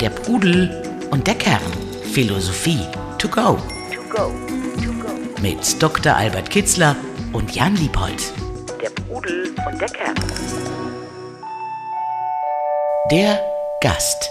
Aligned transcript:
Der 0.00 0.08
Pudel 0.08 0.82
und 1.10 1.26
der 1.26 1.34
Kern. 1.34 1.60
Philosophie 2.12 2.80
to 3.18 3.28
go. 3.28 3.58
Mit 5.42 5.82
Dr. 5.82 6.16
Albert 6.16 6.48
Kitzler 6.48 6.96
und 7.34 7.54
Jan 7.54 7.76
Liebold. 7.76 8.32
Der 8.80 8.88
Pudel 8.88 9.54
und 9.70 9.78
der 9.78 9.88
Kern. 9.88 10.14
Der 13.10 13.40
Gast. 13.82 14.30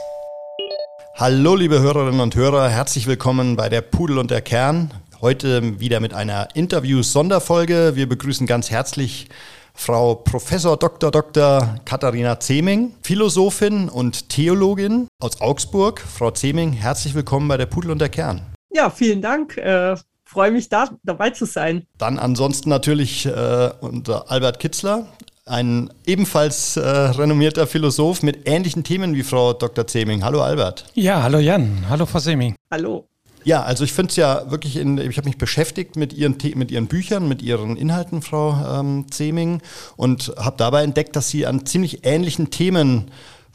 Hallo 1.14 1.56
liebe 1.56 1.80
Hörerinnen 1.80 2.22
und 2.22 2.36
Hörer, 2.36 2.70
herzlich 2.70 3.06
willkommen 3.06 3.56
bei 3.56 3.70
der 3.70 3.82
Pudel 3.82 4.18
und 4.18 4.32
der 4.32 4.42
Kern. 4.42 4.92
Heute 5.22 5.80
wieder 5.80 6.00
mit 6.00 6.16
einer 6.16 6.48
Interview-Sonderfolge. 6.56 7.92
Wir 7.94 8.10
begrüßen 8.10 8.48
ganz 8.48 8.72
herzlich 8.72 9.30
Frau 9.74 10.16
Professor 10.16 10.78
Dr. 10.78 11.12
Dr. 11.12 11.80
Katharina 11.86 12.40
Zeming, 12.40 12.94
Philosophin 13.02 13.90
und 13.90 14.30
Theologin 14.30 15.08
aus 15.20 15.42
Augsburg. 15.42 16.00
Frau 16.02 16.32
Zeming, 16.32 16.74
herzlich 16.74 17.14
willkommen 17.14 17.48
bei 17.48 17.58
der 17.58 17.66
Pudel 17.66 17.92
und 17.92 18.00
der 18.00 18.10
Kern. 18.10 18.42
Ja, 18.72 18.90
vielen 18.90 19.22
Dank. 19.22 19.58
Äh, 19.58 19.96
freue 20.24 20.52
mich 20.52 20.70
da 20.70 20.90
dabei 21.04 21.32
zu 21.32 21.46
sein. 21.46 21.86
Dann 21.98 22.20
ansonsten 22.20 22.70
natürlich 22.70 23.26
äh, 23.26 23.70
unser 23.82 24.30
Albert 24.32 24.60
Kitzler, 24.60 25.08
ein 25.46 25.92
ebenfalls 26.06 26.78
äh, 26.78 26.82
renommierter 26.82 27.68
Philosoph 27.68 28.24
mit 28.24 28.48
ähnlichen 28.48 28.84
Themen 28.84 29.16
wie 29.16 29.24
Frau 29.24 29.54
Dr. 29.54 29.88
Zeming. 29.88 30.24
Hallo 30.24 30.42
Albert. 30.42 30.86
Ja, 30.94 31.24
hallo 31.24 31.40
Jan. 31.40 31.86
Hallo 31.90 32.06
Frau 32.06 32.20
Zeming. 32.20 32.56
Hallo. 32.72 33.08
Ja, 33.44 33.64
also 33.64 33.84
ich 33.84 33.94
finde 33.94 34.12
es 34.12 34.16
ja 34.18 34.52
wirklich, 34.52 34.76
in, 34.76 34.98
ich 34.98 35.18
habe 35.18 35.28
mich 35.28 35.38
beschäftigt 35.38 35.96
mit 35.96 36.14
ihren, 36.14 36.38
mit 36.56 36.72
ihren 36.72 36.88
Büchern, 36.88 37.28
mit 37.28 37.42
ihren 37.42 37.76
Inhalten, 37.76 38.22
Frau 38.22 38.80
ähm, 38.80 39.06
Zeming, 39.10 39.62
und 39.96 40.34
habe 40.38 40.58
dabei 40.58 40.84
entdeckt, 40.84 41.16
dass 41.16 41.30
sie 41.30 41.48
an 41.48 41.66
ziemlich 41.66 42.06
ähnlichen 42.06 42.52
Themen 42.52 43.12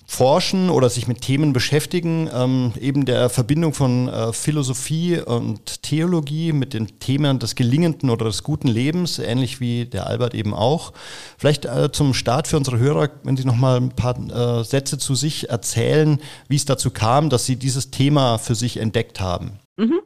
forschen 0.06 0.70
oder 0.70 0.88
sich 0.88 1.08
mit 1.08 1.20
Themen 1.20 1.52
beschäftigen, 1.52 2.30
ähm, 2.32 2.72
eben 2.80 3.04
der 3.04 3.28
Verbindung 3.28 3.74
von 3.74 4.08
äh, 4.08 4.32
Philosophie 4.32 5.18
und 5.18 5.82
Theologie 5.82 6.52
mit 6.52 6.74
den 6.74 7.00
Themen 7.00 7.40
des 7.40 7.56
gelingenden 7.56 8.10
oder 8.10 8.26
des 8.26 8.44
guten 8.44 8.68
Lebens, 8.68 9.18
ähnlich 9.18 9.60
wie 9.60 9.84
der 9.84 10.06
Albert 10.06 10.34
eben 10.34 10.54
auch. 10.54 10.92
Vielleicht 11.38 11.64
äh, 11.64 11.90
zum 11.90 12.14
Start 12.14 12.46
für 12.46 12.56
unsere 12.56 12.78
Hörer, 12.78 13.10
wenn 13.24 13.36
Sie 13.36 13.44
noch 13.44 13.56
mal 13.56 13.78
ein 13.78 13.90
paar 13.90 14.16
äh, 14.16 14.64
Sätze 14.64 14.96
zu 14.96 15.16
sich 15.16 15.50
erzählen, 15.50 16.20
wie 16.48 16.56
es 16.56 16.64
dazu 16.64 16.90
kam, 16.90 17.28
dass 17.28 17.44
Sie 17.44 17.56
dieses 17.56 17.90
Thema 17.90 18.38
für 18.38 18.54
sich 18.54 18.76
entdeckt 18.76 19.20
haben. 19.20 19.58
Mhm. 19.76 20.00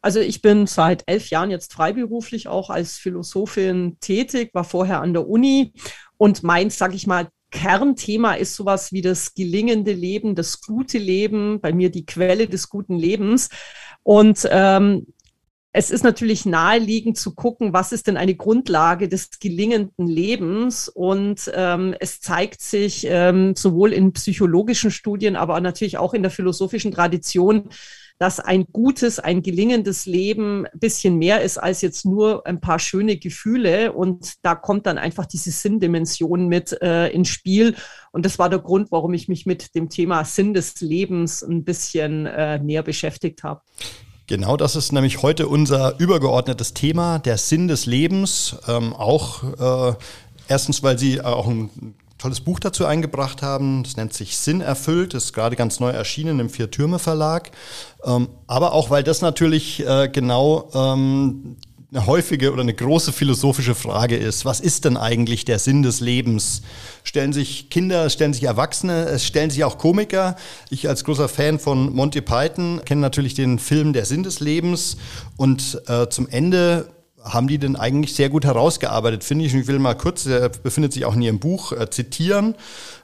Also 0.00 0.20
ich 0.20 0.42
bin 0.42 0.66
seit 0.66 1.02
elf 1.06 1.30
Jahren 1.30 1.50
jetzt 1.50 1.72
freiberuflich 1.72 2.48
auch 2.48 2.70
als 2.70 2.98
Philosophin 2.98 3.96
tätig, 4.00 4.50
war 4.54 4.64
vorher 4.64 5.00
an 5.00 5.12
der 5.12 5.28
Uni 5.28 5.72
und 6.16 6.42
mein, 6.42 6.70
sage 6.70 6.94
ich 6.94 7.06
mal, 7.06 7.28
Kernthema 7.50 8.34
ist 8.34 8.54
sowas 8.54 8.92
wie 8.92 9.00
das 9.00 9.34
gelingende 9.34 9.92
Leben, 9.92 10.34
das 10.34 10.60
gute 10.60 10.98
Leben, 10.98 11.60
bei 11.60 11.72
mir 11.72 11.90
die 11.90 12.04
Quelle 12.04 12.46
des 12.46 12.68
guten 12.68 12.96
Lebens. 12.96 13.48
Und 14.02 14.46
ähm, 14.50 15.06
es 15.72 15.90
ist 15.90 16.02
natürlich 16.02 16.46
naheliegend 16.46 17.18
zu 17.18 17.34
gucken, 17.34 17.72
was 17.72 17.92
ist 17.92 18.06
denn 18.06 18.16
eine 18.16 18.34
Grundlage 18.34 19.08
des 19.08 19.38
gelingenden 19.38 20.06
Lebens. 20.06 20.88
Und 20.88 21.50
ähm, 21.54 21.94
es 22.00 22.20
zeigt 22.20 22.62
sich 22.62 23.06
ähm, 23.08 23.54
sowohl 23.54 23.92
in 23.92 24.12
psychologischen 24.12 24.90
Studien, 24.90 25.36
aber 25.36 25.60
natürlich 25.60 25.98
auch 25.98 26.14
in 26.14 26.22
der 26.22 26.30
philosophischen 26.30 26.90
Tradition, 26.90 27.68
dass 28.18 28.40
ein 28.40 28.66
gutes, 28.72 29.20
ein 29.20 29.42
gelingendes 29.42 30.06
Leben 30.06 30.66
ein 30.66 30.78
bisschen 30.80 31.18
mehr 31.18 31.42
ist 31.42 31.58
als 31.58 31.82
jetzt 31.82 32.04
nur 32.04 32.46
ein 32.46 32.60
paar 32.60 32.78
schöne 32.78 33.18
Gefühle. 33.18 33.92
Und 33.92 34.34
da 34.42 34.54
kommt 34.54 34.86
dann 34.86 34.98
einfach 34.98 35.26
diese 35.26 35.50
Sinndimension 35.50 36.48
mit 36.48 36.80
äh, 36.80 37.08
ins 37.10 37.28
Spiel. 37.28 37.76
Und 38.10 38.24
das 38.24 38.38
war 38.38 38.48
der 38.48 38.58
Grund, 38.58 38.90
warum 38.90 39.12
ich 39.14 39.28
mich 39.28 39.46
mit 39.46 39.74
dem 39.74 39.90
Thema 39.90 40.24
Sinn 40.24 40.54
des 40.54 40.80
Lebens 40.80 41.42
ein 41.42 41.64
bisschen 41.64 42.26
äh, 42.26 42.58
näher 42.58 42.82
beschäftigt 42.82 43.44
habe. 43.44 43.60
Genau, 44.28 44.58
das 44.58 44.76
ist 44.76 44.92
nämlich 44.92 45.22
heute 45.22 45.48
unser 45.48 45.98
übergeordnetes 45.98 46.74
Thema, 46.74 47.18
der 47.18 47.38
Sinn 47.38 47.66
des 47.66 47.86
Lebens. 47.86 48.56
Ähm, 48.68 48.92
auch 48.92 49.92
äh, 49.92 49.96
erstens, 50.48 50.82
weil 50.82 50.98
Sie 50.98 51.22
auch 51.22 51.46
ein 51.46 51.94
tolles 52.18 52.40
Buch 52.42 52.60
dazu 52.60 52.84
eingebracht 52.84 53.40
haben. 53.40 53.84
Das 53.84 53.96
nennt 53.96 54.12
sich 54.12 54.36
Sinn 54.36 54.60
erfüllt, 54.60 55.14
ist 55.14 55.32
gerade 55.32 55.56
ganz 55.56 55.80
neu 55.80 55.88
erschienen 55.88 56.40
im 56.40 56.50
Vier 56.50 56.70
Türme 56.70 56.98
Verlag. 56.98 57.52
Ähm, 58.04 58.28
aber 58.46 58.74
auch, 58.74 58.90
weil 58.90 59.02
das 59.02 59.22
natürlich 59.22 59.86
äh, 59.86 60.10
genau 60.12 60.68
ähm, 60.74 61.56
eine 61.90 62.06
häufige 62.06 62.52
oder 62.52 62.60
eine 62.60 62.74
große 62.74 63.12
philosophische 63.12 63.74
Frage 63.74 64.16
ist. 64.16 64.44
Was 64.44 64.60
ist 64.60 64.84
denn 64.84 64.98
eigentlich 64.98 65.46
der 65.46 65.58
Sinn 65.58 65.82
des 65.82 66.00
Lebens? 66.00 66.60
Stellen 67.02 67.32
sich 67.32 67.70
Kinder, 67.70 68.10
stellen 68.10 68.34
sich 68.34 68.44
Erwachsene, 68.44 69.06
es 69.06 69.24
stellen 69.24 69.48
sich 69.48 69.64
auch 69.64 69.78
Komiker. 69.78 70.36
Ich 70.68 70.86
als 70.86 71.04
großer 71.04 71.30
Fan 71.30 71.58
von 71.58 71.94
Monty 71.94 72.20
Python 72.20 72.82
kenne 72.84 73.00
natürlich 73.00 73.32
den 73.32 73.58
Film 73.58 73.94
Der 73.94 74.04
Sinn 74.04 74.22
des 74.22 74.40
Lebens 74.40 74.98
und 75.38 75.80
äh, 75.86 76.08
zum 76.10 76.28
Ende 76.28 76.90
haben 77.22 77.48
die 77.48 77.58
denn 77.58 77.76
eigentlich 77.76 78.14
sehr 78.14 78.28
gut 78.28 78.44
herausgearbeitet, 78.44 79.24
finde 79.24 79.46
ich. 79.46 79.54
Und 79.54 79.60
ich 79.60 79.66
will 79.66 79.78
mal 79.78 79.94
kurz, 79.94 80.24
der 80.24 80.50
befindet 80.50 80.92
sich 80.92 81.06
auch 81.06 81.14
in 81.14 81.22
ihrem 81.22 81.38
Buch, 81.38 81.72
äh, 81.72 81.88
zitieren. 81.88 82.54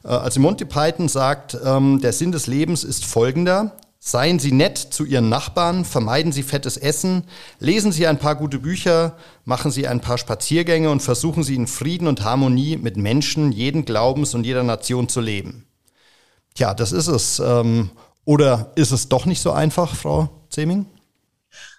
Äh, 0.04 0.08
also 0.08 0.40
Monty 0.40 0.66
Python 0.66 1.08
sagt, 1.08 1.56
ähm, 1.64 2.00
der 2.02 2.12
Sinn 2.12 2.32
des 2.32 2.46
Lebens 2.46 2.84
ist 2.84 3.06
folgender. 3.06 3.72
Seien 4.06 4.38
Sie 4.38 4.52
nett 4.52 4.76
zu 4.76 5.06
Ihren 5.06 5.30
Nachbarn, 5.30 5.86
vermeiden 5.86 6.30
Sie 6.30 6.42
fettes 6.42 6.76
Essen, 6.76 7.24
lesen 7.58 7.90
Sie 7.90 8.06
ein 8.06 8.18
paar 8.18 8.36
gute 8.36 8.58
Bücher, 8.58 9.16
machen 9.46 9.70
Sie 9.70 9.88
ein 9.88 10.02
paar 10.02 10.18
Spaziergänge 10.18 10.90
und 10.90 11.00
versuchen 11.00 11.42
Sie 11.42 11.54
in 11.54 11.66
Frieden 11.66 12.06
und 12.06 12.22
Harmonie 12.22 12.76
mit 12.76 12.98
Menschen 12.98 13.50
jeden 13.50 13.86
Glaubens 13.86 14.34
und 14.34 14.44
jeder 14.44 14.62
Nation 14.62 15.08
zu 15.08 15.22
leben. 15.22 15.64
Tja, 16.52 16.74
das 16.74 16.92
ist 16.92 17.06
es. 17.06 17.38
Ähm, 17.38 17.92
oder 18.26 18.72
ist 18.74 18.90
es 18.90 19.08
doch 19.08 19.24
nicht 19.24 19.40
so 19.40 19.52
einfach, 19.52 19.94
Frau 19.94 20.28
Zeming? 20.50 20.84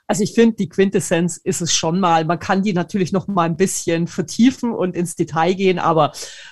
Also 0.07 0.23
ich 0.23 0.33
finde, 0.33 0.55
die 0.55 0.69
Quintessenz 0.69 1.37
ist 1.37 1.61
es 1.61 1.73
schon 1.73 1.99
mal. 1.99 2.25
Man 2.25 2.39
kann 2.39 2.61
die 2.61 2.73
natürlich 2.73 3.11
noch 3.11 3.27
mal 3.27 3.43
ein 3.43 3.57
bisschen 3.57 4.07
vertiefen 4.07 4.71
und 4.71 4.95
ins 4.95 5.15
Detail 5.15 5.53
gehen, 5.53 5.79
aber 5.79 6.11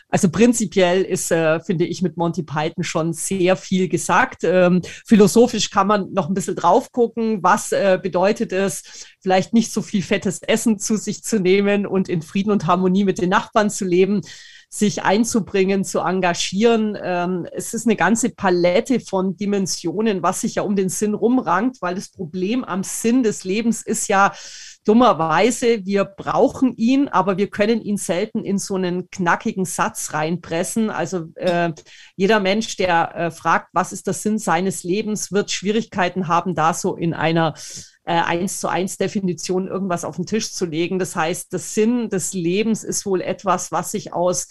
also 0.09 0.29
prinzipiell 0.29 1.03
ist, 1.03 1.31
äh, 1.31 1.59
finde 1.59 1.85
ich, 1.85 2.01
mit 2.01 2.17
Monty 2.17 2.43
Python 2.43 2.83
schon 2.83 3.13
sehr 3.13 3.55
viel 3.55 3.89
gesagt. 3.89 4.43
Ähm, 4.43 4.81
philosophisch 5.05 5.69
kann 5.69 5.87
man 5.87 6.13
noch 6.13 6.29
ein 6.29 6.33
bisschen 6.33 6.55
drauf 6.55 6.91
gucken. 6.91 7.43
Was 7.43 7.71
äh, 7.71 7.99
bedeutet 8.01 8.53
es, 8.53 9.05
vielleicht 9.19 9.53
nicht 9.53 9.71
so 9.71 9.81
viel 9.81 10.01
fettes 10.01 10.41
Essen 10.41 10.79
zu 10.79 10.97
sich 10.97 11.23
zu 11.23 11.39
nehmen 11.39 11.85
und 11.85 12.09
in 12.09 12.21
Frieden 12.21 12.51
und 12.51 12.65
Harmonie 12.65 13.03
mit 13.03 13.19
den 13.21 13.29
Nachbarn 13.29 13.69
zu 13.69 13.85
leben? 13.85 14.21
Sich 14.73 15.03
einzubringen, 15.03 15.83
zu 15.83 15.99
engagieren. 15.99 16.97
Ähm, 16.99 17.45
es 17.51 17.75
ist 17.75 17.85
eine 17.85 17.95
ganze 17.95 18.31
Palette 18.31 18.99
von 18.99 19.37
Dimensionen, 19.37 20.23
was 20.23 20.41
sich 20.41 20.55
ja 20.55 20.63
um 20.63 20.75
den 20.75 20.89
Sinn 20.89 21.13
rumrankt, 21.13 21.79
weil 21.81 21.93
das 21.93 22.09
Problem 22.09 22.63
am 22.63 22.81
Sinn 22.81 23.21
des 23.21 23.43
Lebens 23.43 23.83
ist 23.83 24.07
ja 24.07 24.33
dummerweise, 24.83 25.85
wir 25.85 26.05
brauchen 26.05 26.75
ihn, 26.75 27.07
aber 27.07 27.37
wir 27.37 27.49
können 27.49 27.81
ihn 27.81 27.97
selten 27.97 28.43
in 28.43 28.57
so 28.57 28.75
einen 28.75 29.09
knackigen 29.09 29.65
Satz 29.65 30.13
reinpressen. 30.13 30.89
Also 30.89 31.29
äh, 31.35 31.71
jeder 32.15 32.39
Mensch, 32.39 32.75
der 32.75 33.15
äh, 33.15 33.31
fragt, 33.31 33.69
was 33.73 33.93
ist 33.93 34.07
der 34.07 34.13
Sinn 34.13 34.37
seines 34.37 34.83
Lebens, 34.83 35.31
wird 35.31 35.51
Schwierigkeiten 35.51 36.27
haben, 36.27 36.55
da 36.55 36.73
so 36.73 36.95
in 36.95 37.13
einer 37.13 37.53
äh, 38.05 38.13
eins 38.13 38.59
zu 38.59 38.67
eins 38.67 38.97
Definition 38.97 39.67
irgendwas 39.67 40.03
auf 40.03 40.17
den 40.17 40.25
Tisch 40.25 40.51
zu 40.51 40.65
legen. 40.65 40.99
Das 40.99 41.15
heißt, 41.15 41.53
das 41.53 41.73
Sinn 41.73 42.09
des 42.09 42.33
Lebens 42.33 42.83
ist 42.83 43.05
wohl 43.05 43.21
etwas, 43.21 43.71
was 43.71 43.91
sich 43.91 44.13
aus 44.13 44.49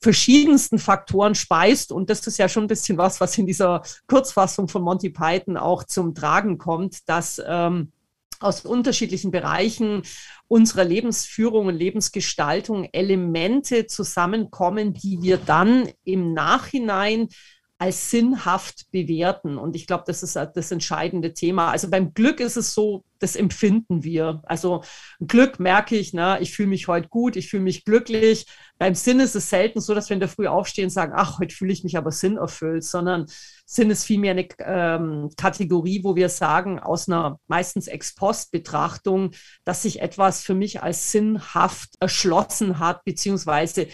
verschiedensten 0.00 0.78
Faktoren 0.78 1.34
speist. 1.34 1.92
Und 1.92 2.10
das 2.10 2.26
ist 2.26 2.38
ja 2.38 2.48
schon 2.48 2.64
ein 2.64 2.68
bisschen 2.68 2.98
was, 2.98 3.20
was 3.20 3.38
in 3.38 3.46
dieser 3.46 3.82
Kurzfassung 4.08 4.68
von 4.68 4.82
Monty 4.82 5.10
Python 5.10 5.56
auch 5.56 5.84
zum 5.84 6.14
Tragen 6.14 6.58
kommt, 6.58 7.08
dass 7.08 7.40
ähm, 7.44 7.92
aus 8.42 8.64
unterschiedlichen 8.64 9.30
Bereichen 9.30 10.02
unserer 10.48 10.84
Lebensführung 10.84 11.66
und 11.66 11.76
Lebensgestaltung 11.76 12.88
Elemente 12.92 13.86
zusammenkommen, 13.86 14.92
die 14.92 15.22
wir 15.22 15.38
dann 15.38 15.88
im 16.04 16.32
Nachhinein 16.34 17.28
als 17.82 18.12
sinnhaft 18.12 18.92
bewerten. 18.92 19.58
Und 19.58 19.74
ich 19.74 19.88
glaube, 19.88 20.04
das 20.06 20.22
ist 20.22 20.36
das 20.36 20.70
entscheidende 20.70 21.34
Thema. 21.34 21.72
Also 21.72 21.90
beim 21.90 22.14
Glück 22.14 22.38
ist 22.38 22.56
es 22.56 22.74
so, 22.74 23.02
das 23.18 23.34
empfinden 23.34 24.04
wir. 24.04 24.40
Also 24.44 24.84
Glück 25.18 25.58
merke 25.58 25.96
ich, 25.96 26.12
ne, 26.12 26.38
ich 26.40 26.54
fühle 26.54 26.68
mich 26.68 26.86
heute 26.86 27.08
gut, 27.08 27.34
ich 27.34 27.50
fühle 27.50 27.64
mich 27.64 27.84
glücklich. 27.84 28.46
Beim 28.78 28.94
Sinn 28.94 29.18
ist 29.18 29.34
es 29.34 29.50
selten 29.50 29.80
so, 29.80 29.96
dass 29.96 30.10
wir 30.10 30.14
in 30.14 30.20
der 30.20 30.28
Früh 30.28 30.46
aufstehen 30.46 30.84
und 30.84 30.90
sagen, 30.90 31.12
ach, 31.16 31.40
heute 31.40 31.52
fühle 31.52 31.72
ich 31.72 31.82
mich 31.82 31.96
aber 31.96 32.12
sinnerfüllt, 32.12 32.84
sondern 32.84 33.26
Sinn 33.66 33.90
ist 33.90 34.04
vielmehr 34.04 34.30
eine 34.30 34.46
ähm, 34.60 35.30
Kategorie, 35.36 36.04
wo 36.04 36.14
wir 36.14 36.28
sagen, 36.28 36.78
aus 36.78 37.08
einer 37.08 37.40
meistens 37.48 37.88
Ex-Post-Betrachtung, 37.88 39.32
dass 39.64 39.82
sich 39.82 40.00
etwas 40.00 40.44
für 40.44 40.54
mich 40.54 40.84
als 40.84 41.10
sinnhaft 41.10 41.96
erschlossen 41.98 42.78
hat, 42.78 43.02
beziehungsweise 43.02 43.88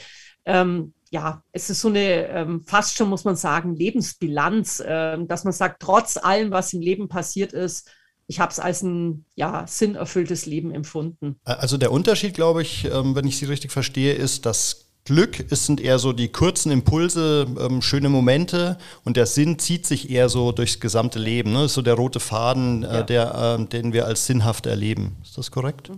ähm, 0.45 0.93
ja, 1.11 1.43
es 1.53 1.71
ist 1.71 1.81
so 1.81 1.89
eine, 1.89 2.29
ähm, 2.29 2.63
fast 2.67 2.97
schon 2.97 3.09
muss 3.09 3.25
man 3.25 3.37
sagen, 3.37 3.75
Lebensbilanz, 3.75 4.81
äh, 4.81 5.19
dass 5.25 5.45
man 5.45 5.53
sagt, 5.53 5.81
trotz 5.81 6.17
allem, 6.17 6.51
was 6.51 6.73
im 6.73 6.81
Leben 6.81 7.09
passiert 7.09 7.53
ist, 7.53 7.89
ich 8.27 8.41
habe 8.41 8.53
es 8.53 8.61
als 8.61 8.83
ein 8.83 9.25
ja, 9.35 9.67
sinnerfülltes 9.67 10.45
Leben 10.47 10.71
empfunden. 10.71 11.37
Also 11.45 11.79
der 11.79 11.91
Unterschied, 11.91 12.35
glaube 12.35 12.63
ich, 12.63 12.85
ähm, 12.85 13.15
wenn 13.15 13.27
ich 13.27 13.39
Sie 13.39 13.47
richtig 13.47 13.73
verstehe, 13.73 14.13
ist, 14.13 14.45
dass 14.45 14.89
Glück 15.09 15.47
es 15.51 15.65
sind 15.65 15.81
eher 15.81 15.99
so 15.99 16.13
die 16.13 16.29
kurzen 16.29 16.71
Impulse, 16.71 17.47
ähm, 17.59 17.81
schöne 17.81 18.11
Momente 18.11 18.77
und 19.05 19.17
der 19.17 19.25
Sinn 19.25 19.59
zieht 19.59 19.87
sich 19.87 20.11
eher 20.11 20.29
so 20.29 20.53
durchs 20.53 20.81
gesamte 20.81 21.19
Leben. 21.19 21.53
Ne? 21.53 21.63
Das 21.63 21.71
ist 21.71 21.75
so 21.75 21.83
der 21.83 21.95
rote 21.95 22.21
Faden, 22.21 22.83
äh, 22.83 22.97
ja. 22.97 23.03
der, 23.03 23.59
äh, 23.59 23.65
den 23.65 23.95
wir 23.95 24.05
als 24.05 24.27
sinnhaft 24.27 24.67
erleben. 24.67 25.17
Ist 25.23 25.39
das 25.39 25.51
korrekt? 25.51 25.91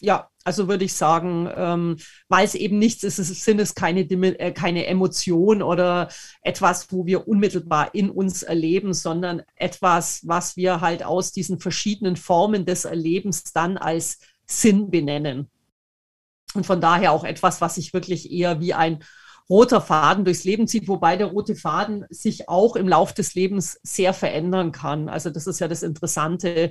Ja, 0.00 0.30
also 0.44 0.68
würde 0.68 0.84
ich 0.84 0.94
sagen, 0.94 1.48
ähm, 1.54 1.96
weil 2.28 2.46
es 2.46 2.54
eben 2.54 2.78
nichts 2.78 3.04
ist, 3.04 3.18
es 3.18 3.44
sind 3.44 3.60
es 3.60 3.74
keine, 3.74 4.00
äh, 4.00 4.52
keine 4.52 4.86
Emotion 4.86 5.62
oder 5.62 6.08
etwas, 6.42 6.90
wo 6.90 7.04
wir 7.04 7.28
unmittelbar 7.28 7.94
in 7.94 8.08
uns 8.10 8.42
erleben, 8.42 8.94
sondern 8.94 9.42
etwas, 9.56 10.26
was 10.26 10.56
wir 10.56 10.80
halt 10.80 11.02
aus 11.04 11.32
diesen 11.32 11.60
verschiedenen 11.60 12.16
Formen 12.16 12.64
des 12.64 12.86
Erlebens 12.86 13.52
dann 13.52 13.76
als 13.76 14.18
Sinn 14.46 14.90
benennen. 14.90 15.50
Und 16.54 16.66
von 16.66 16.80
daher 16.80 17.12
auch 17.12 17.24
etwas, 17.24 17.60
was 17.60 17.76
sich 17.76 17.92
wirklich 17.92 18.30
eher 18.32 18.60
wie 18.60 18.74
ein 18.74 19.04
roter 19.48 19.80
Faden 19.80 20.24
durchs 20.24 20.44
Leben 20.44 20.66
zieht, 20.68 20.88
wobei 20.88 21.16
der 21.16 21.26
rote 21.26 21.56
Faden 21.56 22.06
sich 22.08 22.48
auch 22.48 22.76
im 22.76 22.88
Lauf 22.88 23.12
des 23.12 23.34
Lebens 23.34 23.80
sehr 23.82 24.14
verändern 24.14 24.72
kann. 24.72 25.08
Also 25.08 25.28
das 25.30 25.46
ist 25.46 25.58
ja 25.58 25.68
das 25.68 25.82
Interessante. 25.82 26.70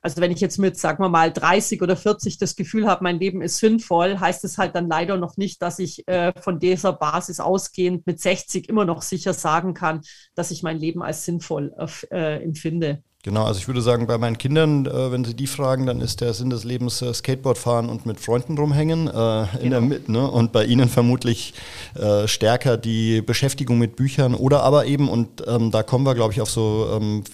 Also 0.00 0.20
wenn 0.20 0.30
ich 0.30 0.40
jetzt 0.40 0.58
mit, 0.58 0.78
sagen 0.78 1.02
wir 1.02 1.08
mal, 1.08 1.32
30 1.32 1.82
oder 1.82 1.96
40 1.96 2.38
das 2.38 2.54
Gefühl 2.54 2.86
habe, 2.86 3.02
mein 3.02 3.18
Leben 3.18 3.42
ist 3.42 3.58
sinnvoll, 3.58 4.20
heißt 4.20 4.44
es 4.44 4.56
halt 4.56 4.74
dann 4.76 4.88
leider 4.88 5.16
noch 5.16 5.36
nicht, 5.36 5.60
dass 5.60 5.80
ich 5.80 6.06
äh, 6.06 6.32
von 6.40 6.60
dieser 6.60 6.92
Basis 6.92 7.40
ausgehend 7.40 8.06
mit 8.06 8.20
60 8.20 8.68
immer 8.68 8.84
noch 8.84 9.02
sicher 9.02 9.34
sagen 9.34 9.74
kann, 9.74 10.02
dass 10.36 10.52
ich 10.52 10.62
mein 10.62 10.78
Leben 10.78 11.02
als 11.02 11.24
sinnvoll 11.24 11.74
äh, 12.10 12.42
empfinde. 12.42 13.02
Genau, 13.24 13.44
also 13.46 13.58
ich 13.58 13.66
würde 13.66 13.82
sagen, 13.82 14.06
bei 14.06 14.16
meinen 14.16 14.38
Kindern, 14.38 14.86
äh, 14.86 15.10
wenn 15.10 15.24
sie 15.24 15.34
die 15.34 15.48
fragen, 15.48 15.86
dann 15.86 16.00
ist 16.00 16.20
der 16.20 16.34
Sinn 16.34 16.50
des 16.50 16.62
Lebens 16.62 17.02
äh, 17.02 17.12
Skateboard 17.12 17.58
fahren 17.58 17.88
und 17.88 18.06
mit 18.06 18.20
Freunden 18.20 18.56
rumhängen 18.56 19.08
äh, 19.08 19.42
in 19.54 19.58
genau. 19.58 19.70
der 19.70 19.80
Mitte. 19.80 20.12
Ne? 20.12 20.30
Und 20.30 20.52
bei 20.52 20.64
ihnen 20.64 20.88
vermutlich 20.88 21.52
äh, 21.96 22.28
stärker 22.28 22.76
die 22.76 23.20
Beschäftigung 23.20 23.76
mit 23.76 23.96
Büchern 23.96 24.36
oder 24.36 24.62
aber 24.62 24.86
eben, 24.86 25.08
und 25.08 25.42
ähm, 25.48 25.72
da 25.72 25.82
kommen 25.82 26.06
wir, 26.06 26.14
glaube 26.14 26.32
ich, 26.32 26.40
auf 26.40 26.48
so 26.48 26.88
ähm, 26.94 27.24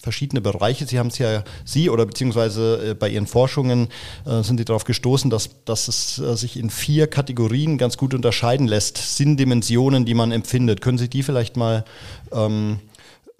verschiedene 0.00 0.40
Bereiche. 0.40 0.86
Sie 0.86 1.00
haben 1.00 1.08
es 1.08 1.18
ja, 1.18 1.42
Sie 1.64 1.90
oder 1.90 2.06
beziehungsweise 2.06 2.90
äh, 2.90 2.94
bei 2.94 3.08
Ihren 3.08 3.26
Forschungen 3.26 3.88
äh, 4.24 4.44
sind 4.44 4.58
Sie 4.58 4.64
darauf 4.64 4.84
gestoßen, 4.84 5.28
dass, 5.28 5.50
dass 5.64 5.88
es 5.88 6.22
sich 6.40 6.56
in 6.56 6.70
vier 6.70 7.08
Kategorien 7.08 7.78
ganz 7.78 7.96
gut 7.96 8.14
unterscheiden 8.14 8.68
lässt. 8.68 9.16
Sinndimensionen, 9.16 10.04
die 10.04 10.14
man 10.14 10.30
empfindet. 10.30 10.80
Können 10.80 10.98
Sie 10.98 11.08
die 11.08 11.24
vielleicht 11.24 11.56
mal 11.56 11.84
ähm, 12.32 12.78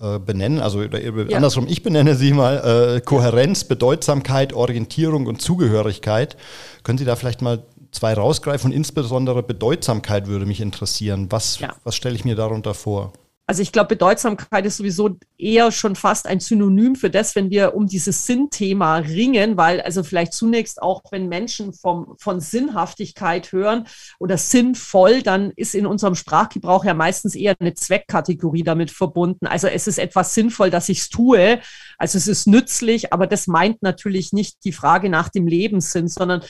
äh, 0.02 0.18
benennen, 0.18 0.58
also 0.58 0.82
ja. 0.82 1.36
andersrum, 1.36 1.66
ich 1.68 1.82
benenne 1.82 2.16
sie 2.16 2.32
mal, 2.32 2.96
äh, 2.96 3.00
Kohärenz, 3.00 3.64
Bedeutsamkeit, 3.64 4.52
Orientierung 4.52 5.26
und 5.26 5.40
Zugehörigkeit. 5.40 6.36
Können 6.82 6.98
Sie 6.98 7.04
da 7.04 7.14
vielleicht 7.14 7.40
mal 7.40 7.62
zwei 7.92 8.14
rausgreifen 8.14 8.70
und 8.70 8.76
insbesondere 8.76 9.42
Bedeutsamkeit 9.42 10.26
würde 10.26 10.44
mich 10.44 10.60
interessieren. 10.60 11.28
Was, 11.30 11.60
ja. 11.60 11.74
was 11.84 11.94
stelle 11.94 12.16
ich 12.16 12.24
mir 12.24 12.34
darunter 12.34 12.74
vor? 12.74 13.12
Also 13.44 13.60
ich 13.60 13.72
glaube, 13.72 13.88
Bedeutsamkeit 13.88 14.64
ist 14.66 14.76
sowieso 14.76 15.18
eher 15.36 15.72
schon 15.72 15.96
fast 15.96 16.28
ein 16.28 16.38
Synonym 16.38 16.94
für 16.94 17.10
das, 17.10 17.34
wenn 17.34 17.50
wir 17.50 17.74
um 17.74 17.88
dieses 17.88 18.24
Sinnthema 18.24 18.98
ringen, 18.98 19.56
weil 19.56 19.80
also 19.80 20.04
vielleicht 20.04 20.32
zunächst 20.32 20.80
auch, 20.80 21.02
wenn 21.10 21.28
Menschen 21.28 21.72
vom, 21.72 22.14
von 22.18 22.40
Sinnhaftigkeit 22.40 23.50
hören 23.50 23.88
oder 24.20 24.38
sinnvoll, 24.38 25.22
dann 25.22 25.50
ist 25.56 25.74
in 25.74 25.86
unserem 25.86 26.14
Sprachgebrauch 26.14 26.84
ja 26.84 26.94
meistens 26.94 27.34
eher 27.34 27.56
eine 27.58 27.74
Zweckkategorie 27.74 28.62
damit 28.62 28.92
verbunden. 28.92 29.46
Also 29.46 29.66
es 29.66 29.88
ist 29.88 29.98
etwas 29.98 30.34
sinnvoll, 30.34 30.70
dass 30.70 30.88
ich 30.88 31.00
es 31.00 31.08
tue. 31.08 31.60
Also 31.98 32.18
es 32.18 32.28
ist 32.28 32.46
nützlich, 32.46 33.12
aber 33.12 33.26
das 33.26 33.48
meint 33.48 33.82
natürlich 33.82 34.32
nicht 34.32 34.64
die 34.64 34.72
Frage 34.72 35.08
nach 35.08 35.28
dem 35.28 35.48
Lebenssinn, 35.48 36.06
sondern 36.06 36.42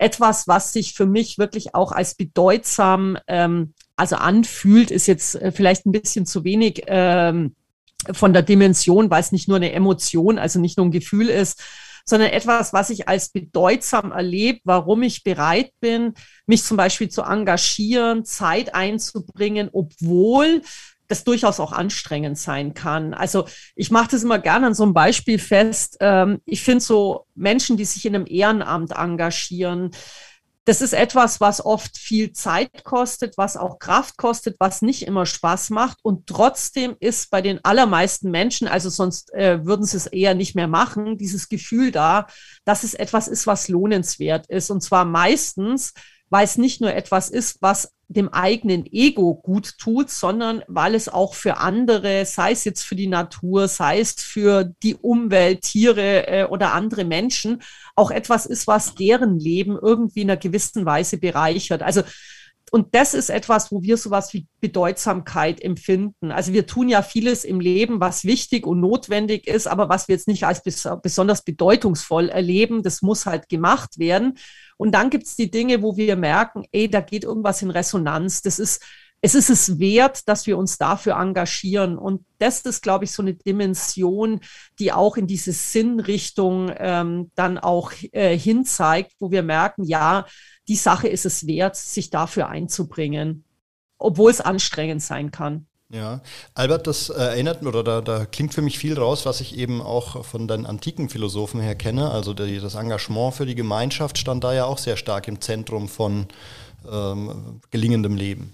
etwas, 0.00 0.48
was 0.48 0.72
sich 0.72 0.94
für 0.94 1.06
mich 1.06 1.38
wirklich 1.38 1.74
auch 1.74 1.92
als 1.92 2.14
bedeutsam 2.14 3.18
ähm, 3.28 3.74
also 4.00 4.16
anfühlt, 4.16 4.90
ist 4.90 5.06
jetzt 5.06 5.34
äh, 5.34 5.52
vielleicht 5.52 5.84
ein 5.84 5.92
bisschen 5.92 6.24
zu 6.24 6.42
wenig 6.42 6.84
ähm, 6.86 7.54
von 8.12 8.32
der 8.32 8.42
Dimension, 8.42 9.10
weil 9.10 9.20
es 9.20 9.30
nicht 9.30 9.46
nur 9.46 9.58
eine 9.58 9.72
Emotion, 9.72 10.38
also 10.38 10.58
nicht 10.58 10.78
nur 10.78 10.86
ein 10.86 10.90
Gefühl 10.90 11.28
ist, 11.28 11.62
sondern 12.06 12.30
etwas, 12.30 12.72
was 12.72 12.88
ich 12.88 13.08
als 13.08 13.28
bedeutsam 13.28 14.10
erlebe, 14.10 14.60
warum 14.64 15.02
ich 15.02 15.22
bereit 15.22 15.72
bin, 15.80 16.14
mich 16.46 16.64
zum 16.64 16.78
Beispiel 16.78 17.10
zu 17.10 17.22
engagieren, 17.22 18.24
Zeit 18.24 18.74
einzubringen, 18.74 19.68
obwohl 19.70 20.62
das 21.06 21.24
durchaus 21.24 21.60
auch 21.60 21.72
anstrengend 21.72 22.38
sein 22.38 22.72
kann. 22.72 23.12
Also 23.12 23.44
ich 23.74 23.90
mache 23.90 24.12
das 24.12 24.22
immer 24.22 24.38
gerne 24.38 24.68
an 24.68 24.74
so 24.74 24.84
einem 24.84 24.94
Beispiel 24.94 25.38
fest. 25.38 25.98
Ähm, 26.00 26.40
ich 26.46 26.62
finde 26.62 26.80
so 26.80 27.26
Menschen, 27.34 27.76
die 27.76 27.84
sich 27.84 28.06
in 28.06 28.14
einem 28.14 28.26
Ehrenamt 28.26 28.92
engagieren, 28.92 29.90
das 30.66 30.82
ist 30.82 30.92
etwas, 30.92 31.40
was 31.40 31.64
oft 31.64 31.96
viel 31.96 32.32
Zeit 32.32 32.84
kostet, 32.84 33.38
was 33.38 33.56
auch 33.56 33.78
Kraft 33.78 34.16
kostet, 34.18 34.56
was 34.60 34.82
nicht 34.82 35.06
immer 35.06 35.24
Spaß 35.24 35.70
macht. 35.70 35.98
Und 36.02 36.26
trotzdem 36.26 36.96
ist 37.00 37.30
bei 37.30 37.40
den 37.40 37.64
allermeisten 37.64 38.30
Menschen, 38.30 38.68
also 38.68 38.90
sonst 38.90 39.32
äh, 39.32 39.64
würden 39.64 39.86
sie 39.86 39.96
es 39.96 40.06
eher 40.06 40.34
nicht 40.34 40.54
mehr 40.54 40.68
machen, 40.68 41.16
dieses 41.16 41.48
Gefühl 41.48 41.90
da, 41.90 42.26
dass 42.64 42.84
es 42.84 42.94
etwas 42.94 43.26
ist, 43.26 43.46
was 43.46 43.68
lohnenswert 43.68 44.46
ist. 44.48 44.70
Und 44.70 44.82
zwar 44.82 45.04
meistens, 45.04 45.94
weil 46.28 46.44
es 46.44 46.58
nicht 46.58 46.80
nur 46.80 46.92
etwas 46.92 47.30
ist, 47.30 47.56
was 47.60 47.92
dem 48.10 48.28
eigenen 48.28 48.86
Ego 48.86 49.34
gut 49.36 49.78
tut, 49.78 50.10
sondern 50.10 50.64
weil 50.66 50.96
es 50.96 51.08
auch 51.08 51.34
für 51.34 51.58
andere, 51.58 52.26
sei 52.26 52.50
es 52.50 52.64
jetzt 52.64 52.82
für 52.82 52.96
die 52.96 53.06
Natur, 53.06 53.68
sei 53.68 54.00
es 54.00 54.14
für 54.14 54.64
die 54.82 54.96
Umwelt, 54.96 55.62
Tiere 55.62 56.26
äh, 56.26 56.44
oder 56.44 56.72
andere 56.72 57.04
Menschen, 57.04 57.62
auch 57.94 58.10
etwas 58.10 58.46
ist, 58.46 58.66
was 58.66 58.96
deren 58.96 59.38
Leben 59.38 59.78
irgendwie 59.80 60.22
in 60.22 60.30
einer 60.30 60.40
gewissen 60.40 60.84
Weise 60.84 61.18
bereichert. 61.18 61.82
Also 61.82 62.02
und 62.72 62.94
das 62.94 63.14
ist 63.14 63.30
etwas, 63.30 63.72
wo 63.72 63.82
wir 63.82 63.96
sowas 63.96 64.32
wie 64.32 64.46
Bedeutsamkeit 64.60 65.60
empfinden. 65.60 66.30
Also 66.30 66.52
wir 66.52 66.66
tun 66.66 66.88
ja 66.88 67.02
vieles 67.02 67.44
im 67.44 67.58
Leben, 67.58 68.00
was 68.00 68.24
wichtig 68.24 68.64
und 68.64 68.78
notwendig 68.80 69.48
ist, 69.48 69.66
aber 69.66 69.88
was 69.88 70.06
wir 70.06 70.14
jetzt 70.14 70.28
nicht 70.28 70.44
als 70.44 70.62
besonders 71.02 71.42
bedeutungsvoll 71.42 72.28
erleben, 72.28 72.84
das 72.84 73.02
muss 73.02 73.26
halt 73.26 73.48
gemacht 73.48 73.98
werden. 73.98 74.38
Und 74.80 74.92
dann 74.92 75.10
gibt 75.10 75.26
es 75.26 75.36
die 75.36 75.50
Dinge, 75.50 75.82
wo 75.82 75.98
wir 75.98 76.16
merken, 76.16 76.64
ey, 76.72 76.88
da 76.88 77.02
geht 77.02 77.24
irgendwas 77.24 77.60
in 77.60 77.68
Resonanz. 77.68 78.40
Das 78.40 78.58
ist, 78.58 78.82
es 79.20 79.34
ist 79.34 79.50
es 79.50 79.78
wert, 79.78 80.26
dass 80.26 80.46
wir 80.46 80.56
uns 80.56 80.78
dafür 80.78 81.16
engagieren. 81.16 81.98
Und 81.98 82.24
das 82.38 82.62
ist, 82.62 82.82
glaube 82.82 83.04
ich, 83.04 83.12
so 83.12 83.20
eine 83.20 83.34
Dimension, 83.34 84.40
die 84.78 84.90
auch 84.90 85.18
in 85.18 85.26
diese 85.26 85.52
Sinnrichtung 85.52 86.72
ähm, 86.78 87.30
dann 87.34 87.58
auch 87.58 87.92
äh, 88.12 88.34
hinzeigt, 88.38 89.12
wo 89.18 89.30
wir 89.30 89.42
merken, 89.42 89.84
ja, 89.84 90.24
die 90.66 90.76
Sache 90.76 91.08
ist 91.08 91.26
es 91.26 91.46
wert, 91.46 91.76
sich 91.76 92.08
dafür 92.08 92.48
einzubringen, 92.48 93.44
obwohl 93.98 94.30
es 94.30 94.40
anstrengend 94.40 95.02
sein 95.02 95.30
kann. 95.30 95.66
Ja, 95.92 96.20
Albert, 96.54 96.86
das 96.86 97.10
äh, 97.10 97.14
erinnert 97.14 97.64
oder 97.64 97.82
da, 97.82 98.00
da 98.00 98.24
klingt 98.24 98.54
für 98.54 98.62
mich 98.62 98.78
viel 98.78 98.96
raus, 98.96 99.26
was 99.26 99.40
ich 99.40 99.58
eben 99.58 99.82
auch 99.82 100.24
von 100.24 100.46
den 100.46 100.64
antiken 100.64 101.08
Philosophen 101.08 101.60
her 101.60 101.74
kenne. 101.74 102.12
Also 102.12 102.32
die, 102.32 102.60
das 102.60 102.76
Engagement 102.76 103.34
für 103.34 103.44
die 103.44 103.56
Gemeinschaft 103.56 104.16
stand 104.16 104.44
da 104.44 104.54
ja 104.54 104.66
auch 104.66 104.78
sehr 104.78 104.96
stark 104.96 105.26
im 105.26 105.40
Zentrum 105.40 105.88
von 105.88 106.26
ähm, 106.88 107.60
gelingendem 107.72 108.14
Leben. 108.14 108.52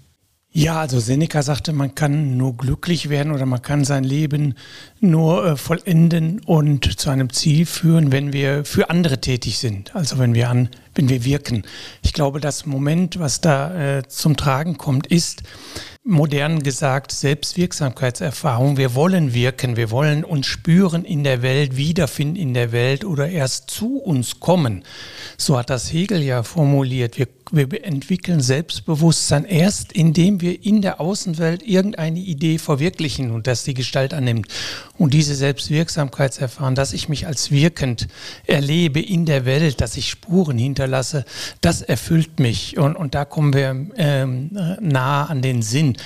Ja, 0.49 0.79
also 0.79 0.99
Seneca 0.99 1.43
sagte, 1.43 1.71
man 1.71 1.93
kann 1.93 2.35
nur 2.37 2.57
glücklich 2.57 3.09
werden 3.09 3.31
oder 3.31 3.45
man 3.45 3.61
kann 3.61 3.85
sein 3.85 4.03
Leben 4.03 4.55
nur 4.99 5.45
äh, 5.45 5.55
vollenden 5.57 6.39
und 6.39 6.99
zu 6.99 7.11
einem 7.11 7.31
Ziel 7.31 7.67
führen, 7.67 8.11
wenn 8.11 8.33
wir 8.33 8.65
für 8.65 8.89
andere 8.89 9.21
tätig 9.21 9.59
sind, 9.59 9.95
also 9.95 10.17
wenn 10.17 10.33
wir 10.33 10.49
an, 10.49 10.69
wenn 10.95 11.09
wir 11.09 11.23
wirken. 11.23 11.61
Ich 12.01 12.13
glaube, 12.13 12.39
das 12.39 12.65
Moment, 12.65 13.19
was 13.19 13.39
da 13.41 13.97
äh, 13.99 14.07
zum 14.07 14.35
Tragen 14.35 14.79
kommt, 14.79 15.05
ist, 15.05 15.43
modern 16.07 16.63
gesagt 16.63 17.11
Selbstwirksamkeitserfahrung. 17.11 18.77
Wir 18.77 18.95
wollen 18.95 19.33
wirken, 19.33 19.75
wir 19.75 19.91
wollen 19.91 20.23
uns 20.23 20.47
spüren 20.47 21.03
in 21.03 21.23
der 21.23 21.41
Welt, 21.41 21.75
wiederfinden 21.75 22.37
in 22.37 22.53
der 22.53 22.71
Welt 22.71 23.03
oder 23.03 23.29
erst 23.29 23.69
zu 23.69 23.97
uns 23.97 24.39
kommen. 24.39 24.83
So 25.37 25.57
hat 25.57 25.69
das 25.69 25.91
Hegel 25.91 26.23
ja 26.23 26.43
formuliert. 26.43 27.17
Wir, 27.17 27.27
wir 27.51 27.83
entwickeln 27.83 28.41
Selbstbewusstsein 28.41 29.45
erst, 29.45 29.93
indem 29.93 30.41
wir 30.41 30.63
in 30.63 30.81
der 30.81 30.99
Außenwelt 30.99 31.63
irgendeine 31.63 32.19
Idee 32.19 32.57
verwirklichen 32.57 33.31
und 33.31 33.47
das 33.47 33.63
die 33.63 33.73
Gestalt 33.73 34.13
annimmt. 34.13 34.47
Und 34.97 35.13
diese 35.13 35.35
Selbstwirksamkeitserfahrung, 35.35 36.75
dass 36.75 36.93
ich 36.93 37.09
mich 37.09 37.27
als 37.27 37.51
wirkend 37.51 38.07
erlebe 38.45 38.99
in 38.99 39.25
der 39.25 39.45
Welt, 39.45 39.81
dass 39.81 39.97
ich 39.97 40.09
Spuren 40.09 40.57
hinterlasse, 40.57 41.25
das 41.61 41.81
erfüllt 41.81 42.39
mich. 42.39 42.77
Und, 42.77 42.95
und 42.95 43.15
da 43.15 43.25
kommen 43.25 43.53
wir 43.53 43.87
ähm, 43.97 44.49
nah 44.81 45.25
an 45.25 45.41
den 45.41 45.61
Sinn. 45.61 45.97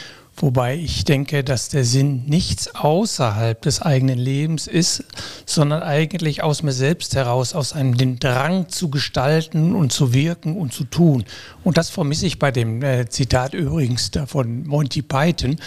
Wobei 0.41 0.75
ich 0.75 1.05
denke, 1.05 1.43
dass 1.43 1.69
der 1.69 1.85
Sinn 1.85 2.23
nichts 2.25 2.73
außerhalb 2.73 3.61
des 3.61 3.81
eigenen 3.81 4.17
Lebens 4.17 4.65
ist, 4.65 5.03
sondern 5.45 5.83
eigentlich 5.83 6.41
aus 6.41 6.63
mir 6.63 6.71
selbst 6.71 7.15
heraus, 7.15 7.53
aus 7.53 7.73
einem 7.73 7.95
den 7.95 8.17
Drang 8.17 8.67
zu 8.67 8.89
gestalten 8.89 9.75
und 9.75 9.91
zu 9.93 10.15
wirken 10.15 10.57
und 10.57 10.73
zu 10.73 10.83
tun. 10.83 11.25
Und 11.63 11.77
das 11.77 11.91
vermisse 11.91 12.25
ich 12.25 12.39
bei 12.39 12.49
dem 12.49 12.81
äh, 12.81 13.07
Zitat 13.07 13.53
übrigens 13.53 14.09
da 14.09 14.25
von 14.25 14.65
Monty 14.65 15.03
Python. 15.03 15.57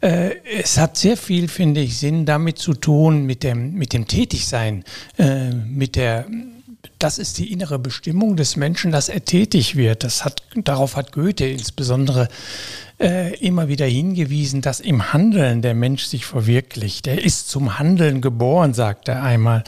Äh, 0.00 0.32
es 0.60 0.78
hat 0.78 0.96
sehr 0.96 1.16
viel, 1.16 1.46
finde 1.46 1.80
ich, 1.80 1.96
Sinn 1.98 2.26
damit 2.26 2.58
zu 2.58 2.74
tun, 2.74 3.26
mit 3.26 3.44
dem, 3.44 3.74
mit 3.74 3.92
dem 3.92 4.08
Tätigsein, 4.08 4.82
äh, 5.16 5.50
mit 5.50 5.94
der 5.94 6.26
das 6.98 7.18
ist 7.18 7.38
die 7.38 7.52
innere 7.52 7.78
Bestimmung 7.78 8.36
des 8.36 8.56
Menschen, 8.56 8.90
dass 8.90 9.08
er 9.08 9.24
tätig 9.24 9.76
wird. 9.76 10.04
Das 10.04 10.24
hat, 10.24 10.42
darauf 10.54 10.96
hat 10.96 11.12
Goethe 11.12 11.46
insbesondere 11.46 12.28
äh, 13.00 13.34
immer 13.38 13.68
wieder 13.68 13.86
hingewiesen, 13.86 14.60
dass 14.60 14.80
im 14.80 15.12
Handeln 15.12 15.62
der 15.62 15.74
Mensch 15.74 16.04
sich 16.04 16.26
verwirklicht. 16.26 17.06
Er 17.06 17.24
ist 17.24 17.48
zum 17.48 17.78
Handeln 17.78 18.20
geboren, 18.20 18.74
sagt 18.74 19.08
er 19.08 19.22
einmal. 19.22 19.64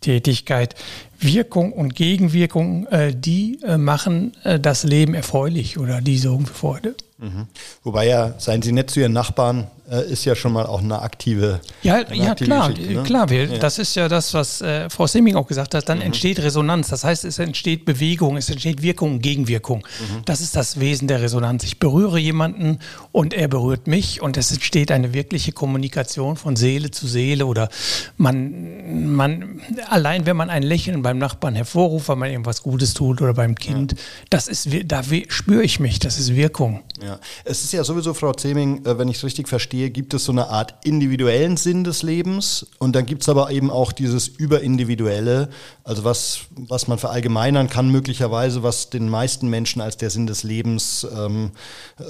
Tätigkeit, 0.00 0.74
Wirkung 1.18 1.72
und 1.72 1.94
Gegenwirkung, 1.94 2.86
äh, 2.86 3.14
die 3.14 3.58
äh, 3.62 3.76
machen 3.76 4.32
äh, 4.44 4.58
das 4.58 4.82
Leben 4.82 5.14
erfreulich 5.14 5.78
oder 5.78 6.00
die 6.00 6.16
sorgen 6.16 6.46
für 6.46 6.54
Freude. 6.54 6.94
Mhm. 7.20 7.46
Wobei 7.84 8.06
ja, 8.06 8.34
seien 8.38 8.62
Sie 8.62 8.72
nett 8.72 8.90
zu 8.90 9.00
Ihren 9.00 9.12
Nachbarn, 9.12 9.66
äh, 9.90 10.10
ist 10.10 10.24
ja 10.24 10.34
schon 10.34 10.52
mal 10.52 10.66
auch 10.66 10.80
eine 10.80 11.02
aktive. 11.02 11.60
Ja, 11.82 11.96
eine 11.96 12.16
ja 12.16 12.30
aktive 12.30 12.46
klar, 12.46 12.68
ne? 12.70 13.02
klar. 13.02 13.28
Wir, 13.28 13.44
ja. 13.44 13.58
Das 13.58 13.78
ist 13.78 13.94
ja 13.96 14.08
das, 14.08 14.32
was 14.32 14.60
äh, 14.62 14.88
Frau 14.88 15.06
Simming 15.06 15.36
auch 15.36 15.46
gesagt 15.46 15.74
hat. 15.74 15.88
Dann 15.88 15.98
mhm. 15.98 16.04
entsteht 16.04 16.38
Resonanz. 16.38 16.88
Das 16.88 17.04
heißt, 17.04 17.24
es 17.24 17.38
entsteht 17.38 17.84
Bewegung, 17.84 18.36
es 18.36 18.48
entsteht 18.48 18.82
Wirkung 18.82 19.14
und 19.14 19.22
Gegenwirkung. 19.22 19.80
Mhm. 19.80 20.22
Das 20.24 20.40
ist 20.40 20.54
das 20.56 20.80
Wesen 20.80 21.08
der 21.08 21.20
Resonanz. 21.20 21.64
Ich 21.64 21.78
berühre 21.78 22.18
jemanden 22.18 22.78
und 23.12 23.34
er 23.34 23.48
berührt 23.48 23.86
mich 23.86 24.22
und 24.22 24.36
es 24.36 24.52
entsteht 24.52 24.92
eine 24.92 25.12
wirkliche 25.12 25.52
Kommunikation 25.52 26.36
von 26.36 26.56
Seele 26.56 26.90
zu 26.90 27.06
Seele 27.06 27.46
oder 27.46 27.68
man, 28.16 29.14
man 29.14 29.60
allein 29.88 30.24
wenn 30.24 30.36
man 30.36 30.50
ein 30.50 30.62
Lächeln 30.62 31.02
beim 31.02 31.18
Nachbarn 31.18 31.54
hervorruft, 31.54 32.08
weil 32.08 32.16
man 32.16 32.30
irgendwas 32.30 32.62
Gutes 32.62 32.94
tut 32.94 33.20
oder 33.20 33.34
beim 33.34 33.56
Kind, 33.56 33.92
ja. 33.92 33.98
das 34.30 34.46
ist, 34.48 34.68
da 34.84 35.02
spüre 35.28 35.64
ich 35.64 35.80
mich, 35.80 35.98
das 35.98 36.18
ist 36.18 36.34
Wirkung. 36.34 36.82
Ja, 37.02 37.09
es 37.44 37.64
ist 37.64 37.72
ja 37.72 37.84
sowieso, 37.84 38.14
Frau 38.14 38.32
Zeming, 38.32 38.84
äh, 38.84 38.98
wenn 38.98 39.08
ich 39.08 39.16
es 39.16 39.24
richtig 39.24 39.48
verstehe, 39.48 39.90
gibt 39.90 40.14
es 40.14 40.24
so 40.24 40.32
eine 40.32 40.48
Art 40.48 40.74
individuellen 40.84 41.56
Sinn 41.56 41.84
des 41.84 42.02
Lebens 42.02 42.66
und 42.78 42.94
dann 42.94 43.06
gibt 43.06 43.22
es 43.22 43.28
aber 43.28 43.50
eben 43.50 43.70
auch 43.70 43.92
dieses 43.92 44.28
überindividuelle, 44.28 45.48
also 45.84 46.04
was, 46.04 46.40
was 46.56 46.88
man 46.88 46.98
verallgemeinern 46.98 47.68
kann 47.68 47.90
möglicherweise, 47.90 48.62
was 48.62 48.90
den 48.90 49.08
meisten 49.08 49.48
Menschen 49.48 49.80
als 49.80 49.96
der 49.96 50.10
Sinn 50.10 50.26
des 50.26 50.42
Lebens 50.42 51.06
ähm, 51.16 51.52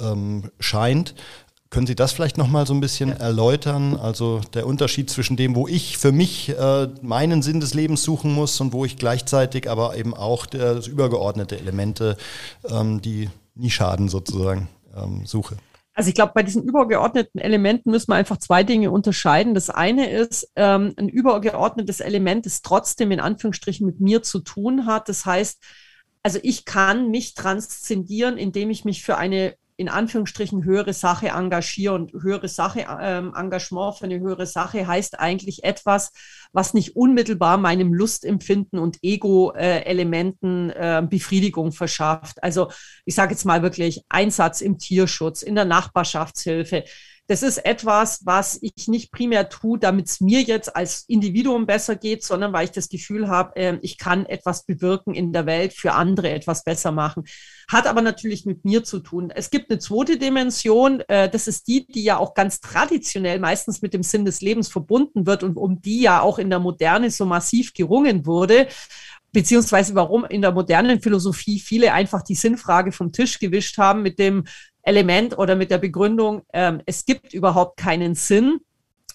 ähm, 0.01 0.51
scheint. 0.59 1.15
Können 1.71 1.87
Sie 1.87 1.95
das 1.95 2.11
vielleicht 2.11 2.37
nochmal 2.37 2.67
so 2.67 2.73
ein 2.73 2.81
bisschen 2.81 3.09
ja. 3.09 3.15
erläutern? 3.15 3.95
Also 3.95 4.41
der 4.53 4.67
Unterschied 4.67 5.09
zwischen 5.09 5.37
dem, 5.37 5.55
wo 5.55 5.69
ich 5.69 5.97
für 5.97 6.11
mich 6.11 6.49
äh, 6.49 6.89
meinen 7.01 7.41
Sinn 7.41 7.61
des 7.61 7.73
Lebens 7.73 8.03
suchen 8.03 8.33
muss 8.33 8.59
und 8.59 8.73
wo 8.73 8.83
ich 8.83 8.97
gleichzeitig 8.97 9.69
aber 9.69 9.95
eben 9.95 10.13
auch 10.13 10.45
das 10.45 10.87
übergeordnete 10.87 11.57
Elemente, 11.57 12.17
ähm, 12.69 13.01
die 13.01 13.29
nie 13.55 13.69
schaden 13.69 14.09
sozusagen, 14.09 14.67
ähm, 14.95 15.25
suche. 15.25 15.57
Also 15.93 16.07
ich 16.07 16.15
glaube, 16.15 16.31
bei 16.33 16.43
diesen 16.43 16.63
übergeordneten 16.63 17.41
Elementen 17.41 17.91
müssen 17.91 18.11
wir 18.11 18.15
einfach 18.15 18.37
zwei 18.37 18.63
Dinge 18.63 18.91
unterscheiden. 18.91 19.53
Das 19.53 19.69
eine 19.69 20.09
ist, 20.09 20.49
ähm, 20.55 20.93
ein 20.97 21.09
übergeordnetes 21.09 21.99
Element, 21.99 22.45
das 22.45 22.61
trotzdem 22.61 23.11
in 23.11 23.19
Anführungsstrichen 23.19 23.85
mit 23.85 23.99
mir 23.99 24.23
zu 24.23 24.39
tun 24.39 24.85
hat. 24.85 25.09
Das 25.09 25.25
heißt, 25.25 25.61
also 26.23 26.39
ich 26.43 26.65
kann 26.65 27.09
mich 27.09 27.33
transzendieren, 27.33 28.37
indem 28.37 28.69
ich 28.69 28.85
mich 28.85 29.03
für 29.03 29.17
eine 29.17 29.55
in 29.81 29.89
Anführungsstrichen 29.89 30.63
höhere 30.63 30.93
Sache 30.93 31.29
engagieren. 31.29 32.03
Und 32.03 32.13
höhere 32.23 32.47
Sache, 32.47 32.85
ähm, 33.01 33.33
Engagement 33.35 33.97
für 33.97 34.05
eine 34.05 34.19
höhere 34.19 34.45
Sache 34.45 34.85
heißt 34.85 35.19
eigentlich 35.19 35.63
etwas, 35.63 36.11
was 36.53 36.73
nicht 36.73 36.95
unmittelbar 36.95 37.57
meinem 37.57 37.93
Lustempfinden 37.93 38.77
und 38.77 38.99
Ego-Elementen 39.01 40.69
äh, 40.69 41.03
Befriedigung 41.09 41.71
verschafft. 41.71 42.43
Also 42.43 42.71
ich 43.05 43.15
sage 43.15 43.31
jetzt 43.31 43.45
mal 43.45 43.63
wirklich 43.63 44.03
Einsatz 44.07 44.61
im 44.61 44.77
Tierschutz, 44.77 45.41
in 45.41 45.55
der 45.55 45.65
Nachbarschaftshilfe, 45.65 46.83
das 47.31 47.43
ist 47.43 47.59
etwas, 47.59 48.25
was 48.25 48.59
ich 48.61 48.89
nicht 48.89 49.09
primär 49.09 49.47
tue, 49.47 49.79
damit 49.79 50.09
es 50.09 50.19
mir 50.19 50.41
jetzt 50.41 50.75
als 50.75 51.05
Individuum 51.07 51.65
besser 51.65 51.95
geht, 51.95 52.25
sondern 52.25 52.51
weil 52.51 52.65
ich 52.65 52.71
das 52.71 52.89
Gefühl 52.89 53.29
habe, 53.29 53.55
äh, 53.55 53.77
ich 53.81 53.97
kann 53.97 54.25
etwas 54.25 54.65
bewirken 54.65 55.13
in 55.13 55.31
der 55.31 55.45
Welt, 55.45 55.71
für 55.71 55.93
andere 55.93 56.29
etwas 56.29 56.65
besser 56.65 56.91
machen. 56.91 57.23
Hat 57.69 57.87
aber 57.87 58.01
natürlich 58.01 58.45
mit 58.45 58.65
mir 58.65 58.83
zu 58.83 58.99
tun. 58.99 59.31
Es 59.33 59.49
gibt 59.49 59.71
eine 59.71 59.79
zweite 59.79 60.17
Dimension, 60.17 60.99
äh, 61.07 61.29
das 61.29 61.47
ist 61.47 61.69
die, 61.69 61.87
die 61.87 62.03
ja 62.03 62.17
auch 62.17 62.33
ganz 62.33 62.59
traditionell 62.59 63.39
meistens 63.39 63.81
mit 63.81 63.93
dem 63.93 64.03
Sinn 64.03 64.25
des 64.25 64.41
Lebens 64.41 64.67
verbunden 64.67 65.25
wird 65.25 65.43
und 65.43 65.55
um 65.55 65.81
die 65.81 66.01
ja 66.01 66.19
auch 66.19 66.37
in 66.37 66.49
der 66.49 66.59
Moderne 66.59 67.11
so 67.11 67.25
massiv 67.25 67.73
gerungen 67.73 68.25
wurde 68.25 68.67
beziehungsweise 69.33 69.95
warum 69.95 70.25
in 70.25 70.41
der 70.41 70.51
modernen 70.51 71.01
Philosophie 71.01 71.59
viele 71.59 71.93
einfach 71.93 72.21
die 72.21 72.35
Sinnfrage 72.35 72.91
vom 72.91 73.13
Tisch 73.13 73.39
gewischt 73.39 73.77
haben 73.77 74.01
mit 74.01 74.19
dem 74.19 74.43
Element 74.83 75.37
oder 75.37 75.55
mit 75.55 75.71
der 75.71 75.77
Begründung, 75.77 76.43
ähm, 76.53 76.81
es 76.85 77.05
gibt 77.05 77.33
überhaupt 77.33 77.77
keinen 77.77 78.15
Sinn, 78.15 78.59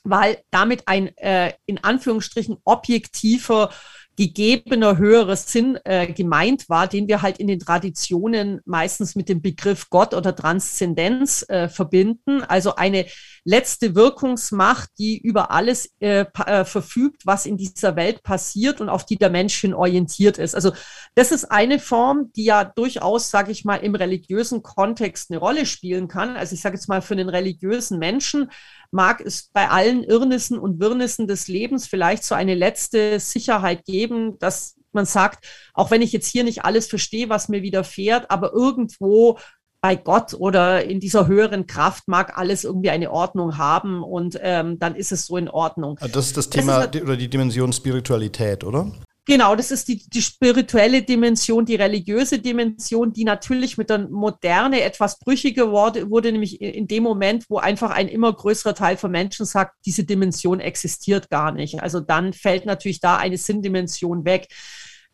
weil 0.04 0.38
damit 0.50 0.82
ein 0.86 1.16
äh, 1.18 1.52
in 1.66 1.82
Anführungsstrichen 1.82 2.58
objektiver 2.64 3.70
gegebener 4.16 4.96
höherer 4.96 5.36
Sinn 5.36 5.78
äh, 5.84 6.06
gemeint 6.12 6.68
war, 6.68 6.86
den 6.86 7.06
wir 7.06 7.22
halt 7.22 7.38
in 7.38 7.46
den 7.46 7.60
Traditionen 7.60 8.60
meistens 8.64 9.14
mit 9.14 9.28
dem 9.28 9.42
Begriff 9.42 9.90
Gott 9.90 10.14
oder 10.14 10.34
Transzendenz 10.34 11.44
äh, 11.48 11.68
verbinden. 11.68 12.42
Also 12.42 12.76
eine 12.76 13.06
letzte 13.44 13.94
Wirkungsmacht, 13.94 14.90
die 14.98 15.18
über 15.18 15.50
alles 15.50 15.92
äh, 16.00 16.24
äh, 16.46 16.64
verfügt, 16.64 17.26
was 17.26 17.46
in 17.46 17.56
dieser 17.56 17.94
Welt 17.94 18.22
passiert 18.22 18.80
und 18.80 18.88
auf 18.88 19.04
die 19.04 19.16
der 19.16 19.30
Mensch 19.30 19.54
hin 19.60 19.74
orientiert 19.74 20.38
ist. 20.38 20.54
Also 20.54 20.72
das 21.14 21.30
ist 21.30 21.44
eine 21.44 21.78
Form, 21.78 22.32
die 22.34 22.44
ja 22.44 22.64
durchaus, 22.64 23.30
sage 23.30 23.52
ich 23.52 23.64
mal, 23.64 23.76
im 23.76 23.94
religiösen 23.94 24.62
Kontext 24.62 25.30
eine 25.30 25.38
Rolle 25.38 25.66
spielen 25.66 26.08
kann. 26.08 26.36
Also 26.36 26.54
ich 26.54 26.62
sage 26.62 26.76
jetzt 26.76 26.88
mal 26.88 27.02
für 27.02 27.14
einen 27.14 27.28
religiösen 27.28 27.98
Menschen 27.98 28.50
mag 28.90 29.20
es 29.20 29.50
bei 29.52 29.68
allen 29.68 30.02
Irrnissen 30.04 30.58
und 30.58 30.80
Wirrnissen 30.80 31.26
des 31.26 31.48
Lebens 31.48 31.86
vielleicht 31.86 32.24
so 32.24 32.34
eine 32.34 32.54
letzte 32.54 33.20
Sicherheit 33.20 33.84
geben, 33.84 34.05
dass 34.38 34.76
man 34.92 35.06
sagt, 35.06 35.46
auch 35.74 35.90
wenn 35.90 36.02
ich 36.02 36.12
jetzt 36.12 36.26
hier 36.26 36.44
nicht 36.44 36.64
alles 36.64 36.88
verstehe, 36.88 37.28
was 37.28 37.48
mir 37.48 37.62
widerfährt, 37.62 38.30
aber 38.30 38.52
irgendwo 38.52 39.38
bei 39.80 39.94
Gott 39.94 40.34
oder 40.34 40.84
in 40.84 40.98
dieser 41.00 41.28
höheren 41.28 41.66
Kraft 41.66 42.08
mag 42.08 42.36
alles 42.36 42.64
irgendwie 42.64 42.90
eine 42.90 43.10
Ordnung 43.12 43.56
haben 43.56 44.02
und 44.02 44.38
ähm, 44.42 44.78
dann 44.78 44.96
ist 44.96 45.12
es 45.12 45.26
so 45.26 45.36
in 45.36 45.48
Ordnung. 45.48 45.98
Das 46.00 46.26
ist 46.26 46.36
das 46.36 46.50
Thema 46.50 46.86
das 46.86 46.96
ist, 46.96 47.02
oder 47.02 47.16
die 47.16 47.28
Dimension 47.28 47.72
Spiritualität, 47.72 48.64
oder? 48.64 48.90
Genau, 49.28 49.56
das 49.56 49.72
ist 49.72 49.88
die, 49.88 50.08
die 50.08 50.22
spirituelle 50.22 51.02
Dimension, 51.02 51.66
die 51.66 51.74
religiöse 51.74 52.38
Dimension, 52.38 53.12
die 53.12 53.24
natürlich 53.24 53.76
mit 53.76 53.90
der 53.90 54.08
Moderne 54.08 54.82
etwas 54.82 55.18
brüchiger 55.18 55.72
wurde, 55.72 56.08
wurde 56.10 56.30
nämlich 56.30 56.60
in 56.60 56.86
dem 56.86 57.02
Moment, 57.02 57.44
wo 57.48 57.58
einfach 57.58 57.90
ein 57.90 58.06
immer 58.06 58.32
größerer 58.32 58.76
Teil 58.76 58.96
von 58.96 59.10
Menschen 59.10 59.44
sagt, 59.44 59.74
diese 59.84 60.04
Dimension 60.04 60.60
existiert 60.60 61.28
gar 61.28 61.50
nicht. 61.50 61.82
Also 61.82 61.98
dann 61.98 62.34
fällt 62.34 62.66
natürlich 62.66 63.00
da 63.00 63.16
eine 63.16 63.36
Sinndimension 63.36 64.24
weg. 64.24 64.46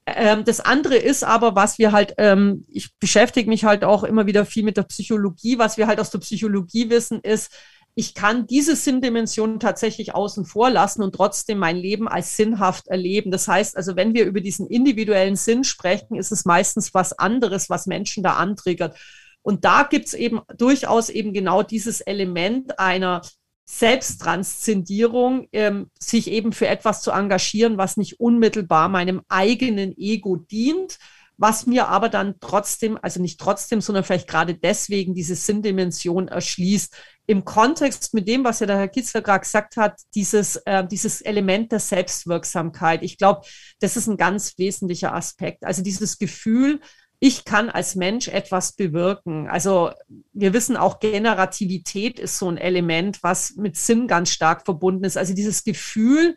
Ähm, 0.05 0.45
das 0.45 0.61
andere 0.61 0.97
ist 0.97 1.25
aber, 1.25 1.57
was 1.57 1.79
wir 1.79 1.93
halt, 1.93 2.13
ähm, 2.19 2.67
ich 2.69 2.91
beschäftige 2.99 3.49
mich 3.49 3.65
halt 3.65 3.83
auch 3.83 4.05
immer 4.05 4.27
wieder 4.27 4.45
viel 4.45 4.63
mit 4.65 4.77
der 4.77 4.83
Psychologie, 4.83 5.59
was 5.59 5.79
wir 5.79 5.87
halt 5.87 6.01
aus 6.01 6.11
der 6.11 6.19
Psychologie 6.19 6.91
wissen, 6.91 7.21
ist, 7.21 7.51
ich 7.95 8.15
kann 8.15 8.47
diese 8.47 8.75
Sinndimension 8.75 9.61
tatsächlich 9.61 10.15
außen 10.15 10.47
vor 10.47 10.71
lassen 10.71 11.03
und 11.03 11.15
trotzdem 11.15 11.59
mein 11.59 11.77
Leben 11.77 12.09
als 12.09 12.37
sinnhaft 12.37 12.89
erleben. 12.89 13.31
Das 13.31 13.47
heißt 13.49 13.77
also, 13.77 13.97
wenn 13.97 14.15
wir 14.15 14.25
über 14.25 14.41
diesen 14.41 14.67
individuellen 14.67 15.37
Sinn 15.37 15.63
sprechen, 15.63 16.17
ist 16.17 16.33
es 16.33 16.47
meistens 16.47 16.95
was 16.95 17.19
anderes, 17.19 17.69
was 17.69 17.87
Menschen 17.87 18.23
da 18.23 18.35
antriggert. 18.35 18.99
Und 19.43 19.65
da 19.65 19.83
gibt's 19.83 20.15
eben 20.15 20.41
durchaus 20.57 21.11
eben 21.11 21.35
genau 21.35 21.63
dieses 21.63 22.01
Element 22.01 22.79
einer 22.79 23.21
Selbsttranszendierung, 23.65 25.49
ähm, 25.53 25.91
sich 25.99 26.31
eben 26.31 26.53
für 26.53 26.69
etwas 26.69 27.03
zu 27.03 27.11
engagieren, 27.11 27.77
was 27.77 27.97
nicht 27.97 28.21
unmittelbar 28.21 28.89
meinem 28.89 29.23
eigenen 29.29 29.97
Ego 29.97 30.37
dient, 30.37 30.99
was 31.37 31.67
mir 31.67 31.89
aber 31.89 32.09
dann 32.09 32.37
trotzdem, 32.41 32.99
also 33.01 33.21
nicht 33.21 33.41
trotzdem, 33.41 33.81
sondern 33.81 34.05
vielleicht 34.05 34.29
gerade 34.29 34.55
deswegen 34.55 35.15
diese 35.15 35.35
Sinndimension 35.35 36.29
erschließt. 36.29 36.95
Im 37.27 37.45
Kontext 37.45 38.15
mit 38.15 38.27
dem, 38.27 38.45
was 38.45 38.61
ja 38.61 38.67
der 38.67 38.79
Herr 38.79 38.89
Kitzler 38.89 39.23
gerade 39.23 39.41
gesagt 39.41 39.77
hat, 39.77 40.01
dieses, 40.15 40.57
äh, 40.57 40.87
dieses 40.87 41.21
Element 41.21 41.71
der 41.71 41.79
Selbstwirksamkeit. 41.79 43.03
Ich 43.03 43.17
glaube, 43.17 43.47
das 43.81 43.97
ist 43.97 44.09
ein 44.09 44.17
ganz 44.17 44.59
wesentlicher 44.59 45.15
Aspekt. 45.15 45.65
Also 45.65 45.83
dieses 45.83 46.19
Gefühl, 46.19 46.81
ich 47.25 47.45
kann 47.45 47.71
als 47.71 47.95
Mensch 47.95 48.27
etwas 48.27 48.73
bewirken. 48.73 49.49
Also 49.49 49.93
wir 50.33 50.53
wissen 50.53 50.77
auch, 50.77 50.99
Generativität 50.99 52.19
ist 52.19 52.37
so 52.39 52.49
ein 52.49 52.59
Element, 52.59 53.23
was 53.23 53.55
mit 53.55 53.77
Sinn 53.77 54.09
ganz 54.09 54.31
stark 54.31 54.65
verbunden 54.65 55.05
ist. 55.05 55.17
Also 55.17 55.33
dieses 55.33 55.63
Gefühl, 55.63 56.35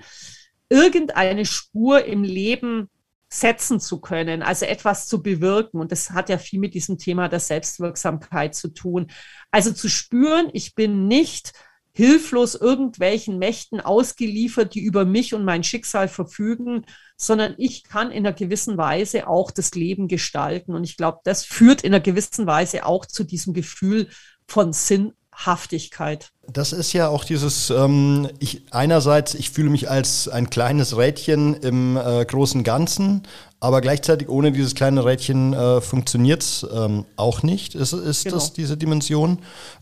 irgendeine 0.69 1.45
Spur 1.45 2.05
im 2.05 2.23
Leben 2.23 2.91
setzen 3.29 3.79
zu 3.79 3.99
können, 3.99 4.43
also 4.43 4.65
etwas 4.65 5.07
zu 5.07 5.21
bewirken. 5.21 5.79
Und 5.79 5.91
das 5.91 6.11
hat 6.11 6.29
ja 6.29 6.37
viel 6.37 6.59
mit 6.59 6.73
diesem 6.73 6.97
Thema 6.97 7.27
der 7.27 7.39
Selbstwirksamkeit 7.39 8.55
zu 8.55 8.69
tun. 8.69 9.07
Also 9.51 9.71
zu 9.71 9.89
spüren, 9.89 10.49
ich 10.53 10.75
bin 10.75 11.07
nicht 11.07 11.53
hilflos 11.95 12.55
irgendwelchen 12.55 13.39
Mächten 13.39 13.79
ausgeliefert, 13.79 14.75
die 14.75 14.81
über 14.81 15.05
mich 15.05 15.33
und 15.33 15.45
mein 15.45 15.63
Schicksal 15.63 16.09
verfügen, 16.09 16.85
sondern 17.15 17.55
ich 17.57 17.85
kann 17.85 18.11
in 18.11 18.25
einer 18.25 18.35
gewissen 18.35 18.77
Weise 18.77 19.27
auch 19.27 19.49
das 19.49 19.73
Leben 19.75 20.09
gestalten. 20.09 20.75
Und 20.75 20.83
ich 20.83 20.97
glaube, 20.97 21.19
das 21.23 21.45
führt 21.45 21.83
in 21.83 21.93
einer 21.93 22.03
gewissen 22.03 22.47
Weise 22.47 22.85
auch 22.85 23.05
zu 23.05 23.23
diesem 23.23 23.53
Gefühl 23.53 24.09
von 24.45 24.73
Sinn 24.73 25.13
Sinnhaftigkeit. 25.35 26.31
Das 26.47 26.73
ist 26.73 26.93
ja 26.93 27.07
auch 27.09 27.23
dieses, 27.23 27.69
ähm, 27.69 28.29
ich, 28.39 28.63
einerseits, 28.71 29.33
ich 29.33 29.49
fühle 29.49 29.69
mich 29.69 29.89
als 29.89 30.27
ein 30.27 30.49
kleines 30.49 30.97
Rädchen 30.97 31.55
im 31.55 31.97
äh, 31.97 32.25
großen 32.25 32.63
Ganzen, 32.63 33.23
aber 33.59 33.81
gleichzeitig 33.81 34.29
ohne 34.29 34.51
dieses 34.51 34.75
kleine 34.75 35.05
Rädchen 35.05 35.53
äh, 35.53 35.81
funktioniert 35.81 36.43
es 36.43 36.65
ähm, 36.71 37.05
auch 37.15 37.41
nicht, 37.43 37.75
ist, 37.75 37.93
ist 37.93 38.23
genau. 38.23 38.35
das 38.35 38.53
diese 38.53 38.77
Dimension. 38.77 39.39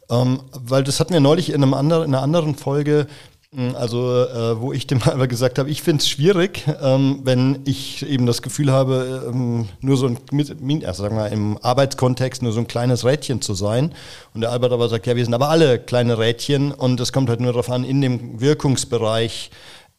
Ähm, 0.09 0.41
weil 0.51 0.83
das 0.83 0.99
hatten 0.99 1.13
wir 1.13 1.19
neulich 1.19 1.49
in, 1.49 1.63
einem 1.63 1.73
anderen, 1.73 2.05
in 2.05 2.13
einer 2.13 2.23
anderen 2.23 2.55
Folge, 2.55 3.07
also 3.75 4.25
äh, 4.25 4.59
wo 4.59 4.73
ich 4.73 4.87
dem 4.87 5.01
aber 5.03 5.27
gesagt 5.27 5.59
habe, 5.59 5.69
ich 5.69 5.81
finde 5.81 6.01
es 6.01 6.09
schwierig, 6.09 6.65
ähm, 6.81 7.21
wenn 7.23 7.61
ich 7.65 8.05
eben 8.05 8.25
das 8.25 8.41
Gefühl 8.41 8.71
habe, 8.71 9.29
ähm, 9.31 9.69
nur 9.81 9.97
so 9.97 10.07
ein, 10.07 10.85
also 10.85 11.03
sagen 11.03 11.15
wir 11.15 11.29
im 11.29 11.57
Arbeitskontext 11.61 12.41
nur 12.41 12.51
so 12.51 12.59
ein 12.59 12.67
kleines 12.67 13.05
Rädchen 13.05 13.41
zu 13.41 13.53
sein. 13.53 13.93
Und 14.33 14.41
der 14.41 14.51
Albert 14.51 14.71
aber 14.71 14.89
sagt, 14.89 15.05
ja, 15.05 15.15
wir 15.15 15.23
sind 15.23 15.33
aber 15.33 15.49
alle 15.49 15.79
kleine 15.79 16.17
Rädchen 16.17 16.71
und 16.71 16.99
es 16.99 17.13
kommt 17.13 17.29
halt 17.29 17.41
nur 17.41 17.51
darauf 17.51 17.69
an, 17.69 17.83
in 17.83 18.01
dem 18.01 18.41
Wirkungsbereich 18.41 19.51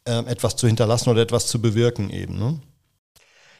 äh, 0.05 0.19
etwas 0.27 0.57
zu 0.57 0.67
hinterlassen 0.67 1.11
oder 1.11 1.23
etwas 1.23 1.47
zu 1.47 1.61
bewirken 1.61 2.11
eben. 2.11 2.39
Ne? 2.39 2.61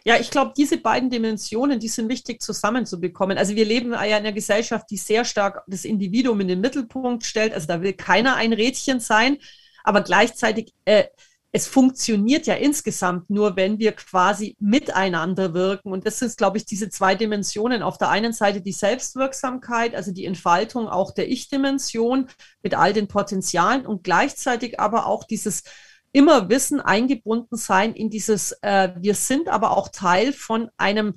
Ja, 0.07 0.17
ich 0.21 0.31
glaube, 0.31 0.53
diese 0.57 0.77
beiden 0.77 1.09
Dimensionen, 1.09 1.81
die 1.81 1.89
sind 1.89 2.11
wichtig 2.11 2.43
zusammenzubekommen. 2.43 3.39
Also 3.39 3.55
wir 3.55 3.65
leben 3.65 3.93
ja 3.93 4.03
in 4.03 4.13
einer 4.13 4.33
Gesellschaft, 4.33 4.91
die 4.91 4.99
sehr 4.99 5.25
stark 5.25 5.63
das 5.67 5.87
Individuum 5.87 6.41
in 6.41 6.49
den 6.49 6.61
Mittelpunkt 6.61 7.25
stellt. 7.25 7.55
Also 7.55 7.69
da 7.69 7.81
will 7.81 7.95
keiner 7.95 8.37
ein 8.37 8.53
Rädchen 8.53 9.01
sein 9.01 9.39
aber 9.85 10.01
gleichzeitig, 10.01 10.75
äh, 10.85 11.05
es 11.53 11.69
funktioniert 11.69 12.49
ja 12.49 12.55
insgesamt 12.55 13.31
nur, 13.31 13.55
wenn 13.55 13.79
wir 13.79 13.93
quasi 13.93 14.57
miteinander 14.59 15.55
wirken. 15.55 15.93
Und 15.93 16.05
das 16.05 16.19
sind, 16.19 16.37
glaube 16.37 16.57
ich, 16.57 16.67
diese 16.67 16.91
zwei 16.91 17.15
Dimensionen. 17.15 17.85
Auf 17.85 17.97
der 17.97 18.09
einen 18.09 18.33
Seite 18.33 18.61
die 18.61 18.73
Selbstwirksamkeit, 18.73 19.95
also 19.95 20.11
die 20.11 20.25
Entfaltung 20.25 20.89
auch 20.89 21.15
der 21.15 21.31
Ich-Dimension 21.31 22.29
mit 22.65 22.75
all 22.75 22.93
den 22.93 23.07
Potenzialen 23.07 23.87
und 23.87 24.03
gleichzeitig 24.03 24.81
aber 24.81 25.07
auch 25.07 25.23
dieses 25.23 25.63
immer 26.11 26.49
Wissen 26.49 26.81
eingebunden 26.81 27.57
sein 27.57 27.95
in 27.95 28.11
dieses, 28.11 28.57
äh, 28.63 28.91
wir 28.99 29.15
sind 29.15 29.49
aber 29.49 29.77
auch 29.77 29.91
Teil 29.91 30.33
von 30.33 30.71
einem 30.77 31.15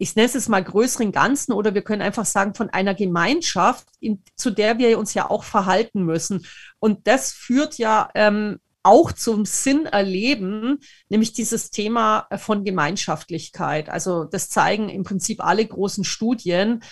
ich 0.00 0.16
nenne 0.16 0.30
es 0.32 0.48
mal 0.48 0.64
größeren 0.64 1.12
Ganzen 1.12 1.52
oder 1.52 1.74
wir 1.74 1.82
können 1.82 2.00
einfach 2.00 2.24
sagen 2.24 2.54
von 2.54 2.70
einer 2.70 2.94
Gemeinschaft, 2.94 3.86
in, 4.00 4.22
zu 4.34 4.50
der 4.50 4.78
wir 4.78 4.98
uns 4.98 5.12
ja 5.12 5.28
auch 5.28 5.44
verhalten 5.44 6.04
müssen. 6.04 6.46
Und 6.78 7.06
das 7.06 7.32
führt 7.32 7.76
ja 7.76 8.08
ähm, 8.14 8.60
auch 8.82 9.12
zum 9.12 9.44
Sinn 9.44 9.84
erleben, 9.84 10.78
nämlich 11.10 11.34
dieses 11.34 11.70
Thema 11.70 12.26
von 12.38 12.64
Gemeinschaftlichkeit. 12.64 13.90
Also 13.90 14.24
das 14.24 14.48
zeigen 14.48 14.88
im 14.88 15.04
Prinzip 15.04 15.44
alle 15.44 15.66
großen 15.66 16.04
Studien. 16.04 16.82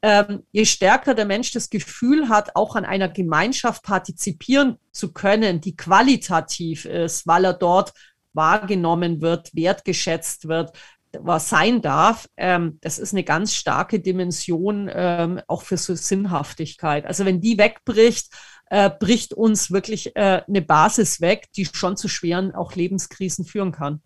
Ähm, 0.00 0.44
je 0.50 0.64
stärker 0.64 1.12
der 1.12 1.26
Mensch 1.26 1.52
das 1.52 1.68
Gefühl 1.68 2.30
hat, 2.30 2.56
auch 2.56 2.76
an 2.76 2.86
einer 2.86 3.10
Gemeinschaft 3.10 3.82
partizipieren 3.82 4.78
zu 4.90 5.12
können, 5.12 5.60
die 5.60 5.76
qualitativ 5.76 6.86
ist, 6.86 7.26
weil 7.26 7.44
er 7.44 7.52
dort 7.52 7.92
wahrgenommen 8.32 9.20
wird, 9.20 9.54
wertgeschätzt 9.54 10.48
wird, 10.48 10.72
was 11.20 11.48
sein 11.48 11.82
darf, 11.82 12.28
ähm, 12.36 12.78
das 12.80 12.98
ist 12.98 13.12
eine 13.12 13.24
ganz 13.24 13.54
starke 13.54 14.00
Dimension 14.00 14.90
ähm, 14.92 15.40
auch 15.46 15.62
für 15.62 15.76
so 15.76 15.94
Sinnhaftigkeit. 15.94 17.06
Also 17.06 17.24
wenn 17.24 17.40
die 17.40 17.58
wegbricht, 17.58 18.32
äh, 18.70 18.90
bricht 18.90 19.34
uns 19.34 19.70
wirklich 19.70 20.16
äh, 20.16 20.42
eine 20.46 20.62
Basis 20.62 21.20
weg, 21.20 21.48
die 21.56 21.66
schon 21.66 21.96
zu 21.96 22.08
schweren 22.08 22.54
auch 22.54 22.74
Lebenskrisen 22.74 23.44
führen 23.44 23.72
kann. 23.72 24.02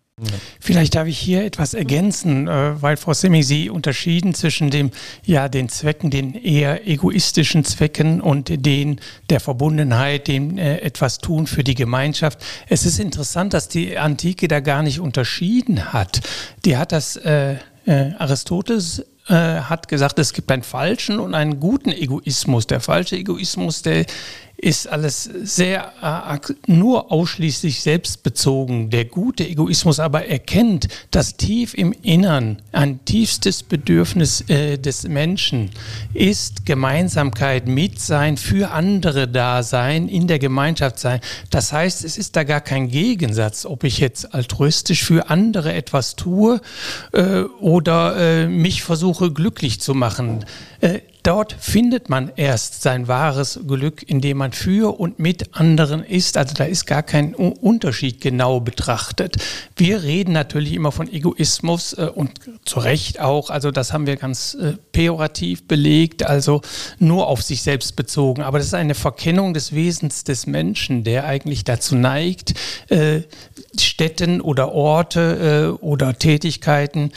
Vielleicht 0.59 0.95
darf 0.95 1.07
ich 1.07 1.17
hier 1.17 1.43
etwas 1.43 1.73
ergänzen, 1.73 2.47
äh, 2.47 2.81
weil 2.81 2.97
Frau 2.97 3.13
Semming 3.13 3.43
Sie 3.43 3.69
unterschieden 3.69 4.33
zwischen 4.33 4.69
dem, 4.69 4.91
ja, 5.25 5.49
den 5.49 5.69
Zwecken, 5.69 6.09
den 6.09 6.33
eher 6.33 6.87
egoistischen 6.87 7.63
Zwecken 7.63 8.21
und 8.21 8.65
den 8.65 8.99
der 9.29 9.39
Verbundenheit, 9.39 10.27
dem 10.27 10.57
äh, 10.57 10.77
etwas 10.77 11.19
tun 11.19 11.47
für 11.47 11.63
die 11.63 11.75
Gemeinschaft. 11.75 12.39
Es 12.67 12.85
ist 12.85 12.99
interessant, 12.99 13.53
dass 13.53 13.67
die 13.67 13.97
Antike 13.97 14.47
da 14.47 14.59
gar 14.59 14.83
nicht 14.83 14.99
unterschieden 14.99 15.93
hat. 15.93 16.21
Die 16.65 16.77
hat 16.77 16.91
das 16.91 17.15
äh, 17.15 17.55
äh, 17.85 18.11
Aristoteles 18.17 19.05
äh, 19.29 19.61
hat 19.61 19.87
gesagt, 19.87 20.17
es 20.17 20.33
gibt 20.33 20.51
einen 20.51 20.63
falschen 20.63 21.19
und 21.19 21.35
einen 21.35 21.59
guten 21.59 21.91
Egoismus. 21.91 22.65
Der 22.65 22.79
falsche 22.79 23.15
Egoismus, 23.15 23.83
der 23.83 24.05
ist 24.61 24.87
alles 24.87 25.23
sehr 25.23 25.93
äh, 26.01 26.53
nur 26.67 27.11
ausschließlich 27.11 27.81
selbstbezogen. 27.81 28.89
Der 28.89 29.05
gute 29.05 29.47
Egoismus 29.47 29.99
aber 29.99 30.25
erkennt, 30.25 30.87
dass 31.11 31.37
tief 31.37 31.73
im 31.73 31.93
Innern 32.01 32.61
ein 32.73 33.03
tiefstes 33.05 33.63
Bedürfnis 33.63 34.41
äh, 34.49 34.77
des 34.77 35.03
Menschen 35.03 35.71
ist 36.13 36.65
Gemeinsamkeit, 36.65 37.67
Mitsein, 37.67 38.35
für 38.35 38.71
andere 38.71 39.27
da 39.27 39.63
sein, 39.63 40.09
in 40.09 40.27
der 40.27 40.39
Gemeinschaft 40.39 40.99
sein. 40.99 41.21
Das 41.49 41.71
heißt, 41.71 42.03
es 42.03 42.17
ist 42.17 42.35
da 42.35 42.43
gar 42.43 42.61
kein 42.61 42.89
Gegensatz, 42.89 43.65
ob 43.65 43.85
ich 43.85 43.99
jetzt 43.99 44.33
altruistisch 44.33 45.03
für 45.03 45.29
andere 45.29 45.73
etwas 45.73 46.17
tue 46.17 46.59
äh, 47.13 47.41
oder 47.61 48.17
äh, 48.17 48.47
mich 48.47 48.83
versuche 48.83 49.31
glücklich 49.31 49.79
zu 49.79 49.93
machen. 49.93 50.45
Äh, 50.81 50.99
dort 51.23 51.53
findet 51.59 52.09
man 52.09 52.31
erst 52.37 52.81
sein 52.81 53.07
wahres 53.07 53.59
Glück, 53.67 54.03
indem 54.07 54.37
man 54.37 54.53
für 54.53 54.99
und 54.99 55.19
mit 55.19 55.55
anderen 55.55 56.03
ist. 56.03 56.37
Also 56.37 56.53
da 56.55 56.63
ist 56.63 56.85
gar 56.85 57.03
kein 57.03 57.35
Unterschied 57.35 58.21
genau 58.21 58.59
betrachtet. 58.61 59.35
Wir 59.75 60.03
reden 60.03 60.31
natürlich 60.31 60.73
immer 60.73 60.91
von 60.91 61.11
Egoismus 61.11 61.93
äh, 61.93 62.09
und 62.13 62.39
zu 62.65 62.79
Recht 62.79 63.19
auch. 63.19 63.49
Also 63.49 63.71
das 63.71 63.91
haben 63.91 64.07
wir 64.07 64.15
ganz 64.15 64.55
äh, 64.55 64.73
pejorativ 64.91 65.67
belegt, 65.67 66.23
also 66.23 66.61
nur 66.97 67.27
auf 67.27 67.41
sich 67.41 67.61
selbst 67.61 67.95
bezogen. 67.95 68.41
Aber 68.41 68.57
das 68.57 68.67
ist 68.67 68.73
eine 68.73 68.95
Verkennung 68.95 69.53
des 69.53 69.73
Wesens 69.73 70.23
des 70.23 70.47
Menschen, 70.47 71.03
der 71.03 71.25
eigentlich 71.25 71.63
dazu 71.63 71.95
neigt, 71.95 72.53
äh, 72.87 73.21
Städten 73.77 74.41
oder 74.41 74.71
Orte 74.71 75.77
oder 75.81 76.17
Tätigkeiten 76.17 77.11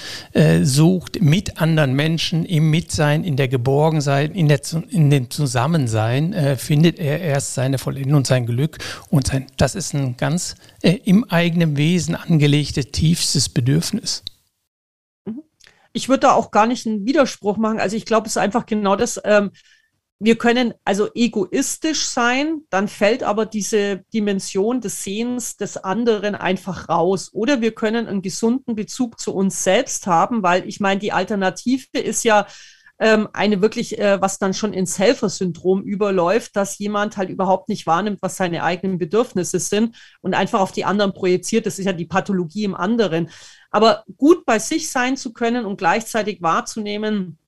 sucht 0.63 1.23
mit 1.23 1.61
anderen 1.61 1.95
Menschen 1.95 2.45
im 2.45 2.71
Mitsein, 2.71 3.25
in 3.25 3.37
der 3.37 3.49
Geborgensein, 3.53 4.33
in, 4.33 4.49
der, 4.49 4.61
in 4.89 5.11
dem 5.11 5.31
Zusammensein, 5.31 6.33
äh, 6.33 6.57
findet 6.57 6.99
er 6.99 7.21
erst 7.21 7.55
seine 7.55 7.79
Vollendung 7.79 8.17
und 8.17 8.27
sein 8.27 8.47
Glück. 8.47 8.79
Und 9.11 9.29
sein, 9.29 9.47
das 9.59 9.75
ist 9.75 9.95
ein 9.95 10.17
ganz 10.17 10.57
äh, 10.81 10.99
im 11.05 11.25
eigenen 11.25 11.77
Wesen 11.77 12.17
angelegtes, 12.17 12.87
tiefstes 12.91 13.51
Bedürfnis. 13.51 14.25
Mhm. 15.27 15.43
Ich 15.93 16.09
würde 16.09 16.21
da 16.21 16.33
auch 16.33 16.51
gar 16.51 16.67
nicht 16.67 16.87
einen 16.87 17.07
Widerspruch 17.07 17.59
machen. 17.59 17.79
Also 17.79 17.95
ich 17.95 18.07
glaube, 18.07 18.27
es 18.27 18.33
ist 18.33 18.39
einfach 18.39 18.67
genau 18.67 18.97
das. 18.97 19.21
Ähm, 19.23 19.51
wir 20.25 20.39
können 20.39 20.73
also 20.85 21.09
egoistisch 21.15 22.05
sein, 22.05 22.63
dann 22.71 22.87
fällt 22.87 23.25
aber 23.25 23.45
diese 23.45 24.05
Dimension 24.15 24.81
des 24.81 25.03
Sehens 25.03 25.57
des 25.57 25.77
anderen 25.77 26.37
einfach 26.37 26.89
raus. 26.89 27.31
Oder 27.33 27.61
wir 27.61 27.75
können 27.75 28.07
einen 28.07 28.23
gesunden 28.23 28.77
Bezug 28.77 29.19
zu 29.19 29.35
uns 29.35 29.65
selbst 29.65 30.07
haben, 30.07 30.43
weil 30.43 30.67
ich 30.67 30.79
meine, 30.79 31.01
die 31.01 31.13
Alternative 31.13 31.99
ist 31.99 32.23
ja 32.23 32.47
ähm, 33.03 33.29
eine 33.33 33.61
wirklich, 33.61 33.99
äh, 33.99 34.21
was 34.23 34.39
dann 34.39 34.55
schon 34.55 34.73
ins 34.73 34.97
Helfersyndrom 34.97 35.83
überläuft, 35.83 36.55
dass 36.55 36.79
jemand 36.79 37.17
halt 37.17 37.31
überhaupt 37.31 37.69
nicht 37.69 37.85
wahrnimmt, 37.85 38.23
was 38.23 38.37
seine 38.37 38.63
eigenen 38.63 38.97
Bedürfnisse 38.97 39.59
sind 39.59 39.97
und 40.21 40.35
einfach 40.35 40.61
auf 40.61 40.71
die 40.71 40.85
anderen 40.85 41.13
projiziert. 41.13 41.67
Das 41.67 41.81
ist 41.81 41.87
ja 41.87 41.93
die 41.93 42.07
Pathologie 42.07 42.63
im 42.63 42.77
anderen. 42.77 43.29
Aber 43.73 44.05
gut 44.17 44.47
bei 44.47 44.61
sich 44.61 44.89
sein 44.89 45.17
zu 45.17 45.33
können 45.33 45.67
und 45.67 45.79
gleichzeitig 45.79 46.43
wahrzunehmen, 46.43 47.39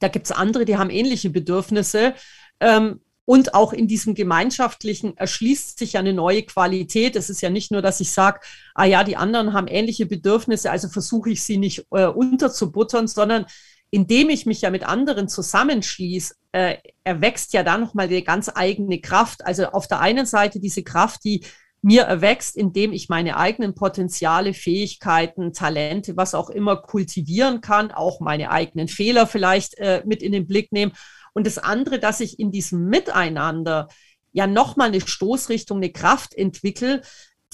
da 0.00 0.08
gibt 0.08 0.26
es 0.26 0.32
andere, 0.32 0.64
die 0.64 0.78
haben 0.78 0.88
ähnliche 0.88 1.28
Bedürfnisse. 1.28 2.14
Ähm, 2.60 3.00
und 3.26 3.54
auch 3.54 3.74
in 3.74 3.88
diesem 3.88 4.14
Gemeinschaftlichen 4.14 5.14
erschließt 5.18 5.78
sich 5.78 5.94
ja 5.94 6.00
eine 6.00 6.14
neue 6.14 6.44
Qualität. 6.44 7.16
Es 7.16 7.28
ist 7.28 7.42
ja 7.42 7.50
nicht 7.50 7.70
nur, 7.70 7.82
dass 7.82 8.00
ich 8.00 8.12
sage, 8.12 8.40
ah 8.74 8.84
ja, 8.84 9.04
die 9.04 9.16
anderen 9.16 9.52
haben 9.52 9.66
ähnliche 9.66 10.06
Bedürfnisse, 10.06 10.70
also 10.70 10.88
versuche 10.88 11.30
ich 11.30 11.42
sie 11.42 11.58
nicht 11.58 11.86
äh, 11.90 12.06
unterzubuttern, 12.06 13.08
sondern 13.08 13.44
indem 13.90 14.30
ich 14.30 14.46
mich 14.46 14.60
ja 14.60 14.70
mit 14.70 14.86
anderen 14.86 15.28
zusammenschließe, 15.28 16.34
äh, 16.52 16.76
erwächst 17.04 17.52
ja 17.52 17.62
da 17.62 17.78
nochmal 17.78 18.08
die 18.08 18.24
ganz 18.24 18.50
eigene 18.54 19.00
Kraft. 19.00 19.44
Also 19.44 19.66
auf 19.66 19.86
der 19.86 20.00
einen 20.00 20.26
Seite 20.26 20.60
diese 20.60 20.82
Kraft, 20.82 21.24
die 21.24 21.44
mir 21.82 22.02
erwächst, 22.02 22.56
indem 22.56 22.92
ich 22.92 23.08
meine 23.08 23.36
eigenen 23.36 23.74
Potenziale, 23.74 24.54
Fähigkeiten, 24.54 25.52
Talente, 25.52 26.16
was 26.16 26.34
auch 26.34 26.50
immer 26.50 26.76
kultivieren 26.76 27.60
kann, 27.60 27.92
auch 27.92 28.20
meine 28.20 28.50
eigenen 28.50 28.88
Fehler 28.88 29.26
vielleicht 29.26 29.78
äh, 29.78 30.02
mit 30.04 30.22
in 30.22 30.32
den 30.32 30.48
Blick 30.48 30.72
nehmen. 30.72 30.92
Und 31.32 31.46
das 31.46 31.58
andere, 31.58 32.00
dass 32.00 32.20
ich 32.20 32.40
in 32.40 32.50
diesem 32.50 32.86
Miteinander 32.86 33.88
ja 34.32 34.46
nochmal 34.46 34.88
eine 34.88 35.00
Stoßrichtung, 35.00 35.78
eine 35.78 35.92
Kraft 35.92 36.34
entwickle, 36.34 37.02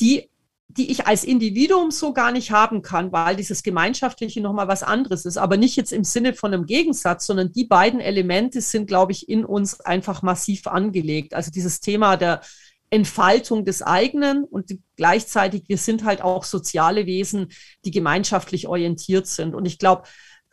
die 0.01 0.31
die 0.77 0.91
ich 0.91 1.07
als 1.07 1.25
Individuum 1.25 1.91
so 1.91 2.13
gar 2.13 2.33
nicht 2.33 2.51
haben 2.51 2.83
kann, 2.83 3.13
weil 3.13 3.37
dieses 3.37 3.63
Gemeinschaftliche 3.63 4.41
nochmal 4.41 4.69
was 4.69 4.83
anderes 4.83 5.25
ist. 5.25 5.37
Aber 5.37 5.57
nicht 5.57 5.77
jetzt 5.77 5.93
im 5.93 6.05
Sinne 6.05 6.35
von 6.35 6.53
einem 6.53 6.67
Gegensatz, 6.67 7.27
sondern 7.27 7.53
die 7.53 7.65
beiden 7.65 8.01
Elemente 8.01 8.61
sind, 8.61 8.87
glaube 8.87 9.13
ich, 9.13 9.29
in 9.29 9.45
uns 9.45 9.81
einfach 9.81 10.23
massiv 10.23 10.67
angelegt. 10.67 11.35
Also 11.35 11.51
dieses 11.51 11.81
Thema 11.81 12.17
der 12.17 12.41
Entfaltung 12.89 13.65
des 13.65 13.83
eigenen 13.83 14.45
und 14.45 14.71
gleichzeitig, 14.97 15.65
wir 15.67 15.79
sind 15.79 16.05
halt 16.05 16.23
auch 16.23 16.45
soziale 16.45 17.07
Wesen, 17.07 17.49
die 17.85 17.91
gemeinschaftlich 17.91 18.67
orientiert 18.67 19.27
sind. 19.27 19.55
Und 19.55 19.67
ich 19.67 19.79
glaube, 19.79 20.05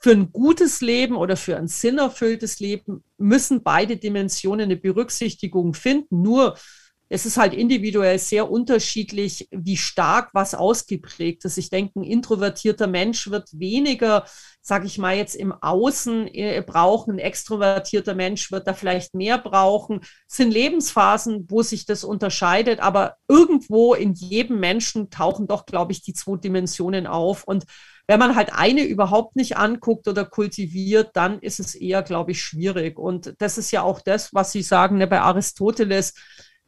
für 0.02 0.12
ein 0.12 0.32
gutes 0.32 0.80
Leben 0.80 1.16
oder 1.18 1.36
für 1.36 1.58
ein 1.58 1.68
sinnerfülltes 1.68 2.60
Leben 2.60 3.04
müssen 3.18 3.64
beide 3.64 3.98
Dimensionen 3.98 4.66
eine 4.66 4.78
Berücksichtigung 4.78 5.74
finden. 5.74 6.22
Nur 6.22 6.58
es 7.10 7.26
ist 7.26 7.38
halt 7.38 7.56
individuell 7.56 8.20
sehr 8.20 8.50
unterschiedlich, 8.52 9.48
wie 9.52 9.78
stark 9.78 10.30
was 10.34 10.54
ausgeprägt 10.54 11.44
ist. 11.44 11.58
Ich 11.58 11.72
denke, 11.72 12.00
ein 12.00 12.04
introvertierter 12.04 12.86
Mensch 12.86 13.32
wird 13.32 13.50
weniger, 13.52 14.26
sage 14.62 14.86
ich 14.86 15.00
mal 15.00 15.18
jetzt 15.18 15.36
im 15.36 15.52
Außen 15.52 16.28
äh, 16.28 16.64
brauchen. 16.66 17.16
Ein 17.16 17.20
extrovertierter 17.20 18.14
Mensch 18.14 18.52
wird 18.52 18.68
da 18.68 18.74
vielleicht 18.74 19.16
mehr 19.16 19.40
brauchen. 19.40 20.02
Es 20.30 20.38
sind 20.38 20.52
Lebensphasen, 20.52 21.48
wo 21.50 21.64
sich 21.64 21.88
das 21.88 22.04
unterscheidet, 22.04 22.80
aber 22.80 23.16
irgendwo 23.28 23.96
in 23.96 24.14
jedem 24.14 24.60
Menschen 24.60 25.10
tauchen 25.10 25.48
doch, 25.48 25.66
glaube 25.66 25.92
ich, 25.92 26.04
die 26.04 26.14
zwei 26.14 26.38
Dimensionen 26.38 27.08
auf. 27.08 27.44
Und 27.44 27.66
wenn 28.06 28.20
man 28.20 28.36
halt 28.36 28.54
eine 28.54 28.84
überhaupt 28.84 29.36
nicht 29.36 29.58
anguckt 29.58 30.08
oder 30.08 30.26
kultiviert, 30.26 31.12
dann 31.14 31.40
ist 31.40 31.60
es 31.60 31.74
eher, 31.74 32.04
glaube 32.04 32.32
ich, 32.32 32.42
schwierig. 32.42 33.00
Und 33.00 33.36
das 33.40 33.58
ist 33.58 33.72
ja 33.72 33.82
auch 33.82 34.00
das, 34.02 34.34
was 34.34 34.52
Sie 34.52 34.62
sagen 34.62 34.98
ne, 34.98 35.08
bei 35.08 35.22
Aristoteles 35.22 36.14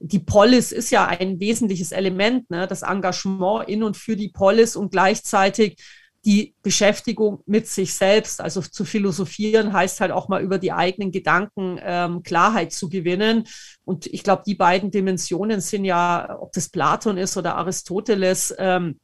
die 0.03 0.19
Polis 0.19 0.71
ist 0.71 0.89
ja 0.89 1.07
ein 1.07 1.39
wesentliches 1.39 1.91
Element, 1.91 2.49
ne? 2.49 2.67
das 2.67 2.81
Engagement 2.81 3.69
in 3.69 3.83
und 3.83 3.97
für 3.97 4.15
die 4.15 4.29
Polis 4.29 4.75
und 4.75 4.91
gleichzeitig 4.91 5.77
die 6.25 6.53
Beschäftigung 6.61 7.41
mit 7.45 7.67
sich 7.67 7.93
selbst. 7.93 8.41
Also 8.41 8.61
zu 8.61 8.85
philosophieren 8.85 9.73
heißt 9.73 10.01
halt 10.01 10.11
auch 10.11 10.27
mal 10.27 10.41
über 10.41 10.59
die 10.59 10.71
eigenen 10.71 11.11
Gedanken 11.11 11.79
ähm, 11.81 12.21
Klarheit 12.23 12.73
zu 12.73 12.89
gewinnen. 12.89 13.47
Und 13.85 14.05
ich 14.07 14.23
glaube, 14.23 14.43
die 14.45 14.55
beiden 14.55 14.91
Dimensionen 14.91 15.61
sind 15.61 15.85
ja, 15.85 16.37
ob 16.39 16.51
das 16.53 16.69
Platon 16.69 17.17
ist 17.17 17.37
oder 17.37 17.55
Aristoteles, 17.55 18.53
ähm, 18.57 18.99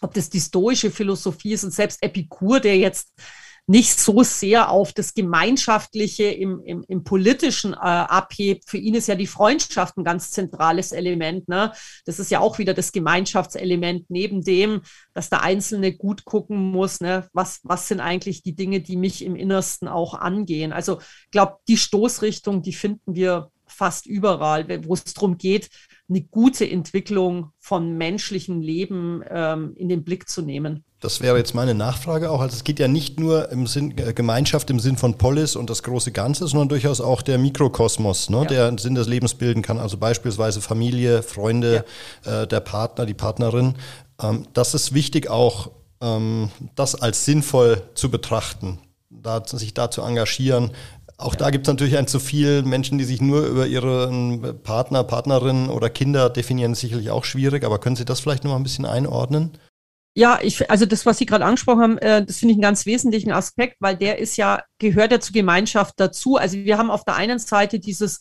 ob 0.00 0.14
das 0.14 0.30
die 0.30 0.40
stoische 0.40 0.90
Philosophie 0.90 1.52
ist 1.52 1.64
und 1.64 1.72
selbst 1.72 2.02
Epikur, 2.02 2.60
der 2.60 2.78
jetzt 2.78 3.12
nicht 3.66 4.00
so 4.00 4.22
sehr 4.22 4.70
auf 4.70 4.92
das 4.92 5.14
Gemeinschaftliche 5.14 6.24
im, 6.24 6.60
im, 6.64 6.84
im 6.88 7.04
Politischen 7.04 7.74
äh, 7.74 7.76
abhebt. 7.76 8.68
Für 8.68 8.76
ihn 8.76 8.94
ist 8.94 9.06
ja 9.06 9.14
die 9.14 9.28
Freundschaft 9.28 9.96
ein 9.96 10.04
ganz 10.04 10.32
zentrales 10.32 10.92
Element. 10.92 11.48
Ne? 11.48 11.72
Das 12.04 12.18
ist 12.18 12.30
ja 12.30 12.40
auch 12.40 12.58
wieder 12.58 12.74
das 12.74 12.92
Gemeinschaftselement 12.92 14.10
neben 14.10 14.42
dem, 14.42 14.82
dass 15.14 15.30
der 15.30 15.42
Einzelne 15.42 15.96
gut 15.96 16.24
gucken 16.24 16.58
muss, 16.58 17.00
ne? 17.00 17.28
was, 17.32 17.60
was 17.62 17.86
sind 17.86 18.00
eigentlich 18.00 18.42
die 18.42 18.54
Dinge, 18.54 18.80
die 18.80 18.96
mich 18.96 19.24
im 19.24 19.36
Innersten 19.36 19.86
auch 19.86 20.14
angehen. 20.14 20.72
Also 20.72 20.98
ich 20.98 21.30
glaube, 21.30 21.56
die 21.68 21.76
Stoßrichtung, 21.76 22.62
die 22.62 22.72
finden 22.72 23.14
wir 23.14 23.50
fast 23.66 24.06
überall, 24.06 24.84
wo 24.86 24.94
es 24.94 25.04
darum 25.04 25.38
geht, 25.38 25.70
eine 26.08 26.22
gute 26.22 26.68
Entwicklung 26.68 27.52
von 27.58 27.96
menschlichem 27.96 28.60
Leben 28.60 29.22
ähm, 29.30 29.72
in 29.76 29.88
den 29.88 30.04
Blick 30.04 30.28
zu 30.28 30.42
nehmen. 30.42 30.84
Das 31.02 31.20
wäre 31.20 31.36
jetzt 31.36 31.52
meine 31.52 31.74
Nachfrage 31.74 32.30
auch. 32.30 32.40
Also 32.40 32.54
es 32.54 32.62
geht 32.62 32.78
ja 32.78 32.86
nicht 32.86 33.18
nur 33.18 33.50
im 33.50 33.66
Sinn 33.66 33.98
äh, 33.98 34.12
Gemeinschaft 34.12 34.70
im 34.70 34.78
Sinn 34.78 34.96
von 34.96 35.18
Polis 35.18 35.56
und 35.56 35.68
das 35.68 35.82
große 35.82 36.12
Ganze, 36.12 36.46
sondern 36.46 36.68
durchaus 36.68 37.00
auch 37.00 37.22
der 37.22 37.38
Mikrokosmos, 37.38 38.30
ne, 38.30 38.38
ja. 38.38 38.44
der 38.44 38.78
Sinn 38.78 38.94
des 38.94 39.08
Lebens 39.08 39.34
bilden 39.34 39.62
kann. 39.62 39.80
Also 39.80 39.96
beispielsweise 39.96 40.60
Familie, 40.60 41.24
Freunde, 41.24 41.84
ja. 42.24 42.42
äh, 42.42 42.46
der 42.46 42.60
Partner, 42.60 43.04
die 43.04 43.14
Partnerin. 43.14 43.74
Ähm, 44.22 44.46
das 44.52 44.74
ist 44.74 44.94
wichtig 44.94 45.28
auch, 45.28 45.72
ähm, 46.00 46.50
das 46.76 46.94
als 46.94 47.24
sinnvoll 47.24 47.82
zu 47.94 48.08
betrachten, 48.08 48.78
da, 49.10 49.42
sich 49.44 49.74
da 49.74 49.90
zu 49.90 50.02
engagieren, 50.02 50.70
auch 51.18 51.34
da 51.36 51.50
gibt 51.50 51.66
es 51.66 51.72
natürlich 51.72 51.96
ein 51.96 52.08
zu 52.08 52.18
viel 52.18 52.62
Menschen, 52.62 52.98
die 52.98 53.04
sich 53.04 53.20
nur 53.20 53.46
über 53.46 53.66
ihren 53.66 54.60
Partner, 54.64 55.04
Partnerin 55.04 55.68
oder 55.68 55.88
Kinder 55.88 56.28
definieren, 56.30 56.74
sicherlich 56.74 57.10
auch 57.10 57.24
schwierig. 57.24 57.64
Aber 57.64 57.78
können 57.78 57.94
Sie 57.94 58.04
das 58.04 58.18
vielleicht 58.18 58.42
noch 58.42 58.50
mal 58.50 58.56
ein 58.56 58.64
bisschen 58.64 58.86
einordnen? 58.86 59.52
Ja, 60.14 60.38
ich, 60.42 60.70
also 60.70 60.84
das, 60.84 61.06
was 61.06 61.18
Sie 61.18 61.26
gerade 61.26 61.44
angesprochen 61.44 61.80
haben, 61.80 61.98
äh, 61.98 62.24
das 62.24 62.38
finde 62.38 62.52
ich 62.52 62.56
einen 62.56 62.62
ganz 62.62 62.84
wesentlichen 62.84 63.32
Aspekt, 63.32 63.76
weil 63.80 63.96
der 63.96 64.18
ist 64.18 64.36
ja, 64.36 64.62
gehört 64.78 65.10
ja 65.12 65.20
zur 65.20 65.32
Gemeinschaft 65.32 65.94
dazu. 65.96 66.36
Also 66.36 66.58
wir 66.58 66.76
haben 66.76 66.90
auf 66.90 67.04
der 67.04 67.16
einen 67.16 67.38
Seite 67.38 67.80
dieses 67.80 68.20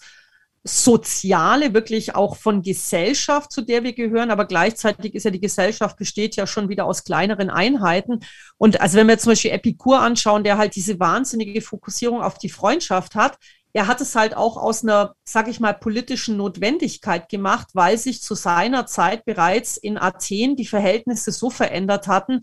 Soziale, 0.63 1.73
wirklich 1.73 2.13
auch 2.13 2.37
von 2.37 2.61
Gesellschaft, 2.61 3.51
zu 3.51 3.63
der 3.63 3.83
wir 3.83 3.93
gehören, 3.93 4.29
aber 4.29 4.45
gleichzeitig 4.45 5.15
ist 5.15 5.23
ja 5.23 5.31
die 5.31 5.39
Gesellschaft 5.39 5.97
besteht 5.97 6.35
ja 6.35 6.45
schon 6.45 6.69
wieder 6.69 6.85
aus 6.85 7.03
kleineren 7.03 7.49
Einheiten. 7.49 8.19
Und 8.57 8.79
also 8.79 8.97
wenn 8.97 9.07
wir 9.07 9.17
zum 9.17 9.31
Beispiel 9.31 9.51
Epikur 9.51 9.99
anschauen, 9.99 10.43
der 10.43 10.59
halt 10.59 10.75
diese 10.75 10.99
wahnsinnige 10.99 11.61
Fokussierung 11.61 12.21
auf 12.21 12.37
die 12.37 12.49
Freundschaft 12.49 13.15
hat, 13.15 13.37
er 13.73 13.87
hat 13.87 14.01
es 14.01 14.15
halt 14.15 14.35
auch 14.35 14.57
aus 14.57 14.83
einer, 14.83 15.15
sag 15.23 15.47
ich 15.47 15.59
mal, 15.59 15.73
politischen 15.73 16.37
Notwendigkeit 16.37 17.29
gemacht, 17.29 17.69
weil 17.73 17.97
sich 17.97 18.21
zu 18.21 18.35
seiner 18.35 18.85
Zeit 18.85 19.25
bereits 19.25 19.77
in 19.77 19.97
Athen 19.97 20.55
die 20.55 20.67
Verhältnisse 20.67 21.31
so 21.31 21.49
verändert 21.49 22.07
hatten, 22.07 22.41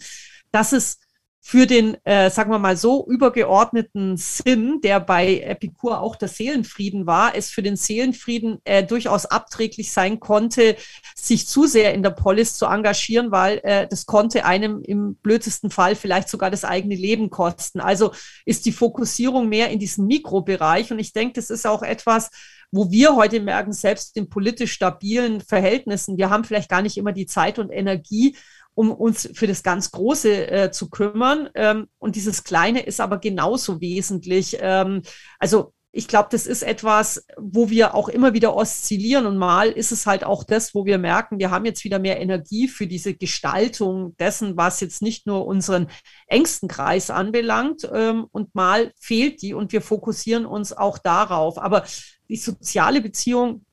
dass 0.51 0.73
es 0.73 0.99
für 1.41 1.67
den, 1.67 1.97
äh, 2.05 2.31
sagen 2.31 2.51
wir 2.51 2.59
mal 2.59 2.77
so, 2.77 3.07
übergeordneten 3.07 4.17
Sinn, 4.17 4.81
der 4.83 5.01
bei 5.01 5.41
Epikur 5.41 6.01
auch 6.01 6.17
der 6.17 6.29
Seelenfrieden 6.29 7.07
war, 7.07 7.35
es 7.35 7.51
für 7.51 7.63
den 7.63 7.77
Seelenfrieden 7.77 8.59
äh, 8.65 8.85
durchaus 8.85 9.25
abträglich 9.25 9.93
sein 9.93 10.21
konnte, 10.21 10.77
sich 11.15 11.47
zu 11.47 11.67
sehr 11.67 11.95
in 11.95 12.03
der 12.03 12.11
Polis 12.11 12.59
zu 12.59 12.67
engagieren, 12.67 13.31
weil 13.31 13.61
äh, 13.63 13.87
das 13.89 14.05
konnte 14.05 14.45
einem 14.45 14.83
im 14.83 15.15
blödesten 15.15 15.71
Fall 15.71 15.95
vielleicht 15.95 16.29
sogar 16.29 16.51
das 16.51 16.65
eigene 16.65 16.97
Leben 16.97 17.31
kosten. 17.31 17.81
Also 17.81 18.13
ist 18.45 18.67
die 18.67 18.73
Fokussierung 18.73 19.49
mehr 19.49 19.71
in 19.71 19.79
diesem 19.79 20.07
Mikrobereich. 20.07 20.93
Und 20.93 20.99
ich 20.99 21.13
denke, 21.13 21.35
das 21.35 21.51
ist 21.51 21.67
auch 21.67 21.83
etwas, 21.83 22.31
wo 22.71 22.91
wir 22.91 23.17
heute 23.17 23.41
merken, 23.41 23.73
selbst 23.73 24.17
in 24.17 24.29
politisch 24.29 24.73
stabilen 24.73 25.41
Verhältnissen, 25.41 26.19
wir 26.19 26.31
haben 26.31 26.45
vielleicht 26.45 26.69
gar 26.69 26.83
nicht 26.83 26.99
immer 26.99 27.13
die 27.13 27.27
Zeit 27.27 27.59
und 27.59 27.71
Energie, 27.71 28.37
um 28.79 28.93
uns 28.93 29.29
für 29.35 29.49
das 29.49 29.65
ganz 29.65 29.91
Große 29.91 30.51
äh, 30.51 30.71
zu 30.71 30.89
kümmern. 30.89 31.51
Ähm, 31.57 31.89
und 31.99 32.15
dieses 32.15 32.45
Kleine 32.45 32.81
ist 32.81 33.01
aber 33.01 33.19
genauso 33.19 33.81
wesentlich. 33.81 34.57
Ähm, 34.61 35.03
also 35.41 35.75
ich 35.91 36.07
glaube, 36.07 36.29
das 36.31 36.47
ist 36.47 36.63
etwas, 36.63 37.27
wo 37.37 37.71
wir 37.71 37.97
auch 37.97 38.09
immer 38.09 38.35
wieder 38.35 38.55
oszillieren. 38.55 39.27
Und 39.27 39.37
mal 39.37 39.69
ist 39.69 39.91
es 39.91 40.07
halt 40.07 40.23
auch 40.23 40.45
das, 40.45 40.77
wo 40.77 40.85
wir 40.85 40.97
merken, 40.97 41.41
wir 41.41 41.51
haben 41.51 41.65
jetzt 41.65 41.83
wieder 41.83 41.99
mehr 41.99 42.21
Energie 42.21 42.69
für 42.69 42.87
diese 42.87 43.15
Gestaltung 43.15 44.17
dessen, 44.19 44.57
was 44.57 44.79
jetzt 44.79 45.03
nicht 45.03 45.27
nur 45.27 45.45
unseren 45.45 45.89
engsten 46.29 46.69
Kreis 46.69 47.11
anbelangt. 47.11 47.89
Ähm, 47.93 48.27
und 48.31 48.55
mal 48.55 48.93
fehlt 49.01 49.43
die 49.43 49.55
und 49.55 49.73
wir 49.73 49.81
fokussieren 49.81 50.47
uns 50.47 50.73
auch 50.73 50.99
darauf. 50.99 51.59
Aber 51.59 51.83
die 52.29 52.37
soziale 52.37 53.01
Beziehung 53.01 53.65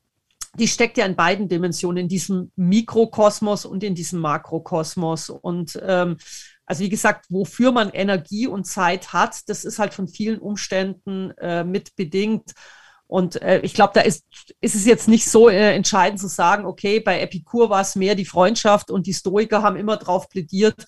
die 0.58 0.68
steckt 0.68 0.98
ja 0.98 1.06
in 1.06 1.16
beiden 1.16 1.48
Dimensionen, 1.48 2.04
in 2.04 2.08
diesem 2.08 2.52
Mikrokosmos 2.56 3.64
und 3.64 3.84
in 3.84 3.94
diesem 3.94 4.20
Makrokosmos. 4.20 5.30
Und 5.30 5.78
ähm, 5.82 6.16
also 6.66 6.82
wie 6.82 6.88
gesagt, 6.88 7.26
wofür 7.28 7.72
man 7.72 7.90
Energie 7.90 8.46
und 8.46 8.64
Zeit 8.64 9.12
hat, 9.12 9.48
das 9.48 9.64
ist 9.64 9.78
halt 9.78 9.94
von 9.94 10.08
vielen 10.08 10.38
Umständen 10.38 11.30
äh, 11.38 11.64
mit 11.64 11.94
bedingt. 11.96 12.52
Und 13.06 13.40
äh, 13.40 13.60
ich 13.60 13.74
glaube, 13.74 13.92
da 13.94 14.00
ist, 14.00 14.24
ist 14.60 14.74
es 14.74 14.84
jetzt 14.84 15.06
nicht 15.06 15.30
so 15.30 15.48
äh, 15.48 15.74
entscheidend 15.74 16.18
zu 16.18 16.26
sagen, 16.26 16.66
okay, 16.66 16.98
bei 16.98 17.20
Epikur 17.20 17.70
war 17.70 17.80
es 17.80 17.94
mehr 17.94 18.16
die 18.16 18.24
Freundschaft 18.24 18.90
und 18.90 19.06
die 19.06 19.14
Stoiker 19.14 19.62
haben 19.62 19.76
immer 19.76 19.96
darauf 19.96 20.28
plädiert, 20.28 20.84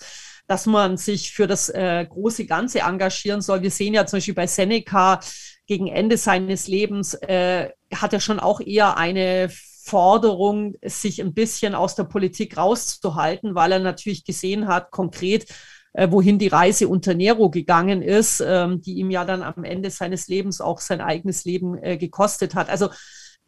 dass 0.49 0.67
man 0.67 0.97
sich 0.97 1.33
für 1.33 1.47
das 1.47 1.69
äh, 1.69 2.05
große 2.09 2.47
Ganze 2.47 2.81
engagieren 2.81 3.41
soll. 3.41 3.63
Wir 3.63 3.71
sehen 3.71 3.95
ja 3.95 4.05
zum 4.05 4.17
Beispiel 4.17 4.35
bei 4.35 4.49
Seneca, 4.49 5.21
gegen 5.69 5.87
Ende 5.87 6.17
seines 6.17 6.67
Lebens 6.67 7.15
äh, 7.15 7.69
hat 7.95 8.13
er 8.13 8.21
schon 8.21 8.41
auch 8.41 8.61
eher 8.61 8.97
eine 8.97 9.51
Forderung, 9.51 10.75
sich 10.83 11.21
ein 11.21 11.35
bisschen 11.35 11.75
aus 11.75 11.95
der 11.95 12.05
Politik 12.05 12.57
rauszuhalten, 12.57 13.55
weil 13.55 13.73
er 13.73 13.79
natürlich 13.79 14.25
gesehen 14.25 14.67
hat, 14.67 14.91
konkret, 14.91 15.47
äh, 15.93 16.11
wohin 16.11 16.39
die 16.39 16.49
Reise 16.49 16.89
unter 16.89 17.15
Nero 17.15 17.51
gegangen 17.51 18.03
ist, 18.03 18.41
ähm, 18.41 18.81
die 18.81 18.95
ihm 18.95 19.11
ja 19.11 19.25
dann 19.25 19.43
am 19.43 19.63
Ende 19.63 19.91
seines 19.91 20.27
Lebens 20.29 20.61
auch 20.61 20.81
sein 20.81 21.01
eigenes 21.01 21.45
Leben 21.45 21.77
äh, 21.79 21.97
gekostet 21.99 22.55
hat. 22.55 22.71
Also 22.71 22.89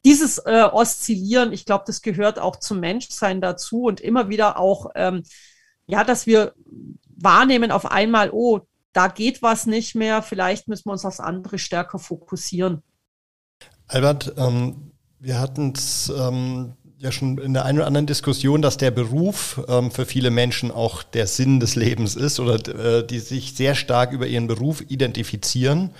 dieses 0.04 0.38
äh, 0.38 0.68
Oszillieren, 0.70 1.52
ich 1.52 1.64
glaube, 1.64 1.84
das 1.86 2.02
gehört 2.02 2.38
auch 2.38 2.56
zum 2.56 2.80
Menschsein 2.80 3.40
dazu 3.40 3.84
und 3.84 4.00
immer 4.00 4.28
wieder 4.28 4.58
auch, 4.58 4.90
ähm, 4.94 5.22
ja, 5.86 6.04
dass 6.04 6.26
wir 6.26 6.54
wahrnehmen 7.16 7.70
auf 7.70 7.90
einmal, 7.90 8.30
oh, 8.30 8.60
da 8.92 9.08
geht 9.08 9.42
was 9.42 9.66
nicht 9.66 9.94
mehr, 9.94 10.22
vielleicht 10.22 10.68
müssen 10.68 10.86
wir 10.86 10.92
uns 10.92 11.04
aufs 11.04 11.20
andere 11.20 11.58
stärker 11.58 11.98
fokussieren. 11.98 12.82
Albert, 13.86 14.34
ähm, 14.36 14.92
wir 15.18 15.38
hatten 15.38 15.72
es 15.76 16.12
ähm, 16.16 16.74
ja 16.98 17.10
schon 17.10 17.38
in 17.38 17.54
der 17.54 17.64
einen 17.64 17.78
oder 17.78 17.86
anderen 17.86 18.06
Diskussion, 18.06 18.62
dass 18.62 18.76
der 18.76 18.90
Beruf 18.90 19.60
ähm, 19.68 19.90
für 19.90 20.06
viele 20.06 20.30
Menschen 20.30 20.70
auch 20.70 21.02
der 21.02 21.26
Sinn 21.26 21.58
des 21.58 21.74
Lebens 21.74 22.14
ist 22.14 22.38
oder 22.40 22.54
äh, 22.68 23.06
die 23.06 23.20
sich 23.20 23.54
sehr 23.54 23.74
stark 23.74 24.12
über 24.12 24.26
ihren 24.26 24.46
Beruf 24.46 24.82
identifizieren, 24.88 25.90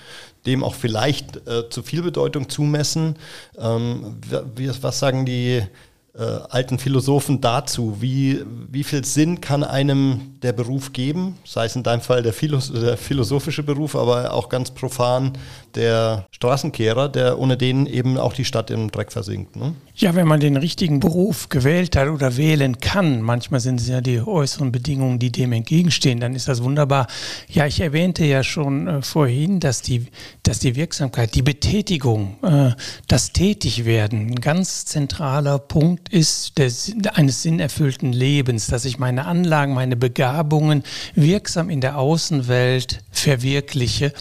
dem 0.45 0.63
auch 0.63 0.75
vielleicht 0.75 1.47
äh, 1.47 1.69
zu 1.69 1.81
viel 1.83 2.03
Bedeutung 2.03 2.49
zumessen. 2.49 3.15
Ähm, 3.57 4.19
wie, 4.55 4.69
was 4.81 4.99
sagen 4.99 5.25
die 5.25 5.63
äh, 6.13 6.23
alten 6.23 6.77
Philosophen 6.77 7.39
dazu. 7.39 7.97
Wie, 8.01 8.43
wie 8.69 8.83
viel 8.83 9.05
Sinn 9.05 9.39
kann 9.39 9.63
einem 9.63 10.39
der 10.41 10.51
Beruf 10.51 10.91
geben? 10.93 11.37
Sei 11.45 11.65
es 11.65 11.75
in 11.75 11.83
deinem 11.83 12.01
Fall 12.01 12.21
der, 12.21 12.33
Philos 12.33 12.71
der 12.71 12.97
philosophische 12.97 13.63
Beruf, 13.63 13.95
aber 13.95 14.33
auch 14.33 14.49
ganz 14.49 14.71
profan 14.71 15.33
der 15.75 16.27
Straßenkehrer, 16.31 17.09
der 17.09 17.39
ohne 17.39 17.57
den 17.57 17.85
eben 17.85 18.17
auch 18.17 18.33
die 18.33 18.45
Stadt 18.45 18.71
im 18.71 18.91
Dreck 18.91 19.11
versinkt. 19.11 19.55
Ne? 19.55 19.73
Ja, 19.95 20.15
wenn 20.15 20.27
man 20.27 20.39
den 20.39 20.57
richtigen 20.57 20.99
Beruf 20.99 21.49
gewählt 21.49 21.95
hat 21.95 22.07
oder 22.07 22.37
wählen 22.37 22.79
kann, 22.79 23.21
manchmal 23.21 23.59
sind 23.59 23.79
es 23.79 23.87
ja 23.87 24.01
die 24.01 24.19
äußeren 24.19 24.71
Bedingungen, 24.71 25.19
die 25.19 25.31
dem 25.31 25.51
entgegenstehen, 25.51 26.19
dann 26.19 26.33
ist 26.33 26.47
das 26.47 26.63
wunderbar. 26.63 27.07
Ja, 27.47 27.67
ich 27.67 27.81
erwähnte 27.81 28.25
ja 28.25 28.43
schon 28.43 28.87
äh, 28.87 29.01
vorhin, 29.01 29.59
dass 29.59 29.81
die, 29.81 30.07
dass 30.43 30.59
die 30.59 30.75
Wirksamkeit, 30.75 31.35
die 31.35 31.41
Betätigung, 31.41 32.37
äh, 32.43 32.71
das 33.07 33.31
Tätigwerden 33.31 34.31
ein 34.31 34.41
ganz 34.41 34.85
zentraler 34.85 35.59
Punkt 35.59 36.09
ist 36.09 36.57
des, 36.57 36.95
eines 37.13 37.43
sinnerfüllten 37.43 38.13
Lebens, 38.13 38.67
dass 38.67 38.85
ich 38.85 38.97
meine 38.97 39.25
Anlagen, 39.25 39.73
meine 39.73 39.95
Begabungen 39.95 40.83
wirksam 41.15 41.69
in 41.69 41.81
der 41.81 41.97
Außenwelt 41.97 43.03
verwirkliche, 43.11 44.13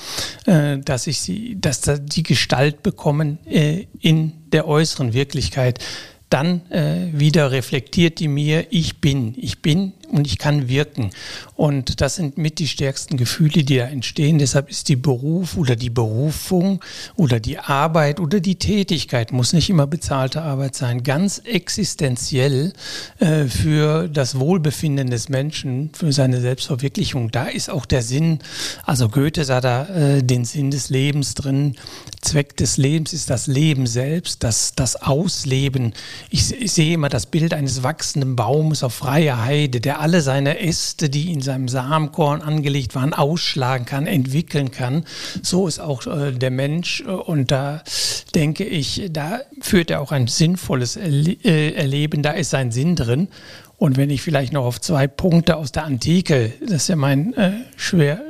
äh, 0.46 0.78
dass 0.78 1.06
ich 1.06 1.20
sie, 1.20 1.39
dass 1.56 1.82
die 2.02 2.22
Gestalt 2.22 2.82
bekommen 2.82 3.38
äh, 3.46 3.86
in 4.00 4.32
der 4.52 4.66
äußeren 4.66 5.12
Wirklichkeit, 5.12 5.78
dann 6.28 6.70
äh, 6.70 7.08
wieder 7.12 7.50
reflektiert 7.50 8.20
die 8.20 8.28
mir, 8.28 8.66
ich 8.70 9.00
bin, 9.00 9.34
ich 9.36 9.62
bin 9.62 9.92
und 10.10 10.26
ich 10.26 10.38
kann 10.38 10.68
wirken. 10.68 11.10
Und 11.54 12.00
das 12.00 12.16
sind 12.16 12.38
mit 12.38 12.58
die 12.58 12.68
stärksten 12.68 13.16
Gefühle, 13.16 13.64
die 13.64 13.76
da 13.76 13.84
entstehen. 13.84 14.38
Deshalb 14.38 14.70
ist 14.70 14.88
die 14.88 14.96
Beruf 14.96 15.56
oder 15.56 15.76
die 15.76 15.90
Berufung 15.90 16.82
oder 17.16 17.40
die 17.40 17.58
Arbeit 17.58 18.20
oder 18.20 18.40
die 18.40 18.56
Tätigkeit, 18.56 19.32
muss 19.32 19.52
nicht 19.52 19.70
immer 19.70 19.86
bezahlte 19.86 20.42
Arbeit 20.42 20.74
sein, 20.74 21.02
ganz 21.02 21.38
existenziell 21.38 22.72
äh, 23.18 23.44
für 23.44 24.08
das 24.08 24.38
Wohlbefinden 24.38 25.10
des 25.10 25.28
Menschen, 25.28 25.90
für 25.92 26.12
seine 26.12 26.40
Selbstverwirklichung. 26.40 27.30
Da 27.30 27.46
ist 27.46 27.70
auch 27.70 27.86
der 27.86 28.02
Sinn, 28.02 28.40
also 28.84 29.08
Goethe 29.08 29.44
sah 29.44 29.60
da 29.60 29.86
äh, 29.86 30.22
den 30.22 30.44
Sinn 30.44 30.70
des 30.70 30.90
Lebens 30.90 31.34
drin. 31.34 31.76
Zweck 32.20 32.56
des 32.56 32.76
Lebens 32.76 33.12
ist 33.12 33.30
das 33.30 33.46
Leben 33.46 33.86
selbst, 33.86 34.42
das, 34.42 34.74
das 34.74 34.96
Ausleben. 34.96 35.92
Ich, 36.30 36.52
ich 36.52 36.72
sehe 36.72 36.94
immer 36.94 37.08
das 37.08 37.26
Bild 37.26 37.54
eines 37.54 37.82
wachsenden 37.82 38.36
Baumes 38.36 38.82
auf 38.82 38.94
freier 38.94 39.44
Heide, 39.44 39.80
der 39.80 39.99
alle 40.00 40.20
seine 40.20 40.58
Äste, 40.60 41.08
die 41.08 41.32
in 41.32 41.42
seinem 41.42 41.68
Samenkorn 41.68 42.42
angelegt 42.42 42.94
waren, 42.94 43.12
ausschlagen 43.14 43.86
kann, 43.86 44.06
entwickeln 44.06 44.70
kann. 44.70 45.04
So 45.42 45.68
ist 45.68 45.78
auch 45.78 46.06
äh, 46.06 46.32
der 46.32 46.50
Mensch. 46.50 47.02
Und 47.02 47.50
da 47.50 47.82
denke 48.34 48.64
ich, 48.64 49.08
da 49.12 49.40
führt 49.60 49.90
er 49.90 50.00
auch 50.00 50.12
ein 50.12 50.26
sinnvolles 50.26 50.96
Erle 50.96 51.36
äh, 51.44 51.74
Erleben, 51.74 52.22
da 52.22 52.32
ist 52.32 52.50
sein 52.50 52.72
Sinn 52.72 52.96
drin. 52.96 53.28
Und 53.76 53.96
wenn 53.96 54.10
ich 54.10 54.20
vielleicht 54.20 54.52
noch 54.52 54.64
auf 54.64 54.80
zwei 54.80 55.06
Punkte 55.06 55.56
aus 55.56 55.72
der 55.72 55.84
Antike, 55.84 56.52
das 56.60 56.82
ist 56.82 56.88
ja 56.88 56.96
mein 56.96 57.32
äh, 57.34 57.52
schwer, 57.76 58.20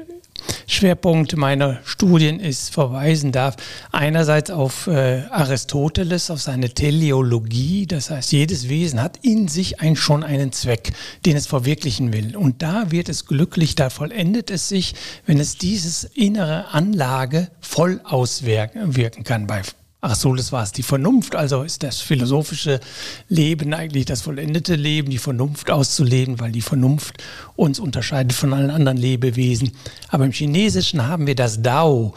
Schwerpunkt 0.66 1.36
meiner 1.36 1.80
Studien 1.84 2.40
ist, 2.40 2.72
verweisen 2.72 3.32
darf. 3.32 3.56
Einerseits 3.92 4.50
auf 4.50 4.86
äh, 4.86 5.22
Aristoteles, 5.30 6.30
auf 6.30 6.40
seine 6.40 6.70
Teleologie, 6.70 7.86
das 7.86 8.10
heißt, 8.10 8.32
jedes 8.32 8.68
Wesen 8.68 9.02
hat 9.02 9.18
in 9.22 9.48
sich 9.48 9.80
ein, 9.80 9.96
schon 9.96 10.22
einen 10.22 10.52
Zweck, 10.52 10.92
den 11.26 11.36
es 11.36 11.46
verwirklichen 11.46 12.12
will. 12.12 12.36
Und 12.36 12.62
da 12.62 12.90
wird 12.90 13.08
es 13.08 13.26
glücklich, 13.26 13.74
da 13.74 13.90
vollendet 13.90 14.50
es 14.50 14.68
sich, 14.68 14.94
wenn 15.26 15.38
es 15.38 15.58
dieses 15.58 16.04
innere 16.04 16.68
Anlage 16.72 17.48
voll 17.60 18.00
auswirken 18.04 19.24
kann. 19.24 19.46
Bei 19.46 19.62
Ach 20.02 20.14
so, 20.14 20.34
das 20.34 20.50
war 20.50 20.62
es. 20.62 20.72
Die 20.72 20.82
Vernunft, 20.82 21.36
also 21.36 21.62
ist 21.62 21.82
das 21.82 22.00
philosophische 22.00 22.80
Leben 23.28 23.74
eigentlich 23.74 24.06
das 24.06 24.22
vollendete 24.22 24.74
Leben, 24.74 25.10
die 25.10 25.18
Vernunft 25.18 25.70
auszuleben, 25.70 26.40
weil 26.40 26.52
die 26.52 26.62
Vernunft 26.62 27.22
uns 27.54 27.78
unterscheidet 27.78 28.32
von 28.32 28.54
allen 28.54 28.70
anderen 28.70 28.96
Lebewesen. 28.96 29.72
Aber 30.08 30.24
im 30.24 30.32
Chinesischen 30.32 31.06
haben 31.06 31.26
wir 31.26 31.34
das 31.34 31.60
Dao 31.60 32.14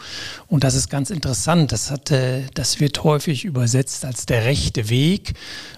und 0.48 0.64
das 0.64 0.74
ist 0.74 0.88
ganz 0.88 1.10
interessant. 1.10 1.72
Das, 1.72 1.90
hat, 1.90 2.10
das 2.54 2.80
wird 2.80 3.04
häufig 3.04 3.44
übersetzt 3.44 4.06
als 4.06 4.24
der 4.24 4.46
rechte 4.46 4.88
Weg 4.88 5.34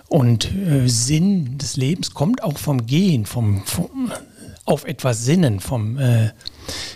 und 0.07 0.45
äh, 0.55 0.87
Sinn 0.87 1.59
des 1.59 1.77
Lebens 1.77 2.15
kommt 2.15 2.41
auch 2.41 2.59
vom 2.59 2.87
Gehen, 2.87 3.27
vom, 3.27 3.65
vom 3.65 4.13
auf 4.65 4.85
etwas 4.85 5.25
Sinnen, 5.25 5.59
vom 5.59 5.99
äh, 5.99 6.31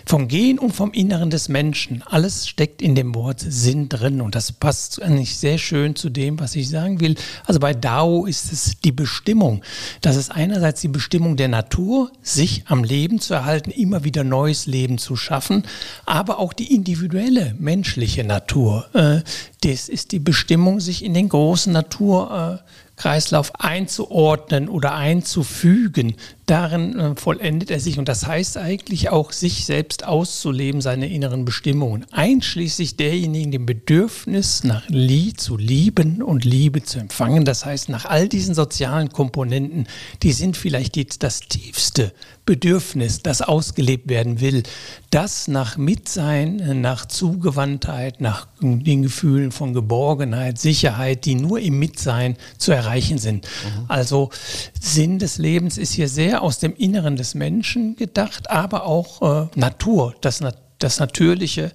vom 0.05 0.27
Gehen 0.27 0.59
und 0.59 0.71
vom 0.71 0.91
Inneren 0.91 1.29
des 1.29 1.49
Menschen. 1.49 2.03
Alles 2.05 2.47
steckt 2.47 2.81
in 2.81 2.95
dem 2.95 3.15
Wort 3.15 3.39
Sinn 3.39 3.89
drin 3.89 4.21
und 4.21 4.35
das 4.35 4.51
passt 4.51 5.01
eigentlich 5.01 5.37
sehr 5.37 5.57
schön 5.57 5.95
zu 5.95 6.09
dem, 6.09 6.39
was 6.39 6.55
ich 6.55 6.69
sagen 6.69 6.99
will. 6.99 7.15
Also 7.45 7.59
bei 7.59 7.73
Dao 7.73 8.25
ist 8.25 8.51
es 8.51 8.79
die 8.83 8.91
Bestimmung. 8.91 9.63
Das 10.01 10.15
ist 10.15 10.31
einerseits 10.31 10.81
die 10.81 10.87
Bestimmung 10.87 11.37
der 11.37 11.47
Natur, 11.47 12.11
sich 12.21 12.63
am 12.67 12.83
Leben 12.83 13.19
zu 13.19 13.33
erhalten, 13.33 13.71
immer 13.71 14.03
wieder 14.03 14.23
neues 14.23 14.65
Leben 14.65 14.97
zu 14.97 15.15
schaffen, 15.15 15.63
aber 16.05 16.39
auch 16.39 16.53
die 16.53 16.73
individuelle 16.73 17.55
menschliche 17.59 18.23
Natur. 18.23 18.87
Äh, 18.93 19.21
das 19.63 19.89
ist 19.89 20.11
die 20.11 20.19
Bestimmung, 20.19 20.79
sich 20.79 21.03
in 21.03 21.13
den 21.13 21.29
großen 21.29 21.71
Natur 21.71 22.59
äh, 22.61 22.71
Kreislauf 23.01 23.59
einzuordnen 23.59 24.69
oder 24.69 24.93
einzufügen. 24.93 26.15
Darin 26.51 26.99
äh, 26.99 27.15
vollendet 27.15 27.71
er 27.71 27.79
sich 27.79 27.97
und 27.97 28.09
das 28.09 28.27
heißt 28.27 28.57
eigentlich 28.57 29.09
auch, 29.09 29.31
sich 29.31 29.65
selbst 29.65 30.05
auszuleben, 30.05 30.81
seine 30.81 31.07
inneren 31.07 31.45
Bestimmungen, 31.45 32.05
einschließlich 32.11 32.97
derjenigen, 32.97 33.51
dem 33.51 33.65
Bedürfnis 33.65 34.65
nach 34.65 34.83
Lieb 34.89 35.39
zu 35.39 35.55
lieben 35.55 36.21
und 36.21 36.43
Liebe 36.43 36.83
zu 36.83 36.99
empfangen. 36.99 37.45
Das 37.45 37.63
heißt, 37.63 37.87
nach 37.87 38.03
all 38.03 38.27
diesen 38.27 38.53
sozialen 38.53 39.13
Komponenten, 39.13 39.87
die 40.23 40.33
sind 40.33 40.57
vielleicht 40.57 40.95
die, 40.95 41.07
das 41.07 41.39
tiefste 41.39 42.11
Bedürfnis, 42.45 43.23
das 43.23 43.41
ausgelebt 43.41 44.09
werden 44.09 44.41
will, 44.41 44.63
das 45.09 45.47
nach 45.47 45.77
Mitsein, 45.77 46.81
nach 46.81 47.05
Zugewandtheit, 47.05 48.19
nach 48.19 48.47
den 48.59 49.03
Gefühlen 49.03 49.53
von 49.53 49.73
Geborgenheit, 49.73 50.59
Sicherheit, 50.59 51.23
die 51.23 51.35
nur 51.35 51.61
im 51.61 51.79
Mitsein 51.79 52.35
zu 52.57 52.73
erreichen 52.73 53.19
sind. 53.19 53.45
Mhm. 53.45 53.85
Also 53.87 54.31
Sinn 54.77 55.17
des 55.17 55.37
Lebens 55.37 55.77
ist 55.77 55.93
hier 55.93 56.09
sehr 56.09 56.40
aus 56.41 56.59
dem 56.59 56.75
Inneren 56.75 57.15
des 57.15 57.35
Menschen 57.35 57.95
gedacht, 57.95 58.49
aber 58.49 58.85
auch 58.85 59.45
äh, 59.45 59.59
Natur, 59.59 60.15
das 60.21 60.41
das 60.79 60.99
natürliche, 60.99 61.71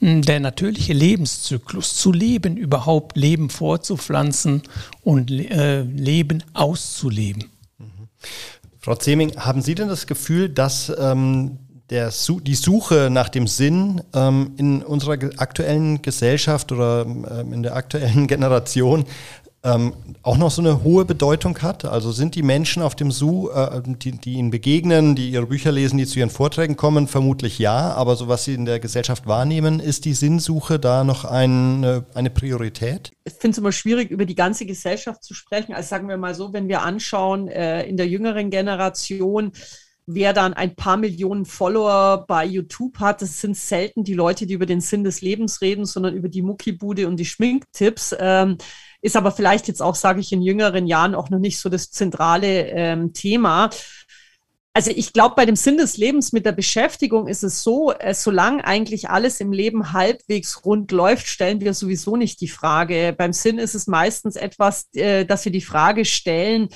der 0.00 0.40
natürliche 0.40 0.92
Lebenszyklus, 0.92 1.96
zu 1.96 2.12
leben, 2.12 2.56
überhaupt 2.56 3.16
Leben 3.16 3.50
vorzupflanzen 3.50 4.62
und 5.02 5.30
äh, 5.30 5.82
Leben 5.82 6.44
auszuleben. 6.54 7.50
Frau 8.78 8.94
Zeming, 8.94 9.36
haben 9.36 9.62
Sie 9.62 9.74
denn 9.74 9.88
das 9.88 10.06
Gefühl, 10.06 10.48
dass 10.48 10.92
ähm, 10.96 11.58
der, 11.90 12.12
die 12.42 12.54
Suche 12.54 13.08
nach 13.10 13.28
dem 13.28 13.46
Sinn 13.46 14.00
ähm, 14.14 14.52
in 14.56 14.82
unserer 14.82 15.18
aktuellen 15.38 16.02
Gesellschaft 16.02 16.72
oder 16.72 17.04
ähm, 17.04 17.52
in 17.52 17.62
der 17.62 17.74
aktuellen 17.74 18.26
Generation 18.28 19.04
ähm, 19.62 19.94
auch 20.22 20.36
noch 20.36 20.50
so 20.50 20.62
eine 20.62 20.82
hohe 20.82 21.04
Bedeutung 21.04 21.58
hat? 21.58 21.84
Also 21.84 22.12
sind 22.12 22.34
die 22.34 22.42
Menschen 22.42 22.82
auf 22.82 22.94
dem 22.94 23.10
Zoo, 23.10 23.48
äh, 23.50 23.82
die, 23.84 24.12
die 24.12 24.34
Ihnen 24.34 24.50
begegnen, 24.50 25.14
die 25.16 25.30
Ihre 25.30 25.46
Bücher 25.46 25.72
lesen, 25.72 25.98
die 25.98 26.06
zu 26.06 26.18
Ihren 26.18 26.30
Vorträgen 26.30 26.76
kommen, 26.76 27.08
vermutlich 27.08 27.58
ja, 27.58 27.92
aber 27.94 28.16
so 28.16 28.28
was 28.28 28.44
Sie 28.44 28.54
in 28.54 28.64
der 28.64 28.80
Gesellschaft 28.80 29.26
wahrnehmen, 29.26 29.80
ist 29.80 30.04
die 30.04 30.14
Sinnsuche 30.14 30.78
da 30.78 31.04
noch 31.04 31.24
ein, 31.24 32.04
eine 32.14 32.30
Priorität? 32.30 33.12
Ich 33.24 33.34
finde 33.34 33.52
es 33.52 33.58
immer 33.58 33.72
schwierig, 33.72 34.10
über 34.10 34.24
die 34.24 34.34
ganze 34.34 34.66
Gesellschaft 34.66 35.24
zu 35.24 35.34
sprechen. 35.34 35.74
Also 35.74 35.88
sagen 35.88 36.08
wir 36.08 36.16
mal 36.16 36.34
so, 36.34 36.52
wenn 36.52 36.68
wir 36.68 36.82
anschauen, 36.82 37.48
äh, 37.48 37.84
in 37.84 37.96
der 37.96 38.06
jüngeren 38.08 38.50
Generation, 38.50 39.52
wer 40.06 40.32
dann 40.32 40.54
ein 40.54 40.76
paar 40.76 40.96
Millionen 40.96 41.44
Follower 41.44 42.24
bei 42.26 42.44
YouTube 42.44 42.98
hat, 43.00 43.22
das 43.22 43.40
sind 43.40 43.56
selten 43.56 44.04
die 44.04 44.14
Leute, 44.14 44.46
die 44.46 44.54
über 44.54 44.66
den 44.66 44.80
Sinn 44.80 45.02
des 45.02 45.20
Lebens 45.20 45.60
reden, 45.60 45.84
sondern 45.84 46.14
über 46.14 46.28
die 46.28 46.42
Muckibude 46.42 47.08
und 47.08 47.16
die 47.16 47.24
Schminktipps. 47.24 48.14
Ähm, 48.18 48.56
ist 49.06 49.16
aber 49.16 49.30
vielleicht 49.30 49.68
jetzt 49.68 49.80
auch, 49.80 49.94
sage 49.94 50.20
ich, 50.20 50.32
in 50.32 50.42
jüngeren 50.42 50.86
Jahren 50.86 51.14
auch 51.14 51.30
noch 51.30 51.38
nicht 51.38 51.58
so 51.58 51.68
das 51.68 51.90
zentrale 51.90 52.68
ähm, 52.70 53.12
Thema. 53.12 53.70
Also 54.74 54.90
ich 54.90 55.12
glaube, 55.12 55.36
bei 55.36 55.46
dem 55.46 55.56
Sinn 55.56 55.78
des 55.78 55.96
Lebens 55.96 56.32
mit 56.32 56.44
der 56.44 56.52
Beschäftigung 56.52 57.28
ist 57.28 57.44
es 57.44 57.62
so, 57.62 57.92
äh, 57.92 58.12
solange 58.12 58.64
eigentlich 58.64 59.08
alles 59.08 59.40
im 59.40 59.52
Leben 59.52 59.92
halbwegs 59.92 60.66
rund 60.66 60.90
läuft, 60.90 61.28
stellen 61.28 61.60
wir 61.60 61.72
sowieso 61.72 62.16
nicht 62.16 62.40
die 62.40 62.48
Frage. 62.48 63.14
Beim 63.16 63.32
Sinn 63.32 63.58
ist 63.58 63.74
es 63.74 63.86
meistens 63.86 64.34
etwas, 64.34 64.92
äh, 64.94 65.24
dass 65.24 65.44
wir 65.44 65.52
die 65.52 65.62
Frage 65.62 66.04
stellen, 66.04 66.68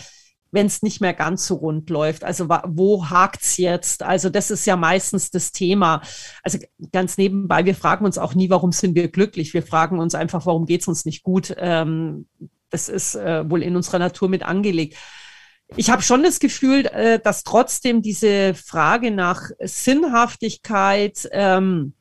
wenn 0.52 0.66
es 0.66 0.82
nicht 0.82 1.00
mehr 1.00 1.14
ganz 1.14 1.46
so 1.46 1.56
rund 1.56 1.90
läuft. 1.90 2.24
Also 2.24 2.48
wo 2.48 3.08
hakt's 3.08 3.56
jetzt? 3.56 4.02
Also 4.02 4.30
das 4.30 4.50
ist 4.50 4.66
ja 4.66 4.76
meistens 4.76 5.30
das 5.30 5.52
Thema. 5.52 6.02
Also 6.42 6.58
ganz 6.92 7.18
nebenbei, 7.18 7.64
wir 7.64 7.74
fragen 7.74 8.04
uns 8.04 8.18
auch 8.18 8.34
nie, 8.34 8.50
warum 8.50 8.72
sind 8.72 8.94
wir 8.94 9.08
glücklich? 9.08 9.54
Wir 9.54 9.62
fragen 9.62 9.98
uns 9.98 10.14
einfach, 10.14 10.46
warum 10.46 10.66
geht's 10.66 10.88
uns 10.88 11.04
nicht 11.04 11.22
gut? 11.22 11.54
Ähm, 11.58 12.26
das 12.70 12.88
ist 12.88 13.14
äh, 13.14 13.48
wohl 13.48 13.62
in 13.62 13.76
unserer 13.76 13.98
Natur 13.98 14.28
mit 14.28 14.42
angelegt. 14.42 14.96
Ich 15.76 15.90
habe 15.90 16.02
schon 16.02 16.22
das 16.22 16.40
Gefühl, 16.40 16.86
äh, 16.86 17.20
dass 17.20 17.44
trotzdem 17.44 18.02
diese 18.02 18.54
Frage 18.54 19.10
nach 19.10 19.50
Sinnhaftigkeit 19.60 21.28
ähm, 21.30 21.94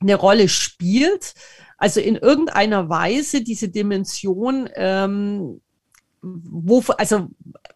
eine 0.00 0.16
Rolle 0.16 0.48
spielt. 0.48 1.34
Also 1.78 2.00
in 2.00 2.16
irgendeiner 2.16 2.88
Weise 2.88 3.42
diese 3.42 3.68
Dimension 3.68 4.68
ähm, 4.74 5.60
wo, 6.24 6.82
also 6.98 7.28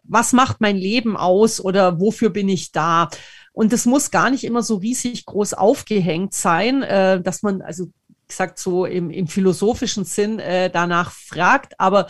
was 0.03 0.33
macht 0.33 0.59
mein 0.59 0.75
Leben 0.75 1.15
aus 1.17 1.61
oder 1.61 1.99
wofür 1.99 2.29
bin 2.29 2.49
ich 2.49 2.71
da? 2.71 3.09
Und 3.53 3.73
das 3.73 3.85
muss 3.85 4.11
gar 4.11 4.29
nicht 4.29 4.43
immer 4.43 4.63
so 4.63 4.77
riesig 4.77 5.25
groß 5.25 5.53
aufgehängt 5.53 6.33
sein, 6.33 6.81
äh, 6.83 7.21
dass 7.21 7.43
man, 7.43 7.61
also 7.61 7.87
gesagt, 8.27 8.59
so 8.59 8.85
im, 8.85 9.09
im 9.09 9.27
philosophischen 9.27 10.05
Sinn 10.05 10.39
äh, 10.39 10.69
danach 10.69 11.11
fragt. 11.11 11.79
Aber 11.79 12.07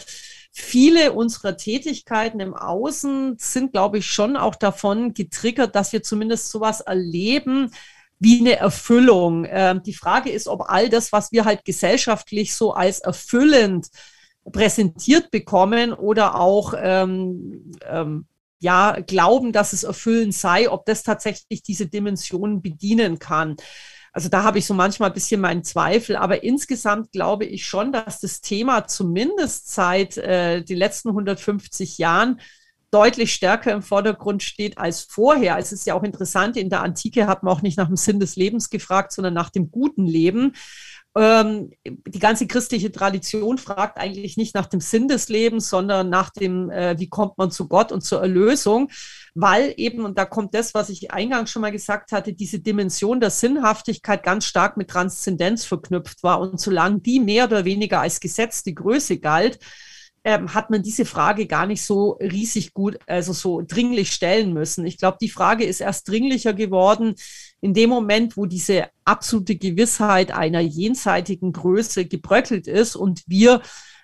viele 0.52 1.14
unserer 1.14 1.58
Tätigkeiten 1.58 2.40
im 2.40 2.54
Außen 2.54 3.38
sind, 3.40 3.72
glaube 3.72 4.00
ich, 4.00 4.06
schon 4.06 4.38
auch 4.38 4.56
davon 4.56 5.14
getriggert, 5.14 5.76
dass 5.76 5.94
wir 5.94 6.04
zumindest 6.04 6.50
sowas 6.52 6.82
erleben, 6.82 7.72
wie 8.20 8.42
eine 8.42 8.58
Erfüllung. 8.58 9.46
Ähm, 9.50 9.82
die 9.84 9.94
Frage 9.94 10.30
ist, 10.30 10.48
ob 10.48 10.70
all 10.70 10.90
das, 10.90 11.12
was 11.12 11.32
wir 11.32 11.46
halt 11.46 11.66
gesellschaftlich 11.66 12.54
so 12.54 12.74
als 12.74 13.00
erfüllend 13.00 13.88
präsentiert 14.52 15.32
bekommen 15.32 15.94
oder 15.94 16.40
auch 16.40 16.74
ähm, 16.78 17.72
ähm, 17.88 18.26
ja 18.60 18.98
glauben, 19.06 19.52
dass 19.52 19.74
es 19.74 19.84
erfüllend 19.84 20.34
sei, 20.34 20.70
ob 20.70 20.86
das 20.86 21.04
tatsächlich 21.04 21.64
diese 21.64 21.88
Dimensionen 21.88 22.62
bedienen 22.62 23.20
kann. 23.20 23.56
Also 24.12 24.28
da 24.28 24.44
habe 24.44 24.58
ich 24.58 24.66
so 24.66 24.74
manchmal 24.74 25.10
ein 25.10 25.14
bisschen 25.14 25.40
meinen 25.40 25.64
Zweifel, 25.64 26.16
aber 26.16 26.44
insgesamt 26.44 27.12
glaube 27.12 27.46
ich 27.46 27.66
schon, 27.66 27.92
dass 27.92 28.20
das 28.20 28.42
Thema 28.42 28.88
zumindest 28.88 29.72
seit 29.72 30.18
äh, 30.18 30.64
den 30.64 30.78
letzten 30.78 31.10
150 31.10 31.98
Jahren 32.00 32.40
deutlich 32.92 33.34
stärker 33.34 33.72
im 33.72 33.84
Vordergrund 33.84 34.42
steht 34.42 34.78
als 34.80 35.04
vorher. 35.04 35.58
Es 35.60 35.72
ist 35.72 35.86
ja 35.86 35.94
auch 35.94 36.04
interessant, 36.04 36.58
in 36.58 36.70
der 36.70 36.82
Antike 36.82 37.28
hat 37.28 37.44
man 37.44 37.54
auch 37.54 37.62
nicht 37.62 37.78
nach 37.78 37.88
dem 37.88 37.98
Sinn 37.98 38.20
des 38.20 38.36
Lebens 38.36 38.72
gefragt, 38.72 39.12
sondern 39.12 39.36
nach 39.36 39.52
dem 39.52 39.70
guten 39.70 40.08
Leben. 40.08 40.54
Ähm, 41.16 41.72
die 41.86 42.20
ganze 42.20 42.46
christliche 42.46 42.92
Tradition 42.92 43.58
fragt 43.58 43.98
eigentlich 43.98 44.38
nicht 44.38 44.54
nach 44.54 44.68
dem 44.68 44.80
Sinn 44.80 45.08
des 45.08 45.28
Lebens, 45.28 45.70
sondern 45.70 46.10
nach 46.10 46.30
dem, 46.30 46.70
äh, 46.70 47.00
wie 47.00 47.10
kommt 47.10 47.38
man 47.38 47.50
zu 47.50 47.68
Gott 47.68 47.92
und 47.92 48.02
zur 48.02 48.22
Erlösung, 48.22 48.92
weil 49.34 49.74
eben, 49.78 50.06
und 50.06 50.20
da 50.20 50.26
kommt 50.26 50.54
das, 50.54 50.76
was 50.76 50.90
ich 50.90 51.12
eingangs 51.12 51.50
schon 51.50 51.64
mal 51.64 51.72
gesagt 51.72 52.12
hatte, 52.12 52.34
diese 52.34 52.60
Dimension 52.60 53.20
der 53.20 53.32
Sinnhaftigkeit 53.32 54.22
ganz 54.22 54.46
stark 54.46 54.78
mit 54.78 54.90
Transzendenz 54.90 55.66
verknüpft 55.66 56.22
war. 56.22 56.40
Und 56.40 56.62
solange 56.62 57.00
die 57.00 57.20
mehr 57.20 57.46
oder 57.46 57.66
weniger 57.66 58.02
als 58.02 58.20
Gesetz 58.20 58.62
die 58.62 58.76
Größe 58.76 59.18
galt, 59.18 59.60
ähm, 60.24 60.54
hat 60.54 60.70
man 60.70 60.84
diese 60.84 61.06
Frage 61.06 61.48
gar 61.48 61.66
nicht 61.66 61.84
so 61.84 62.12
riesig 62.22 62.74
gut, 62.74 63.00
also 63.08 63.34
so 63.34 63.62
dringlich 63.66 64.12
stellen 64.12 64.54
müssen. 64.54 64.86
Ich 64.86 64.98
glaube, 64.98 65.18
die 65.20 65.30
Frage 65.30 65.64
ist 65.64 65.82
erst 65.82 66.08
dringlicher 66.08 66.54
geworden 66.54 67.16
in 67.62 67.74
dem 67.74 67.90
Moment, 67.90 68.38
wo 68.38 68.46
diese 68.46 68.88
absolute 69.06 69.56
Gewissheit 69.56 70.32
einer 70.32 70.62
jenseitigen 70.62 71.52
Größe 71.52 72.06
gebröckelt 72.06 72.68
ist 72.68 72.96
und 72.96 73.24
wir 73.28 73.62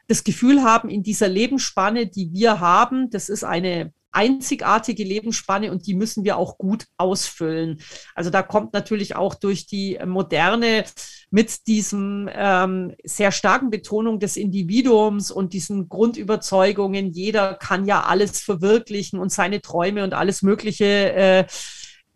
das 0.08 0.24
Gefühl 0.24 0.63
haben, 0.63 0.89
in 0.89 1.04
dieser 1.04 1.28
Lebensspanne, 1.28 2.08
die 2.08 2.32
wir 2.34 2.60
haben, 2.60 3.10
das 3.10 3.30
ist 3.30 3.44
eine 3.44 3.91
einzigartige 4.15 5.04
Lebensspanne 5.04 5.72
und 5.72 5.88
die 5.88 5.94
müssen 5.94 6.24
wir 6.24 6.38
auch 6.38 6.58
gut 6.58 6.86
ausfüllen. 6.98 7.82
Also 8.15 8.30
da 8.30 8.41
kommt 8.44 8.74
natürlich 8.74 9.15
auch 9.15 9.36
durch 9.36 9.68
die 9.68 10.00
Moderne 10.06 10.86
mit 11.32 11.68
diesem 11.68 12.30
ähm, 12.34 12.96
sehr 13.04 13.34
starken 13.34 13.70
Betonung 13.70 14.20
des 14.20 14.38
Individuums 14.38 15.32
und 15.32 15.52
diesen 15.52 15.89
Grundüberzeugungen, 15.89 17.12
jeder 17.12 17.56
kann 17.56 17.86
ja 17.86 18.04
alles 18.04 18.39
verwirklichen 18.39 19.20
und 19.20 19.34
seine 19.34 19.62
Träume 19.62 20.06
und 20.06 20.13
alles 20.13 20.41
Mögliche 20.41 21.13
äh, 21.13 21.46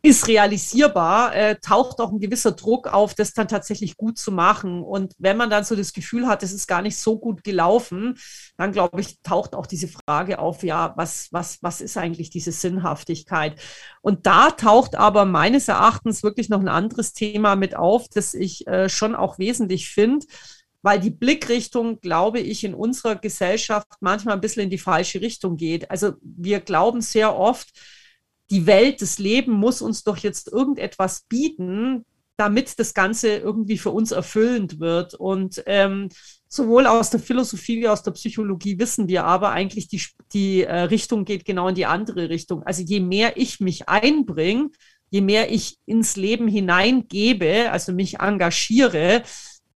ist 0.02 0.28
realisierbar, 0.28 1.36
äh, 1.36 1.56
taucht 1.62 2.00
auch 2.00 2.12
ein 2.12 2.20
gewisser 2.20 2.54
Druck 2.54 2.88
auf, 2.88 3.14
das 3.16 3.34
dann 3.34 3.50
tatsächlich 3.50 3.98
gut 3.98 4.18
zu 4.18 4.32
machen. 4.32 4.82
Und 4.82 5.14
wenn 5.18 5.36
man 5.36 5.50
dann 5.50 5.66
so 5.66 5.76
das 5.76 5.92
Gefühl 5.92 6.28
hat, 6.28 6.42
es 6.42 6.54
ist 6.54 6.68
gar 6.68 6.82
nicht 6.82 6.98
so 6.98 7.20
gut 7.20 7.44
gelaufen, 7.44 8.18
dann 8.58 8.72
glaube 8.72 9.02
ich, 9.02 9.20
taucht 9.22 9.56
auch 9.56 9.66
diese 9.66 9.90
Frage 9.90 10.40
auf, 10.40 10.64
ja, 10.64 10.94
was, 10.96 11.28
was, 11.32 11.58
was 11.62 11.82
ist 11.82 11.98
eigentlich 11.98 12.30
diese 12.30 12.54
Sinnhaftigkeit? 12.54 13.60
Und 14.02 14.26
da 14.26 14.52
taucht 14.52 14.96
aber 14.96 15.26
meines 15.26 15.68
Erachtens 15.68 16.24
wirklich 16.24 16.48
noch 16.48 16.62
ein 16.62 16.70
anderes 16.70 17.12
Thema 17.14 17.58
mit 17.58 17.76
auf, 17.76 18.08
das 18.08 18.34
ich 18.34 18.66
äh, 18.68 18.88
schon 18.88 19.16
auch 19.16 19.38
wesentlich 19.38 19.90
finde 19.90 20.26
weil 20.82 21.00
die 21.00 21.10
Blickrichtung, 21.10 22.00
glaube 22.00 22.40
ich, 22.40 22.64
in 22.64 22.74
unserer 22.74 23.16
Gesellschaft 23.16 23.88
manchmal 24.00 24.36
ein 24.36 24.42
bisschen 24.42 24.64
in 24.64 24.70
die 24.70 24.78
falsche 24.78 25.20
Richtung 25.22 25.58
geht. 25.58 25.92
Also 25.92 26.14
wir 26.22 26.62
glauben 26.62 27.02
sehr 27.02 27.36
oft, 27.36 27.70
die 28.52 28.66
Welt, 28.66 29.02
das 29.02 29.20
Leben 29.20 29.54
muss 29.54 29.82
uns 29.82 30.04
doch 30.04 30.18
jetzt 30.18 30.52
irgendetwas 30.52 31.26
bieten, 31.30 32.06
damit 32.38 32.80
das 32.80 32.94
Ganze 32.94 33.36
irgendwie 33.36 33.78
für 33.78 33.92
uns 33.92 34.12
erfüllend 34.12 34.80
wird. 34.80 35.14
Und 35.14 35.62
ähm, 35.66 36.10
sowohl 36.48 36.88
aus 36.88 37.10
der 37.10 37.20
Philosophie 37.20 37.82
wie 37.82 37.88
aus 37.90 38.02
der 38.02 38.12
Psychologie 38.12 38.80
wissen 38.80 39.08
wir 39.08 39.26
aber 39.26 39.52
eigentlich, 39.52 39.88
die, 39.90 40.02
die 40.34 40.64
äh, 40.64 40.82
Richtung 40.84 41.26
geht 41.26 41.46
genau 41.46 41.68
in 41.68 41.76
die 41.76 41.86
andere 41.86 42.30
Richtung. 42.30 42.64
Also 42.64 42.82
je 42.82 43.02
mehr 43.02 43.38
ich 43.38 43.60
mich 43.60 43.90
einbringe, 43.90 44.70
je 45.10 45.22
mehr 45.22 45.52
ich 45.52 45.78
ins 45.86 46.16
Leben 46.16 46.48
hineingebe, 46.48 47.72
also 47.72 47.92
mich 47.92 48.20
engagiere, 48.20 49.24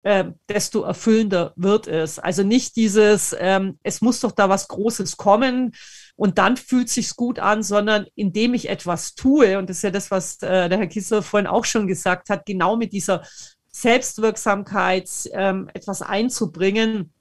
äh, 0.03 0.25
desto 0.49 0.83
erfüllender 0.83 1.53
wird 1.57 1.87
es. 1.89 2.19
Also 2.19 2.43
nicht 2.43 2.77
dieses, 2.77 3.35
ähm, 3.39 3.79
es 3.83 4.01
muss 4.01 4.21
doch 4.21 4.33
da 4.33 4.49
was 4.49 4.69
Großes 4.69 5.17
kommen, 5.17 5.73
und 6.17 6.39
dann 6.39 6.57
fühlt 6.57 6.89
sich's 6.89 7.17
gut 7.17 7.39
an, 7.39 7.63
sondern 7.63 8.07
indem 8.15 8.55
ich 8.55 8.69
etwas 8.69 9.15
tue, 9.15 9.59
und 9.59 9.69
das 9.71 9.79
ist 9.79 9.83
ja 9.83 9.91
das, 9.91 10.11
was 10.11 10.43
äh, 10.43 10.69
der 10.69 10.79
Herr 10.79 10.87
Kissler 10.87 11.23
vorhin 11.23 11.47
auch 11.47 11.65
schon 11.65 11.87
gesagt 11.87 12.31
hat, 12.31 12.47
genau 12.47 12.77
mit 12.77 12.93
dieser 12.93 13.23
Selbstwirksamkeit 13.71 15.09
ähm, 15.33 15.71
etwas 15.73 16.03
einzubringen, 16.03 17.13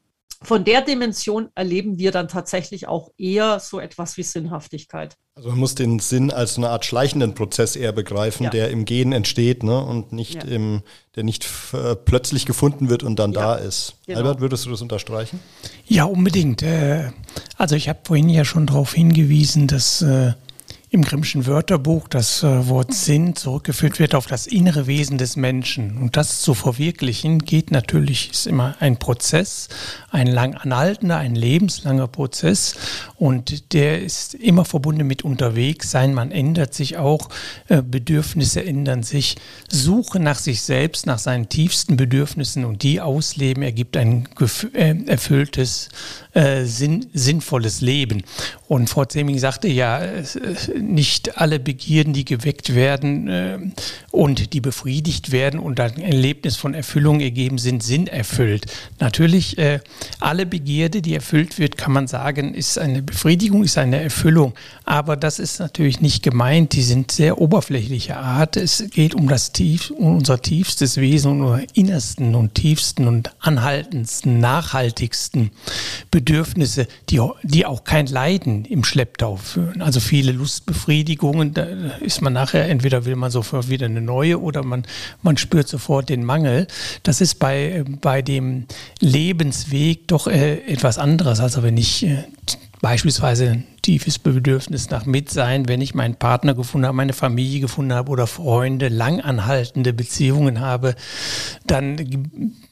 von 0.44 0.64
der 0.64 0.82
Dimension 0.82 1.50
erleben 1.54 2.00
wir 2.00 2.12
dann 2.12 2.28
tatsächlich 2.28 2.88
auch 2.88 3.12
eher 3.18 3.60
so 3.60 3.80
etwas 3.80 4.18
wie 4.18 4.24
Sinnhaftigkeit. 4.24 5.16
Also 5.36 5.50
man 5.50 5.60
muss 5.60 5.76
den 5.76 6.00
Sinn 6.00 6.32
als 6.32 6.58
eine 6.58 6.70
Art 6.70 6.84
schleichenden 6.84 7.36
Prozess 7.36 7.76
eher 7.76 7.92
begreifen, 7.92 8.46
ja. 8.46 8.50
der 8.50 8.70
im 8.70 8.86
Gehen 8.86 9.14
entsteht 9.14 9.64
ne? 9.64 9.80
und 9.84 10.12
nicht 10.12 10.44
ja. 10.44 10.50
im, 10.50 10.82
der 11.16 11.24
nicht 11.24 11.48
äh, 11.74 11.96
plötzlich 11.96 12.46
gefunden 12.46 12.90
wird 12.90 13.04
und 13.04 13.20
dann 13.20 13.34
ja. 13.34 13.42
da 13.42 13.56
ist. 13.56 13.96
Genau. 14.08 14.20
Albert, 14.20 14.42
würdest 14.42 14.66
du 14.66 14.72
das 14.72 14.82
unterstreichen? 14.82 15.40
Ja, 15.86 16.06
unbedingt. 16.06 16.64
Äh, 16.64 17.12
also 17.58 17.76
ich 17.76 17.88
habe 17.88 18.00
vorhin 18.04 18.28
ja 18.28 18.44
schon 18.44 18.66
darauf 18.66 18.94
hingewiesen, 18.94 19.68
dass 19.68 20.02
äh, 20.02 20.34
im 20.94 21.04
Grimmschen 21.04 21.48
Wörterbuch 21.48 22.10
das 22.10 22.44
äh, 22.44 22.68
Wort 22.68 22.94
Sinn 22.94 23.34
zurückgeführt 23.38 23.98
wird 23.98 24.14
auf 24.14 24.28
das 24.28 24.46
innere 24.46 24.88
Wesen 24.88 25.18
des 25.18 25.38
Menschen. 25.38 25.98
Und 25.98 26.18
das 26.18 26.42
zu 26.42 26.54
verwirklichen 26.54 27.40
geht 27.40 27.72
natürlich, 27.72 28.32
ist 28.32 28.46
immer 28.46 28.76
ein 28.82 28.98
Prozess, 28.98 29.70
ein 30.10 30.28
lang 30.28 30.54
anhaltender, 30.54 31.16
ein 31.16 31.34
lebenslanger 31.34 32.10
Prozess. 32.10 32.76
Und 33.16 33.72
der 33.72 34.02
ist 34.02 34.34
immer 34.34 34.66
verbunden 34.66 35.08
mit 35.08 35.24
unterwegs 35.24 35.92
sein. 35.92 36.14
Man 36.14 36.30
ändert 36.30 36.74
sich 36.74 36.98
auch, 36.98 37.30
äh, 37.70 37.82
Bedürfnisse 37.82 38.62
ändern 38.62 39.04
sich. 39.04 39.38
Suche 39.70 40.20
nach 40.20 40.40
sich 40.40 40.62
selbst, 40.62 41.06
nach 41.06 41.20
seinen 41.20 41.48
tiefsten 41.48 41.96
Bedürfnissen 41.96 42.66
und 42.66 42.84
die 42.84 43.00
ausleben, 43.00 43.64
ergibt 43.64 43.96
ein 43.96 44.28
äh, 44.74 44.96
erfülltes, 45.06 45.88
sinn 46.64 47.08
sinnvolles 47.14 47.82
Leben. 47.82 48.24
Und 48.70 48.90
Frau 48.90 49.04
Zeming 49.04 49.38
sagte 49.38 49.68
ja, 49.68 50.00
nicht 50.82 51.38
alle 51.38 51.60
Begierden, 51.60 52.14
die 52.14 52.26
geweckt 52.26 52.76
werden 52.76 53.28
äh, 53.28 53.60
und 54.12 54.54
die 54.54 54.62
befriedigt 54.62 55.32
werden 55.32 55.60
und 55.60 55.80
ein 55.80 56.00
Erlebnis 56.00 56.56
von 56.56 56.74
Erfüllung 56.74 57.20
ergeben 57.20 57.58
sind, 57.58 57.84
sind 57.84 58.10
erfüllt. 58.10 58.66
Natürlich, 59.00 59.58
äh, 59.58 59.80
alle 60.20 60.46
Begierde, 60.46 61.02
die 61.02 61.16
erfüllt 61.16 61.60
wird, 61.60 61.78
kann 61.78 61.92
man 61.92 62.08
sagen, 62.08 62.54
ist 62.54 62.78
eine 62.78 63.02
Befriedigung, 63.02 63.64
ist 63.64 63.78
eine 63.78 64.02
Erfüllung. 64.02 64.54
Aber 64.86 65.16
das 65.16 65.40
ist 65.40 65.60
natürlich 65.60 66.02
nicht 66.02 66.24
gemeint. 66.24 66.74
Die 66.74 66.84
sind 66.84 67.12
sehr 67.12 67.40
oberflächlicher 67.40 68.18
Art. 68.18 68.58
Es 68.58 68.84
geht 68.92 69.16
um 69.16 69.28
das 69.28 69.52
Tief, 69.52 69.92
um 69.92 70.18
unser 70.18 70.42
tiefstes 70.42 70.98
Wesen, 70.98 71.32
um 71.32 71.42
unsere 71.42 71.68
innersten 71.74 72.36
und 72.36 72.56
tiefsten 72.56 73.08
und 73.08 73.32
anhaltendsten, 73.40 74.40
nachhaltigsten 74.40 75.52
Bedürfnisse, 76.10 76.88
die, 77.10 77.22
die 77.44 77.66
auch 77.66 77.84
kein 77.84 78.08
Leiden 78.08 78.66
im 78.66 78.84
Schlepptau 78.84 79.36
führen. 79.36 79.82
Also 79.82 80.00
viele 80.00 80.32
Lust 80.32 80.66
Befriedigungen, 80.72 81.54
da 81.54 81.64
ist 82.00 82.22
man 82.22 82.32
nachher, 82.32 82.70
entweder 82.70 83.04
will 83.04 83.18
man 83.18 83.30
sofort 83.30 83.68
wieder 83.68 83.88
eine 83.88 84.00
neue 84.00 84.40
oder 84.40 84.64
man, 84.64 84.84
man 85.22 85.36
spürt 85.36 85.68
sofort 85.68 86.08
den 86.08 86.24
Mangel. 86.24 86.66
Das 87.04 87.20
ist 87.20 87.40
bei, 87.40 87.84
bei 88.00 88.22
dem 88.22 88.68
Lebensweg 89.02 90.08
doch 90.08 90.28
äh, 90.28 90.60
etwas 90.66 90.98
anderes. 90.98 91.42
Also 91.42 91.62
wenn 91.62 91.76
ich 91.76 92.06
äh, 92.06 92.24
beispielsweise 92.80 93.50
ein 93.50 93.68
tiefes 93.82 94.18
Bedürfnis 94.18 94.90
nach 94.90 95.06
Mitsein, 95.06 95.68
wenn 95.68 95.82
ich 95.82 95.94
meinen 95.94 96.16
Partner 96.16 96.54
gefunden 96.54 96.88
habe, 96.88 96.96
meine 96.96 97.12
Familie 97.12 97.60
gefunden 97.60 97.92
habe 97.92 98.10
oder 98.10 98.26
Freunde, 98.26 98.88
langanhaltende 98.88 99.92
Beziehungen 99.92 100.62
habe, 100.62 100.96
dann 101.68 101.98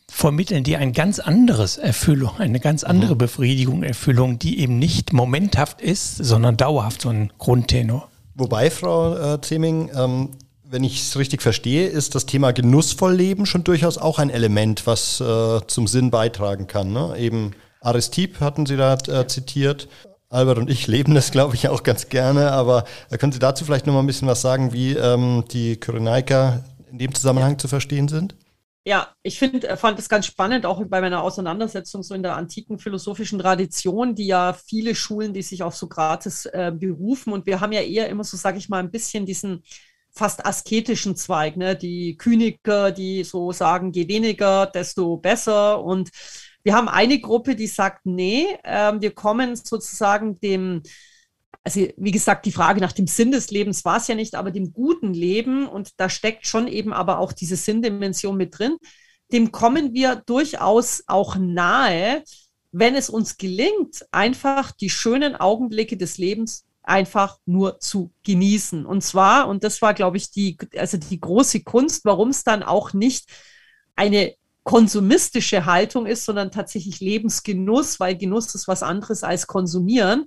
vermitteln 0.09 0.63
die 0.63 0.75
ein 0.75 0.93
ganz 0.93 1.19
anderes 1.19 1.77
Erfüllung, 1.77 2.37
eine 2.37 2.59
ganz 2.59 2.83
andere 2.83 3.13
mhm. 3.13 3.19
Befriedigung, 3.19 3.83
Erfüllung, 3.83 4.39
die 4.39 4.59
eben 4.59 4.79
nicht 4.79 5.13
momenthaft 5.13 5.81
ist, 5.81 6.17
sondern 6.17 6.57
dauerhaft, 6.57 7.01
so 7.01 7.09
ein 7.09 7.31
Grundtenor. 7.37 8.09
Wobei, 8.35 8.71
Frau 8.71 9.15
äh, 9.15 9.41
Zeming, 9.41 9.89
ähm, 9.95 10.29
wenn 10.63 10.83
ich 10.83 11.01
es 11.01 11.17
richtig 11.17 11.41
verstehe, 11.41 11.87
ist 11.87 12.15
das 12.15 12.25
Thema 12.25 12.51
genussvoll 12.51 13.13
leben 13.13 13.45
schon 13.45 13.63
durchaus 13.63 13.97
auch 13.97 14.19
ein 14.19 14.29
Element, 14.29 14.85
was 14.85 15.19
äh, 15.19 15.59
zum 15.67 15.87
Sinn 15.87 16.11
beitragen 16.11 16.67
kann. 16.67 16.93
Ne? 16.93 17.15
Eben 17.17 17.51
Aristip 17.81 18.39
hatten 18.39 18.65
Sie 18.65 18.77
da 18.77 18.93
äh, 18.93 19.27
zitiert. 19.27 19.87
Albert 20.29 20.59
und 20.59 20.69
ich 20.69 20.85
leben 20.85 21.15
das, 21.15 21.31
glaube 21.31 21.55
ich, 21.55 21.69
auch 21.69 21.81
ganz 21.81 22.09
gerne. 22.09 22.51
Aber 22.51 22.83
äh, 23.09 23.17
können 23.17 23.31
Sie 23.31 23.39
dazu 23.39 23.65
vielleicht 23.65 23.87
noch 23.87 23.93
mal 23.93 24.01
ein 24.01 24.07
bisschen 24.07 24.27
was 24.27 24.41
sagen, 24.41 24.71
wie 24.73 24.93
ähm, 24.93 25.43
die 25.51 25.77
Kyrenaika 25.77 26.63
in 26.91 26.99
dem 26.99 27.15
Zusammenhang 27.15 27.57
zu 27.57 27.67
verstehen 27.67 28.07
sind? 28.07 28.35
Ja, 28.89 29.13
ich 29.21 29.37
find, 29.37 29.65
äh, 29.65 29.77
fand 29.77 29.99
es 29.99 30.09
ganz 30.09 30.25
spannend, 30.25 30.65
auch 30.65 30.83
bei 30.83 30.99
meiner 30.99 31.21
Auseinandersetzung 31.21 32.01
so 32.01 32.15
in 32.15 32.23
der 32.23 32.35
antiken 32.35 32.79
philosophischen 32.79 33.37
Tradition, 33.37 34.15
die 34.15 34.25
ja 34.25 34.53
viele 34.53 34.95
Schulen, 34.95 35.31
die 35.31 35.43
sich 35.43 35.61
auf 35.61 35.75
Sokrates 35.75 36.47
äh, 36.47 36.71
berufen. 36.75 37.31
Und 37.31 37.45
wir 37.45 37.61
haben 37.61 37.71
ja 37.71 37.81
eher 37.81 38.09
immer 38.09 38.23
so, 38.23 38.35
sage 38.35 38.57
ich 38.57 38.67
mal, 38.67 38.79
ein 38.79 38.89
bisschen 38.89 39.27
diesen 39.27 39.61
fast 40.09 40.43
asketischen 40.43 41.15
Zweig, 41.15 41.55
ne? 41.55 41.75
die 41.75 42.17
Kyniker, 42.17 42.91
die 42.91 43.23
so 43.23 43.51
sagen, 43.51 43.91
je 43.91 44.07
weniger, 44.07 44.65
desto 44.65 45.17
besser. 45.17 45.83
Und 45.83 46.09
wir 46.63 46.73
haben 46.73 46.89
eine 46.89 47.19
Gruppe, 47.19 47.55
die 47.55 47.67
sagt, 47.67 48.07
nee, 48.07 48.47
äh, 48.63 48.93
wir 48.99 49.11
kommen 49.11 49.55
sozusagen 49.55 50.39
dem, 50.39 50.81
also 51.63 51.87
wie 51.97 52.11
gesagt, 52.11 52.45
die 52.45 52.51
Frage 52.51 52.81
nach 52.81 52.93
dem 52.93 53.07
Sinn 53.07 53.31
des 53.31 53.51
Lebens 53.51 53.85
war 53.85 53.97
es 53.97 54.07
ja 54.07 54.15
nicht, 54.15 54.35
aber 54.35 54.51
dem 54.51 54.73
guten 54.73 55.13
Leben, 55.13 55.67
und 55.67 55.91
da 55.97 56.09
steckt 56.09 56.47
schon 56.47 56.67
eben 56.67 56.93
aber 56.93 57.19
auch 57.19 57.33
diese 57.33 57.55
Sinndimension 57.55 58.37
mit 58.37 58.57
drin, 58.57 58.77
dem 59.31 59.51
kommen 59.51 59.93
wir 59.93 60.15
durchaus 60.25 61.03
auch 61.07 61.35
nahe, 61.35 62.23
wenn 62.71 62.95
es 62.95 63.09
uns 63.09 63.37
gelingt, 63.37 64.05
einfach 64.11 64.71
die 64.71 64.89
schönen 64.89 65.35
Augenblicke 65.35 65.97
des 65.97 66.17
Lebens 66.17 66.65
einfach 66.83 67.37
nur 67.45 67.79
zu 67.79 68.11
genießen. 68.23 68.85
Und 68.85 69.03
zwar, 69.03 69.47
und 69.47 69.63
das 69.63 69.81
war, 69.81 69.93
glaube 69.93 70.17
ich, 70.17 70.31
die, 70.31 70.57
also 70.75 70.97
die 70.97 71.19
große 71.19 71.63
Kunst, 71.63 72.05
warum 72.05 72.29
es 72.29 72.43
dann 72.43 72.63
auch 72.63 72.93
nicht 72.93 73.29
eine 73.95 74.33
konsumistische 74.63 75.65
Haltung 75.65 76.05
ist, 76.05 76.25
sondern 76.25 76.51
tatsächlich 76.51 76.99
Lebensgenuss, 76.99 77.99
weil 77.99 78.17
Genuss 78.17 78.53
ist 78.55 78.67
was 78.67 78.83
anderes 78.83 79.23
als 79.23 79.47
konsumieren. 79.47 80.25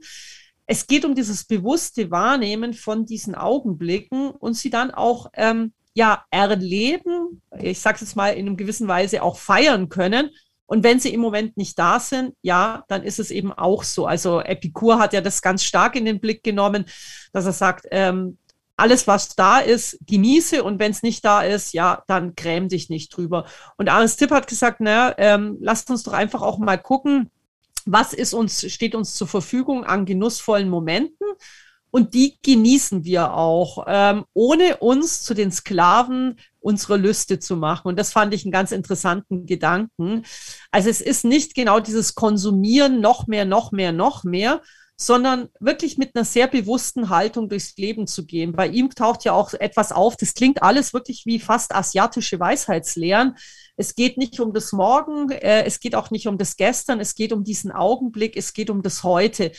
Es 0.72 0.86
geht 0.86 1.04
um 1.04 1.14
dieses 1.14 1.44
bewusste 1.44 2.10
Wahrnehmen 2.10 2.72
von 2.72 3.04
diesen 3.04 3.34
Augenblicken 3.34 4.30
und 4.30 4.54
sie 4.54 4.70
dann 4.70 4.90
auch 4.90 5.26
ähm, 5.34 5.74
ja 5.92 6.24
erleben, 6.30 7.42
ich 7.60 7.78
sage 7.78 7.96
es 7.96 8.00
jetzt 8.00 8.16
mal 8.16 8.30
in 8.30 8.46
einer 8.46 8.56
gewissen 8.56 8.88
Weise 8.88 9.22
auch 9.22 9.36
feiern 9.36 9.90
können, 9.90 10.30
und 10.64 10.82
wenn 10.82 10.98
sie 10.98 11.12
im 11.12 11.20
Moment 11.20 11.58
nicht 11.58 11.78
da 11.78 12.00
sind, 12.00 12.34
ja, 12.40 12.84
dann 12.88 13.02
ist 13.02 13.18
es 13.18 13.30
eben 13.30 13.52
auch 13.52 13.84
so. 13.84 14.06
Also 14.06 14.40
Epikur 14.40 14.98
hat 14.98 15.12
ja 15.12 15.20
das 15.20 15.42
ganz 15.42 15.62
stark 15.62 15.94
in 15.94 16.06
den 16.06 16.18
Blick 16.18 16.42
genommen, 16.42 16.86
dass 17.34 17.44
er 17.44 17.52
sagt, 17.52 17.84
ähm, 17.90 18.38
alles, 18.78 19.06
was 19.06 19.36
da 19.36 19.58
ist, 19.58 19.98
genieße 20.06 20.64
und 20.64 20.78
wenn 20.78 20.92
es 20.92 21.02
nicht 21.02 21.22
da 21.26 21.42
ist, 21.42 21.74
ja, 21.74 22.02
dann 22.06 22.34
gräm 22.34 22.70
dich 22.70 22.88
nicht 22.88 23.14
drüber. 23.14 23.44
Und 23.76 23.90
Arnes 23.90 24.16
Tipp 24.16 24.30
hat 24.30 24.46
gesagt, 24.46 24.80
naja, 24.80 25.14
ähm, 25.18 25.58
lasst 25.60 25.90
uns 25.90 26.04
doch 26.04 26.14
einfach 26.14 26.40
auch 26.40 26.56
mal 26.56 26.78
gucken, 26.78 27.30
was 27.86 28.12
ist 28.12 28.34
uns, 28.34 28.70
steht 28.72 28.94
uns 28.94 29.14
zur 29.14 29.26
Verfügung 29.26 29.84
an 29.84 30.04
genussvollen 30.04 30.68
Momenten 30.68 31.26
und 31.92 32.14
die 32.14 32.38
genießen 32.42 33.04
wir 33.04 33.34
auch, 33.34 33.84
ähm, 33.86 34.24
ohne 34.32 34.78
uns 34.78 35.22
zu 35.22 35.34
den 35.34 35.52
Sklaven 35.52 36.38
unserer 36.58 36.96
Lüste 36.96 37.38
zu 37.38 37.54
machen. 37.56 37.88
Und 37.88 37.98
das 37.98 38.12
fand 38.12 38.32
ich 38.32 38.44
einen 38.44 38.52
ganz 38.52 38.72
interessanten 38.72 39.44
Gedanken. 39.44 40.24
Also 40.70 40.88
es 40.88 41.02
ist 41.02 41.24
nicht 41.24 41.54
genau 41.54 41.80
dieses 41.80 42.14
Konsumieren, 42.14 43.00
noch 43.02 43.26
mehr, 43.26 43.44
noch 43.44 43.72
mehr, 43.72 43.92
noch 43.92 44.24
mehr, 44.24 44.62
sondern 44.96 45.48
wirklich 45.60 45.98
mit 45.98 46.14
einer 46.14 46.24
sehr 46.24 46.46
bewussten 46.46 47.10
Haltung 47.10 47.48
durchs 47.50 47.76
Leben 47.76 48.06
zu 48.06 48.24
gehen. 48.24 48.52
Bei 48.52 48.68
ihm 48.68 48.88
taucht 48.90 49.24
ja 49.24 49.32
auch 49.32 49.52
etwas 49.52 49.92
auf, 49.92 50.16
das 50.16 50.32
klingt 50.32 50.62
alles 50.62 50.94
wirklich 50.94 51.26
wie 51.26 51.40
fast 51.40 51.74
asiatische 51.74 52.40
Weisheitslehren. 52.40 53.36
Es 53.76 53.94
geht 53.94 54.18
nicht 54.18 54.38
um 54.40 54.52
das 54.52 54.72
Morgen, 54.72 55.30
äh, 55.30 55.64
es 55.64 55.80
geht 55.80 55.94
auch 55.94 56.10
nicht 56.10 56.28
um 56.28 56.38
das 56.38 56.56
Gestern, 56.56 57.00
es 57.00 57.14
geht 57.14 57.32
um 57.32 57.44
diesen 57.44 57.72
Augenblick, 57.72 58.36
es 58.36 58.52
geht 58.52 58.70
um 58.70 58.82
das 58.82 59.02
Heute 59.02 59.52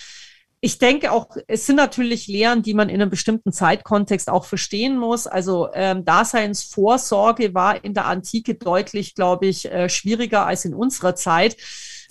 ich 0.65 0.77
denke 0.77 1.11
auch, 1.11 1.27
es 1.47 1.65
sind 1.65 1.75
natürlich 1.75 2.27
Lehren, 2.27 2.63
die 2.63 2.73
man 2.73 2.87
in 2.87 3.01
einem 3.01 3.09
bestimmten 3.09 3.51
Zeitkontext 3.51 4.29
auch 4.29 4.45
verstehen 4.45 4.97
muss. 4.97 5.27
Also 5.27 5.67
ähm, 5.73 6.05
Daseinsvorsorge 6.05 7.53
war 7.53 7.83
in 7.83 7.93
der 7.93 8.05
Antike 8.05 8.55
deutlich, 8.55 9.13
glaube 9.13 9.47
ich, 9.47 9.69
äh, 9.69 9.89
schwieriger 9.89 10.45
als 10.45 10.63
in 10.63 10.73
unserer 10.73 11.15
Zeit. 11.15 11.57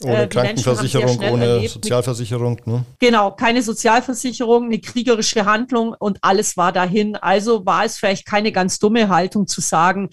Ohne 0.05 0.25
äh, 0.25 0.27
Krankenversicherung, 0.27 1.19
ohne 1.19 1.47
erlebt, 1.47 1.71
Sozialversicherung. 1.71 2.61
Ne? 2.67 2.85
Genau, 2.99 3.31
keine 3.31 3.63
Sozialversicherung, 3.63 4.67
eine 4.67 4.81
kriegerische 4.81 5.47
Handlung 5.47 5.95
und 5.99 6.19
alles 6.21 6.55
war 6.59 6.73
dahin. 6.73 7.17
Also 7.17 7.65
war 7.65 7.87
es 7.87 7.97
vielleicht 7.97 8.27
keine 8.27 8.53
ganz 8.53 8.79
dumme 8.79 9.09
Haltung 9.09 9.47
zu 9.47 9.63
sagen, 9.63 10.11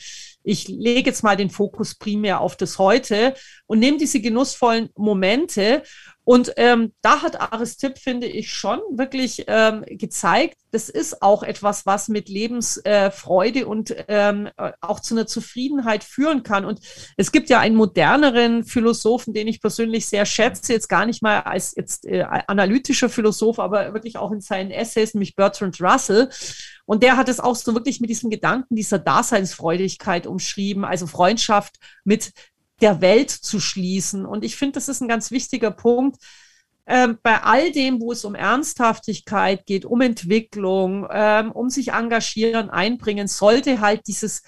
ich 0.50 0.68
lege 0.68 1.12
jetzt 1.12 1.24
mal 1.24 1.38
den 1.38 1.52
Fokus 1.52 1.94
primär 1.94 2.42
auf 2.42 2.58
das 2.58 2.80
Heute 2.80 3.36
und 3.68 3.78
nehme 3.78 4.00
diese 4.00 4.20
genussvollen 4.20 4.90
Momente 4.96 5.84
und 6.30 6.54
ähm, 6.58 6.94
da 7.02 7.24
hat 7.24 7.42
Aris 7.42 7.78
Tipp, 7.78 7.98
finde 7.98 8.28
ich, 8.28 8.54
schon 8.54 8.78
wirklich 8.92 9.46
ähm, 9.48 9.84
gezeigt, 9.88 10.60
das 10.70 10.88
ist 10.88 11.24
auch 11.24 11.42
etwas, 11.42 11.88
was 11.88 12.08
mit 12.08 12.30
Lebensfreude 12.30 13.62
äh, 13.62 13.64
und 13.64 13.96
ähm, 14.08 14.48
auch 14.80 15.00
zu 15.00 15.16
einer 15.16 15.26
Zufriedenheit 15.26 16.04
führen 16.04 16.44
kann. 16.44 16.66
Und 16.66 16.82
es 17.18 17.32
gibt 17.32 17.50
ja 17.50 17.60
einen 17.60 17.76
moderneren 17.76 18.64
Philosophen, 18.64 19.34
den 19.34 19.48
ich 19.48 19.60
persönlich 19.60 20.06
sehr 20.06 20.28
schätze, 20.28 20.72
jetzt 20.72 20.88
gar 20.88 21.08
nicht 21.08 21.24
mal 21.24 21.40
als 21.40 21.74
jetzt 21.76 22.06
äh, 22.06 22.22
analytischer 22.22 23.10
Philosoph, 23.10 23.58
aber 23.58 23.96
wirklich 23.96 24.18
auch 24.18 24.32
in 24.32 24.42
seinen 24.42 24.70
Essays, 24.70 25.16
nämlich 25.16 25.36
Bertrand 25.36 25.82
Russell. 25.82 26.30
Und 26.86 27.02
der 27.02 27.18
hat 27.18 27.28
es 27.28 27.40
auch 27.40 27.56
so 27.56 27.74
wirklich 27.74 28.02
mit 28.02 28.12
diesem 28.12 28.30
Gedanken 28.30 28.76
dieser 28.76 29.00
Daseinsfreudigkeit 29.00 30.28
umschrieben, 30.28 30.86
also 30.86 31.08
Freundschaft 31.08 31.80
mit 32.04 32.34
der 32.82 33.02
Welt 33.02 33.30
zu 33.30 33.60
schließen. 33.60 34.26
Und 34.26 34.44
ich 34.44 34.56
finde, 34.56 34.74
das 34.74 34.88
ist 34.88 35.02
ein 35.02 35.08
ganz 35.08 35.32
wichtiger 35.32 35.72
Punkt. 35.72 36.18
Ähm, 36.86 37.20
bei 37.22 37.44
all 37.44 37.72
dem, 37.72 38.02
wo 38.02 38.12
es 38.12 38.26
um 38.26 38.34
Ernsthaftigkeit 38.34 39.66
geht, 39.66 39.86
um 39.86 40.02
Entwicklung, 40.02 41.08
ähm, 41.12 41.52
um 41.52 41.70
sich 41.70 41.90
engagieren, 41.90 42.70
einbringen, 42.70 43.28
sollte 43.28 43.80
halt 43.80 44.08
dieses 44.08 44.42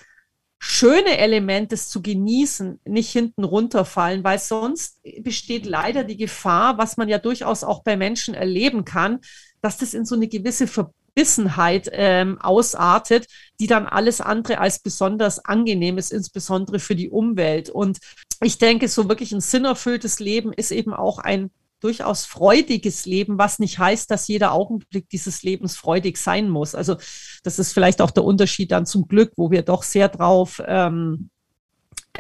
schöne 0.58 1.18
Element, 1.18 1.72
das 1.72 1.90
zu 1.90 2.02
genießen, 2.02 2.80
nicht 2.86 3.12
hinten 3.12 3.44
runterfallen, 3.44 4.24
weil 4.24 4.38
sonst 4.38 5.02
besteht 5.22 5.66
leider 5.66 6.04
die 6.04 6.18
Gefahr, 6.18 6.78
was 6.78 6.98
man 6.98 7.10
ja 7.10 7.18
durchaus 7.18 7.64
auch 7.64 7.84
bei 7.84 7.98
Menschen 7.98 8.36
erleben 8.36 8.86
kann, 8.86 9.20
dass 9.62 9.78
das 9.78 9.94
in 9.94 10.06
so 10.06 10.16
eine 10.16 10.28
gewisse 10.28 10.68
Ver 10.68 10.92
Verbissenheit 11.14 11.90
ähm, 11.92 12.40
ausartet, 12.42 13.28
die 13.60 13.68
dann 13.68 13.86
alles 13.86 14.22
andere 14.22 14.60
als 14.60 14.80
besonders 14.80 15.44
angenehm 15.44 15.98
ist, 15.98 16.12
insbesondere 16.12 16.80
für 16.80 16.96
die 16.96 17.10
Umwelt. 17.10 17.70
Und 17.70 18.00
ich 18.42 18.58
denke, 18.58 18.88
so 18.88 19.10
wirklich 19.10 19.32
ein 19.32 19.42
sinnerfülltes 19.42 20.20
Leben 20.20 20.54
ist 20.54 20.72
eben 20.72 20.94
auch 20.94 21.20
ein 21.20 21.52
durchaus 21.80 22.26
freudiges 22.26 23.06
Leben, 23.06 23.38
was 23.40 23.60
nicht 23.60 23.80
heißt, 23.80 24.10
dass 24.12 24.28
jeder 24.28 24.52
Augenblick 24.52 25.10
dieses 25.10 25.42
Lebens 25.42 25.76
freudig 25.76 26.18
sein 26.18 26.48
muss. 26.48 26.76
Also 26.76 26.98
das 27.44 27.60
ist 27.60 27.74
vielleicht 27.74 28.02
auch 28.02 28.12
der 28.12 28.24
Unterschied 28.24 28.72
dann 28.72 28.86
zum 28.86 29.08
Glück, 29.08 29.34
wo 29.36 29.50
wir 29.50 29.64
doch 29.64 29.82
sehr 29.84 30.08
drauf 30.08 30.62
ähm, 30.66 31.30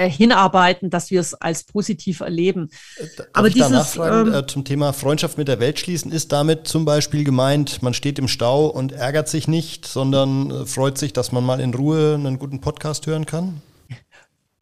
äh, 0.02 0.10
hinarbeiten, 0.10 0.90
dass 0.90 1.12
wir 1.12 1.20
es 1.20 1.34
als 1.34 1.64
positiv 1.64 2.20
erleben. 2.22 2.70
Äh, 2.98 3.06
darf 3.18 3.28
Aber 3.34 3.48
ich 3.48 3.54
dieses 3.54 3.98
ähm, 3.98 4.34
äh, 4.34 4.48
zum 4.48 4.66
Thema 4.66 4.94
Freundschaft 4.94 5.38
mit 5.38 5.48
der 5.48 5.60
Welt 5.60 5.80
schließen, 5.80 6.12
ist 6.12 6.32
damit 6.32 6.68
zum 6.68 6.86
Beispiel 6.86 7.24
gemeint, 7.24 7.82
man 7.82 7.94
steht 7.94 8.20
im 8.20 8.28
Stau 8.28 8.68
und 8.68 8.92
ärgert 8.92 9.30
sich 9.30 9.48
nicht, 9.48 9.86
sondern 9.86 10.66
freut 10.66 10.98
sich, 10.98 11.14
dass 11.14 11.32
man 11.32 11.46
mal 11.46 11.60
in 11.60 11.74
Ruhe 11.74 12.16
einen 12.16 12.40
guten 12.40 12.62
Podcast 12.62 13.08
hören 13.08 13.26
kann? 13.26 13.62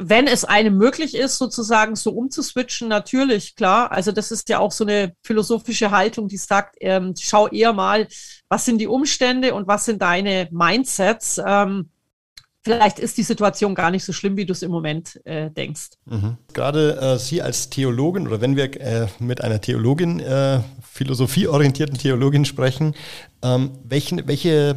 wenn 0.01 0.27
es 0.27 0.45
einem 0.45 0.77
möglich 0.77 1.13
ist, 1.13 1.37
sozusagen 1.37 1.97
so 1.97 2.11
umzuswitchen, 2.11 2.87
natürlich, 2.87 3.57
klar. 3.57 3.91
Also 3.91 4.13
das 4.13 4.31
ist 4.31 4.47
ja 4.47 4.59
auch 4.59 4.71
so 4.71 4.85
eine 4.85 5.13
philosophische 5.23 5.91
Haltung, 5.91 6.29
die 6.29 6.37
sagt, 6.37 6.77
ähm, 6.79 7.13
schau 7.19 7.49
eher 7.49 7.73
mal, 7.73 8.07
was 8.47 8.63
sind 8.63 8.77
die 8.77 8.87
Umstände 8.87 9.53
und 9.53 9.67
was 9.67 9.83
sind 9.83 10.01
deine 10.01 10.47
Mindsets. 10.51 11.39
Ähm, 11.45 11.89
vielleicht 12.64 12.99
ist 12.99 13.18
die 13.18 13.24
Situation 13.24 13.76
gar 13.76 13.91
nicht 13.91 14.03
so 14.03 14.14
schlimm, 14.14 14.38
wie 14.38 14.45
du 14.45 14.53
es 14.53 14.62
im 14.62 14.72
Moment 14.72 15.20
äh, 15.26 15.49
denkst. 15.49 15.91
Mhm. 16.05 16.38
Gerade 16.53 16.97
äh, 16.99 17.18
Sie 17.18 17.41
als 17.41 17.70
Theologin 17.70 18.28
oder 18.28 18.41
wenn 18.41 18.55
wir 18.55 18.80
äh, 18.80 19.07
mit 19.20 19.43
einer 19.43 19.62
Theologin, 19.62 20.20
äh, 20.20 20.60
philosophieorientierten 20.82 21.97
Theologin 21.97 22.45
sprechen, 22.45 22.95
ähm, 23.41 23.72
welchen, 23.84 24.28
welche 24.28 24.76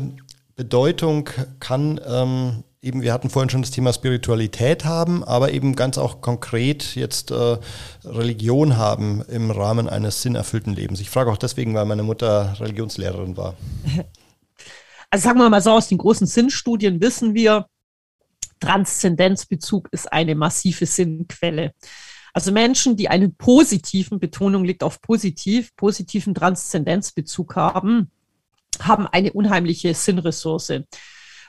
Bedeutung 0.54 1.28
kann 1.60 2.00
ähm, 2.06 2.64
eben, 2.82 3.02
wir 3.02 3.12
hatten 3.12 3.30
vorhin 3.30 3.48
schon 3.48 3.62
das 3.62 3.70
Thema 3.70 3.92
Spiritualität 3.92 4.84
haben, 4.84 5.22
aber 5.24 5.52
eben 5.52 5.76
ganz 5.76 5.98
auch 5.98 6.20
konkret 6.20 6.94
jetzt 6.96 7.30
äh, 7.30 7.58
Religion 8.04 8.76
haben 8.76 9.22
im 9.28 9.50
Rahmen 9.50 9.88
eines 9.88 10.22
sinnerfüllten 10.22 10.74
Lebens. 10.74 11.00
Ich 11.00 11.08
frage 11.08 11.30
auch 11.30 11.38
deswegen, 11.38 11.74
weil 11.74 11.86
meine 11.86 12.02
Mutter 12.02 12.56
Religionslehrerin 12.60 13.36
war. 13.36 13.54
Also 15.14 15.24
sagen 15.24 15.40
wir 15.40 15.50
mal 15.50 15.60
so, 15.60 15.72
aus 15.72 15.88
den 15.88 15.98
großen 15.98 16.26
Sinnstudien 16.26 17.02
wissen 17.02 17.34
wir, 17.34 17.66
Transzendenzbezug 18.62 19.88
ist 19.90 20.12
eine 20.12 20.36
massive 20.36 20.86
Sinnquelle. 20.86 21.74
Also 22.32 22.52
Menschen, 22.52 22.96
die 22.96 23.08
einen 23.08 23.34
positiven, 23.34 24.20
Betonung 24.20 24.64
liegt 24.64 24.84
auf 24.84 25.02
positiv, 25.02 25.74
positiven 25.76 26.34
Transzendenzbezug 26.34 27.56
haben, 27.56 28.10
haben 28.80 29.06
eine 29.08 29.32
unheimliche 29.32 29.92
Sinnressource. 29.94 30.84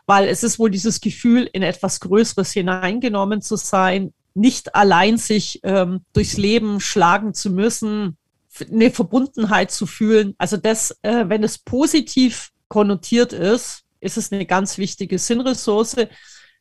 Weil 0.06 0.28
es 0.28 0.44
ist 0.44 0.60
wohl 0.60 0.72
dieses 0.72 1.00
Gefühl, 1.00 1.50
in 1.54 1.62
etwas 1.62 2.00
Größeres 2.00 2.52
hineingenommen 2.52 3.42
zu 3.42 3.56
sein, 3.56 4.12
nicht 4.34 4.74
allein 4.74 5.18
sich 5.18 5.60
ähm, 5.64 6.02
durchs 6.14 6.38
Leben 6.38 6.80
schlagen 6.80 7.36
zu 7.36 7.52
müssen, 7.52 8.18
eine 8.60 8.90
Verbundenheit 8.90 9.72
zu 9.72 9.86
fühlen. 9.86 10.34
Also 10.40 10.58
das, 10.58 10.98
äh, 11.04 11.26
wenn 11.28 11.44
es 11.44 11.60
positiv 11.60 12.50
konnotiert 12.68 13.34
ist, 13.34 13.84
ist 14.02 14.18
es 14.18 14.32
eine 14.32 14.46
ganz 14.46 14.78
wichtige 14.78 15.20
Sinnressource. 15.20 15.96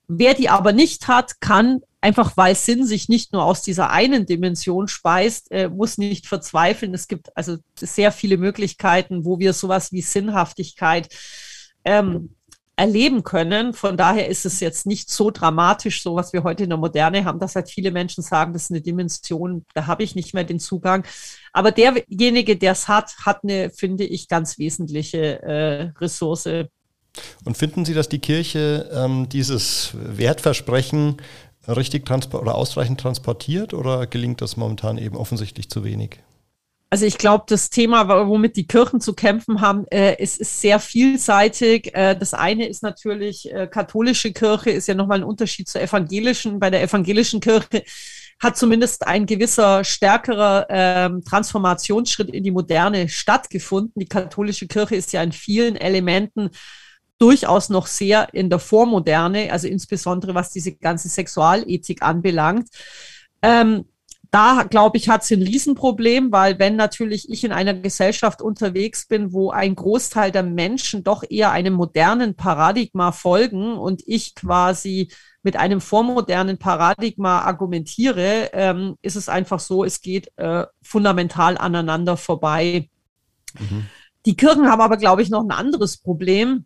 Wer 0.09 0.35
die 0.35 0.49
aber 0.49 0.73
nicht 0.73 1.09
hat, 1.09 1.41
kann 1.41 1.81
einfach 2.03 2.37
weil 2.37 2.55
Sinn 2.55 2.85
sich 2.85 3.09
nicht 3.09 3.33
nur 3.33 3.45
aus 3.45 3.63
dieser 3.63 3.91
einen 3.91 4.27
Dimension 4.27 4.89
speist, 4.89 5.51
äh, 5.51 5.69
muss 5.69 5.99
nicht 5.99 6.27
verzweifeln. 6.27 6.93
Es 6.93 7.09
gibt 7.09 7.35
also 7.37 7.59
sehr 7.79 8.13
viele 8.13 8.37
Möglichkeiten, 8.37 9.25
wo 9.25 9.39
wir 9.39 9.53
sowas 9.53 9.93
wie 9.93 10.03
Sinnhaftigkeit 10.03 11.09
ähm, 11.85 12.35
erleben 12.75 13.23
können. 13.23 13.73
Von 13.75 13.97
daher 13.97 14.29
ist 14.29 14.45
es 14.45 14.59
jetzt 14.59 14.87
nicht 14.87 15.11
so 15.11 15.31
dramatisch, 15.31 16.03
so 16.03 16.17
was 16.17 16.33
wir 16.33 16.43
heute 16.43 16.65
in 16.65 16.71
der 16.71 16.79
Moderne 16.79 17.25
haben, 17.25 17.39
dass 17.39 17.55
halt 17.55 17.71
viele 17.71 17.93
Menschen 17.93 18.23
sagen, 18.23 18.53
das 18.53 18.65
ist 18.65 18.71
eine 18.73 18.81
Dimension, 18.81 19.65
da 19.75 19.87
habe 19.87 20.03
ich 20.03 20.17
nicht 20.17 20.35
mehr 20.35 20.45
den 20.45 20.59
Zugang. 20.59 21.07
Aber 21.53 21.71
derjenige, 21.71 22.57
der 22.57 22.73
es 22.73 22.89
hat, 22.89 23.15
hat 23.25 23.45
eine, 23.45 23.71
finde 23.71 24.05
ich, 24.05 24.27
ganz 24.27 24.59
wesentliche 24.59 25.43
äh, 25.43 25.93
Ressource. 26.01 26.47
Und 27.45 27.57
finden 27.57 27.85
Sie, 27.85 27.95
dass 27.95 28.09
die 28.09 28.21
Kirche 28.21 28.91
ähm, 28.93 29.29
dieses 29.29 29.91
Wertversprechen 29.95 31.17
richtig 31.69 32.11
oder 32.11 32.55
ausreichend 32.55 33.01
transportiert 33.01 33.75
oder 33.75 34.07
gelingt 34.07 34.41
das 34.41 34.57
momentan 34.57 34.99
eben 34.99 35.17
offensichtlich 35.17 35.71
zu 35.71 35.85
wenig? 35.85 36.19
Also 36.91 37.07
ich 37.07 37.17
glaube, 37.17 37.45
das 37.49 37.71
Thema, 37.71 38.07
womit 38.29 38.57
die 38.57 38.67
Kirchen 38.67 39.01
zu 39.01 39.15
kämpfen 39.15 39.63
haben, 39.63 39.87
äh, 39.91 40.19
es 40.19 40.37
ist 40.37 40.61
sehr 40.61 40.79
vielseitig. 40.79 41.95
Äh, 41.95 42.15
das 42.15 42.35
eine 42.35 42.69
ist 42.69 42.83
natürlich, 42.83 43.51
äh, 43.51 43.67
katholische 43.67 44.31
Kirche 44.33 44.71
ist 44.71 44.89
ja 44.89 44.95
nochmal 44.95 45.21
ein 45.21 45.25
Unterschied 45.25 45.71
zur 45.71 45.81
evangelischen. 45.81 46.61
Bei 46.61 46.69
der 46.69 46.83
evangelischen 46.83 47.41
Kirche 47.41 47.85
hat 48.41 48.59
zumindest 48.59 49.07
ein 49.07 49.25
gewisser 49.25 49.85
stärkerer 49.85 50.67
ähm, 50.69 51.25
Transformationsschritt 51.25 52.29
in 52.29 52.45
die 52.45 52.51
Moderne 52.51 53.09
stattgefunden. 53.09 53.95
Die 53.97 54.09
katholische 54.09 54.67
Kirche 54.67 54.97
ist 54.97 55.15
ja 55.15 55.23
in 55.23 55.33
vielen 55.33 55.77
Elementen 55.77 56.51
durchaus 57.23 57.69
noch 57.69 57.87
sehr 57.87 58.35
in 58.35 58.51
der 58.51 58.59
Vormoderne, 58.59 59.53
also 59.53 59.69
insbesondere 59.69 60.35
was 60.35 60.51
diese 60.51 60.73
ganze 60.73 61.09
Sexualethik 61.09 62.03
anbelangt. 62.03 62.69
Ähm, 63.43 63.85
da, 64.33 64.65
glaube 64.69 64.97
ich, 64.97 65.09
hat 65.09 65.23
sie 65.23 65.37
ein 65.37 65.43
Riesenproblem, 65.43 66.33
weil 66.33 66.59
wenn 66.59 66.75
natürlich 66.75 67.31
ich 67.31 67.45
in 67.45 67.53
einer 67.53 67.75
Gesellschaft 67.75 68.43
unterwegs 68.43 69.07
bin, 69.07 69.33
wo 69.33 69.51
ein 69.51 69.77
Großteil 69.77 70.33
der 70.33 70.43
Menschen 70.43 71.05
doch 71.05 71.23
eher 71.29 71.53
einem 71.53 71.75
modernen 71.75 72.35
Paradigma 72.35 73.13
folgen 73.13 73.75
und 73.75 74.03
ich 74.07 74.35
quasi 74.35 75.09
mit 75.45 75.57
einem 75.57 75.81
vormodernen 75.81 76.59
Paradigma 76.59 77.43
argumentiere, 77.43 78.51
ähm, 78.53 78.97
ist 79.01 79.17
es 79.17 79.29
einfach 79.29 79.61
so, 79.61 79.85
es 79.85 80.01
geht 80.01 80.33
äh, 80.39 80.67
fundamental 80.83 81.57
aneinander 81.57 82.17
vorbei. 82.17 82.89
Mhm. 83.61 83.87
Die 84.27 84.35
Kirchen 84.35 84.69
haben 84.69 84.81
aber, 84.81 84.97
glaube 84.97 85.23
ich, 85.23 85.31
noch 85.31 85.45
ein 85.45 85.53
anderes 85.53 85.99
Problem 85.99 86.65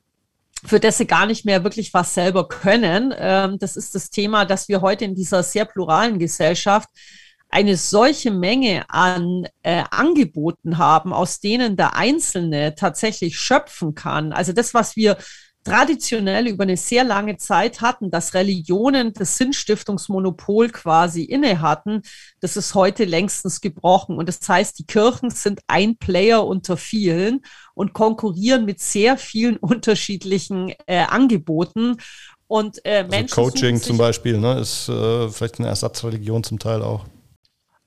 für 0.64 0.80
das 0.80 0.98
sie 0.98 1.06
gar 1.06 1.26
nicht 1.26 1.44
mehr 1.44 1.64
wirklich 1.64 1.92
was 1.94 2.14
selber 2.14 2.48
können. 2.48 3.14
Ähm, 3.16 3.58
das 3.58 3.76
ist 3.76 3.94
das 3.94 4.10
Thema, 4.10 4.44
dass 4.44 4.68
wir 4.68 4.80
heute 4.80 5.04
in 5.04 5.14
dieser 5.14 5.42
sehr 5.42 5.64
pluralen 5.64 6.18
Gesellschaft 6.18 6.88
eine 7.48 7.76
solche 7.76 8.30
Menge 8.30 8.84
an 8.88 9.46
äh, 9.62 9.84
Angeboten 9.90 10.78
haben, 10.78 11.12
aus 11.12 11.40
denen 11.40 11.76
der 11.76 11.94
Einzelne 11.96 12.74
tatsächlich 12.74 13.38
schöpfen 13.38 13.94
kann. 13.94 14.32
Also 14.32 14.52
das, 14.52 14.74
was 14.74 14.96
wir 14.96 15.16
traditionell 15.66 16.46
über 16.46 16.62
eine 16.62 16.76
sehr 16.76 17.02
lange 17.02 17.38
Zeit 17.38 17.80
hatten, 17.80 18.10
dass 18.10 18.34
Religionen 18.34 19.12
das 19.12 19.36
Sinnstiftungsmonopol 19.36 20.70
quasi 20.70 21.24
inne 21.24 21.60
hatten, 21.60 22.02
das 22.40 22.56
ist 22.56 22.74
heute 22.74 23.04
längstens 23.04 23.60
gebrochen. 23.60 24.16
Und 24.16 24.28
das 24.28 24.38
heißt, 24.48 24.78
die 24.78 24.86
Kirchen 24.86 25.30
sind 25.30 25.60
ein 25.66 25.96
Player 25.96 26.46
unter 26.46 26.76
vielen 26.76 27.40
und 27.76 27.92
konkurrieren 27.92 28.64
mit 28.64 28.80
sehr 28.80 29.18
vielen 29.18 29.58
unterschiedlichen 29.58 30.72
äh, 30.86 31.04
Angeboten. 31.04 31.98
Und 32.48 32.84
äh, 32.84 32.98
also 32.98 33.10
Menschen. 33.10 33.34
Coaching 33.34 33.80
zum 33.80 33.98
Beispiel, 33.98 34.38
ne, 34.38 34.60
ist 34.60 34.88
äh, 34.88 35.28
vielleicht 35.28 35.58
eine 35.58 35.68
Ersatzreligion 35.68 36.42
zum 36.42 36.58
Teil 36.58 36.82
auch. 36.82 37.04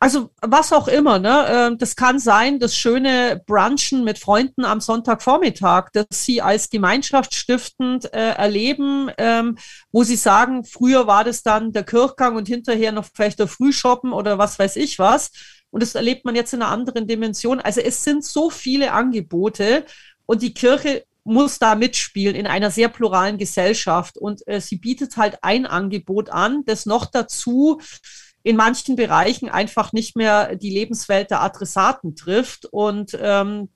Also 0.01 0.29
was 0.41 0.71
auch 0.71 0.87
immer, 0.87 1.19
ne? 1.19 1.45
Ähm, 1.49 1.77
das 1.77 1.95
kann 1.97 2.19
sein, 2.19 2.59
das 2.59 2.77
schöne 2.77 3.41
Brunchen 3.45 4.05
mit 4.05 4.17
Freunden 4.17 4.63
am 4.63 4.79
Sonntagvormittag, 4.79 5.89
das 5.91 6.05
sie 6.11 6.41
als 6.41 6.69
gemeinschaftsstiftend 6.69 8.13
äh, 8.13 8.29
erleben, 8.31 9.09
ähm, 9.17 9.57
wo 9.91 10.03
sie 10.03 10.15
sagen, 10.15 10.63
früher 10.63 11.05
war 11.07 11.25
das 11.25 11.43
dann 11.43 11.73
der 11.73 11.83
Kirchgang 11.83 12.37
und 12.37 12.47
hinterher 12.47 12.93
noch 12.93 13.05
vielleicht 13.13 13.39
der 13.39 13.49
Frühshoppen 13.49 14.13
oder 14.13 14.37
was 14.37 14.57
weiß 14.57 14.77
ich 14.77 14.99
was. 14.99 15.31
Und 15.71 15.83
das 15.83 15.95
erlebt 15.95 16.25
man 16.25 16.35
jetzt 16.35 16.53
in 16.53 16.61
einer 16.61 16.71
anderen 16.71 17.07
Dimension. 17.07 17.59
Also 17.59 17.81
es 17.81 18.03
sind 18.03 18.23
so 18.23 18.49
viele 18.49 18.91
Angebote 18.91 19.85
und 20.25 20.41
die 20.41 20.53
Kirche 20.53 21.05
muss 21.23 21.59
da 21.59 21.75
mitspielen 21.75 22.35
in 22.35 22.47
einer 22.47 22.71
sehr 22.71 22.89
pluralen 22.89 23.37
Gesellschaft. 23.37 24.17
Und 24.17 24.47
äh, 24.47 24.61
sie 24.61 24.77
bietet 24.77 25.17
halt 25.17 25.39
ein 25.43 25.65
Angebot 25.65 26.29
an, 26.29 26.63
das 26.65 26.85
noch 26.85 27.05
dazu 27.05 27.79
in 28.41 28.55
manchen 28.55 28.95
Bereichen 28.95 29.49
einfach 29.49 29.91
nicht 29.91 30.15
mehr 30.15 30.55
die 30.55 30.71
Lebenswelt 30.71 31.29
der 31.29 31.41
Adressaten 31.41 32.15
trifft. 32.15 32.65
Und 32.65 33.17
ähm, 33.21 33.69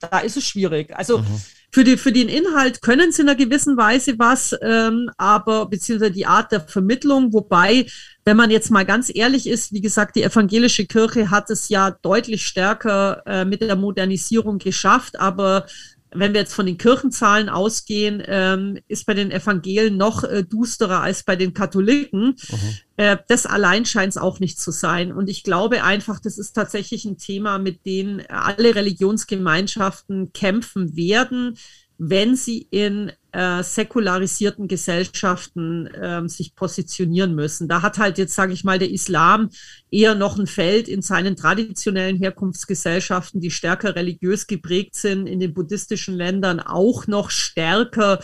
da 0.00 0.18
ist 0.18 0.36
es 0.36 0.44
schwierig. 0.44 0.96
Also 0.96 1.18
mhm. 1.18 1.42
Für, 1.74 1.84
die, 1.84 1.96
für 1.96 2.12
den 2.12 2.28
Inhalt 2.28 2.82
können 2.82 3.12
sie 3.12 3.22
in 3.22 3.28
einer 3.28 3.36
gewissen 3.36 3.78
Weise 3.78 4.18
was, 4.18 4.54
ähm, 4.60 5.10
aber 5.16 5.66
beziehungsweise 5.66 6.12
die 6.12 6.26
Art 6.26 6.52
der 6.52 6.60
Vermittlung, 6.60 7.32
wobei, 7.32 7.86
wenn 8.26 8.36
man 8.36 8.50
jetzt 8.50 8.70
mal 8.70 8.84
ganz 8.84 9.10
ehrlich 9.12 9.48
ist, 9.48 9.72
wie 9.72 9.80
gesagt, 9.80 10.16
die 10.16 10.22
evangelische 10.22 10.84
Kirche 10.84 11.30
hat 11.30 11.48
es 11.48 11.70
ja 11.70 11.90
deutlich 12.02 12.44
stärker 12.44 13.22
äh, 13.26 13.44
mit 13.46 13.62
der 13.62 13.76
Modernisierung 13.76 14.58
geschafft, 14.58 15.18
aber 15.18 15.66
wenn 16.14 16.32
wir 16.32 16.40
jetzt 16.40 16.54
von 16.54 16.66
den 16.66 16.78
Kirchenzahlen 16.78 17.48
ausgehen, 17.48 18.22
ähm, 18.26 18.78
ist 18.88 19.06
bei 19.06 19.14
den 19.14 19.30
Evangelien 19.30 19.96
noch 19.96 20.24
äh, 20.24 20.44
dusterer 20.44 21.00
als 21.00 21.22
bei 21.22 21.36
den 21.36 21.54
Katholiken. 21.54 22.36
Mhm. 22.48 22.76
Äh, 22.96 23.16
das 23.28 23.46
allein 23.46 23.84
scheint 23.84 24.10
es 24.10 24.16
auch 24.16 24.40
nicht 24.40 24.60
zu 24.60 24.70
sein. 24.70 25.12
Und 25.12 25.28
ich 25.28 25.42
glaube 25.42 25.84
einfach, 25.84 26.20
das 26.20 26.38
ist 26.38 26.52
tatsächlich 26.52 27.04
ein 27.04 27.18
Thema, 27.18 27.58
mit 27.58 27.86
dem 27.86 28.20
alle 28.28 28.74
Religionsgemeinschaften 28.74 30.32
kämpfen 30.32 30.96
werden, 30.96 31.56
wenn 32.04 32.34
sie 32.34 32.66
in 32.70 33.12
äh, 33.30 33.62
säkularisierten 33.62 34.66
Gesellschaften 34.66 35.86
äh, 35.86 36.28
sich 36.28 36.56
positionieren 36.56 37.32
müssen. 37.36 37.68
Da 37.68 37.80
hat 37.80 37.98
halt 37.98 38.18
jetzt, 38.18 38.34
sage 38.34 38.52
ich 38.52 38.64
mal, 38.64 38.80
der 38.80 38.90
Islam 38.90 39.50
eher 39.88 40.16
noch 40.16 40.36
ein 40.36 40.48
Feld 40.48 40.88
in 40.88 41.00
seinen 41.00 41.36
traditionellen 41.36 42.16
Herkunftsgesellschaften, 42.16 43.40
die 43.40 43.52
stärker 43.52 43.94
religiös 43.94 44.48
geprägt 44.48 44.96
sind, 44.96 45.28
in 45.28 45.38
den 45.38 45.54
buddhistischen 45.54 46.16
Ländern 46.16 46.58
auch 46.58 47.06
noch 47.06 47.30
stärker. 47.30 48.18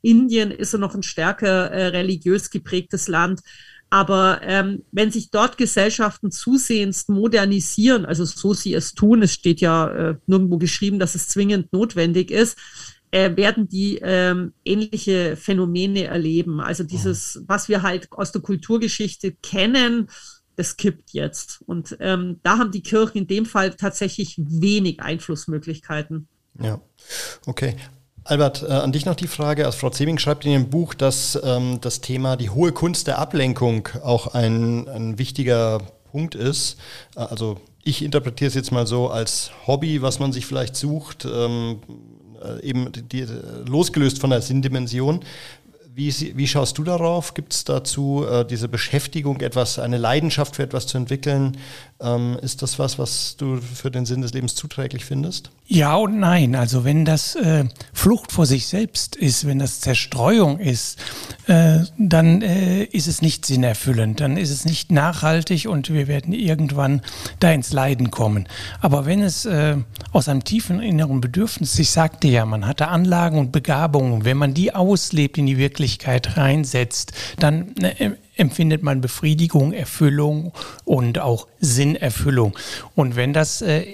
Indien 0.00 0.52
ist 0.52 0.72
ja 0.72 0.78
noch 0.78 0.94
ein 0.94 1.02
stärker 1.02 1.72
äh, 1.72 1.86
religiös 1.88 2.50
geprägtes 2.50 3.08
Land. 3.08 3.40
Aber 3.90 4.40
ähm, 4.42 4.82
wenn 4.92 5.10
sich 5.10 5.30
dort 5.30 5.56
Gesellschaften 5.56 6.30
zusehends 6.30 7.08
modernisieren, 7.08 8.04
also 8.04 8.24
so 8.24 8.54
sie 8.54 8.74
es 8.74 8.94
tun, 8.94 9.22
es 9.22 9.32
steht 9.32 9.60
ja 9.60 9.88
äh, 9.88 10.16
nirgendwo 10.26 10.58
geschrieben, 10.58 10.98
dass 10.98 11.14
es 11.14 11.28
zwingend 11.28 11.72
notwendig 11.72 12.30
ist, 12.30 12.58
äh, 13.14 13.36
werden 13.36 13.68
die 13.68 14.00
ähm, 14.02 14.54
ähnliche 14.64 15.36
Phänomene 15.36 16.04
erleben. 16.04 16.60
Also 16.60 16.82
dieses, 16.82 17.44
was 17.46 17.68
wir 17.68 17.82
halt 17.82 18.10
aus 18.10 18.32
der 18.32 18.42
Kulturgeschichte 18.42 19.30
kennen, 19.30 20.08
das 20.56 20.76
kippt 20.76 21.12
jetzt. 21.12 21.62
Und 21.64 21.96
ähm, 22.00 22.40
da 22.42 22.58
haben 22.58 22.72
die 22.72 22.82
Kirchen 22.82 23.18
in 23.18 23.26
dem 23.28 23.46
Fall 23.46 23.70
tatsächlich 23.74 24.34
wenig 24.38 25.00
Einflussmöglichkeiten. 25.00 26.26
Ja, 26.60 26.80
okay. 27.46 27.76
Albert, 28.24 28.64
äh, 28.64 28.72
an 28.72 28.90
dich 28.90 29.04
noch 29.04 29.14
die 29.14 29.28
Frage. 29.28 29.64
Also 29.64 29.78
Frau 29.78 29.90
Zeming 29.90 30.18
schreibt 30.18 30.44
in 30.44 30.50
ihrem 30.50 30.70
Buch, 30.70 30.92
dass 30.92 31.38
ähm, 31.44 31.78
das 31.80 32.00
Thema 32.00 32.36
die 32.36 32.50
hohe 32.50 32.72
Kunst 32.72 33.06
der 33.06 33.18
Ablenkung 33.18 33.88
auch 34.02 34.34
ein, 34.34 34.88
ein 34.88 35.18
wichtiger 35.18 35.78
Punkt 36.10 36.34
ist. 36.34 36.80
Äh, 37.14 37.20
also 37.20 37.60
ich 37.84 38.02
interpretiere 38.02 38.48
es 38.48 38.54
jetzt 38.54 38.72
mal 38.72 38.88
so 38.88 39.08
als 39.08 39.52
Hobby, 39.68 40.02
was 40.02 40.18
man 40.18 40.32
sich 40.32 40.46
vielleicht 40.46 40.74
sucht. 40.74 41.28
Ähm, 41.30 41.78
äh, 41.88 42.14
eben 42.62 42.90
die, 42.92 43.26
losgelöst 43.66 44.20
von 44.20 44.30
der 44.30 44.42
Sinndimension. 44.42 45.20
Wie, 45.96 46.12
wie 46.36 46.48
schaust 46.48 46.76
du 46.78 46.82
darauf? 46.82 47.34
Gibt 47.34 47.52
es 47.52 47.62
dazu 47.62 48.26
äh, 48.28 48.44
diese 48.44 48.68
Beschäftigung, 48.68 49.40
etwas, 49.40 49.78
eine 49.78 49.96
Leidenschaft 49.96 50.56
für 50.56 50.64
etwas 50.64 50.88
zu 50.88 50.98
entwickeln? 50.98 51.56
Ähm, 52.04 52.38
ist 52.42 52.60
das 52.60 52.78
was, 52.78 52.98
was 52.98 53.36
du 53.36 53.56
für 53.56 53.90
den 53.90 54.04
Sinn 54.04 54.20
des 54.20 54.34
Lebens 54.34 54.54
zuträglich 54.54 55.04
findest? 55.06 55.50
Ja 55.66 55.94
und 55.96 56.18
nein. 56.18 56.54
Also 56.54 56.84
wenn 56.84 57.06
das 57.06 57.34
äh, 57.36 57.64
Flucht 57.94 58.32
vor 58.32 58.44
sich 58.44 58.66
selbst 58.66 59.16
ist, 59.16 59.46
wenn 59.46 59.58
das 59.58 59.80
Zerstreuung 59.80 60.58
ist, 60.58 60.98
äh, 61.46 61.78
dann 61.96 62.42
äh, 62.42 62.84
ist 62.84 63.06
es 63.06 63.22
nicht 63.22 63.46
sinnerfüllend, 63.46 64.20
dann 64.20 64.36
ist 64.36 64.50
es 64.50 64.66
nicht 64.66 64.92
nachhaltig 64.92 65.66
und 65.66 65.90
wir 65.90 66.06
werden 66.06 66.34
irgendwann 66.34 67.00
da 67.40 67.50
ins 67.52 67.72
Leiden 67.72 68.10
kommen. 68.10 68.46
Aber 68.80 69.06
wenn 69.06 69.22
es 69.22 69.46
äh, 69.46 69.78
aus 70.12 70.28
einem 70.28 70.44
tiefen 70.44 70.80
inneren 70.80 71.22
Bedürfnis, 71.22 71.78
ich 71.78 71.90
sagte 71.90 72.28
ja, 72.28 72.44
man 72.44 72.66
hatte 72.66 72.88
Anlagen 72.88 73.38
und 73.38 73.50
Begabungen, 73.50 74.26
wenn 74.26 74.36
man 74.36 74.52
die 74.52 74.74
auslebt, 74.74 75.38
in 75.38 75.46
die 75.46 75.56
Wirklichkeit 75.56 76.36
reinsetzt, 76.36 77.12
dann 77.38 77.74
äh, 77.78 78.10
empfindet 78.36 78.82
man 78.82 79.00
Befriedigung, 79.00 79.72
Erfüllung 79.72 80.52
und 80.84 81.18
auch 81.18 81.46
Sinnerfüllung. 81.60 82.56
Und 82.94 83.16
wenn 83.16 83.32
das 83.32 83.62
äh, 83.62 83.84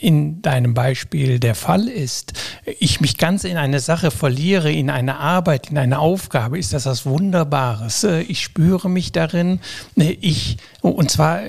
in 0.00 0.42
deinem 0.42 0.74
Beispiel 0.74 1.38
der 1.38 1.54
Fall 1.54 1.88
ist, 1.88 2.32
ich 2.78 3.00
mich 3.00 3.18
ganz 3.18 3.44
in 3.44 3.56
eine 3.56 3.80
Sache 3.80 4.10
verliere, 4.10 4.72
in 4.72 4.90
eine 4.90 5.18
Arbeit, 5.18 5.70
in 5.70 5.78
eine 5.78 5.98
Aufgabe, 5.98 6.58
ist 6.58 6.72
das 6.72 6.86
was 6.86 7.06
Wunderbares. 7.06 8.04
Äh, 8.04 8.22
ich 8.22 8.42
spüre 8.42 8.88
mich 8.88 9.12
darin, 9.12 9.60
äh, 9.96 10.16
ich, 10.20 10.56
und 10.80 11.10
zwar 11.10 11.40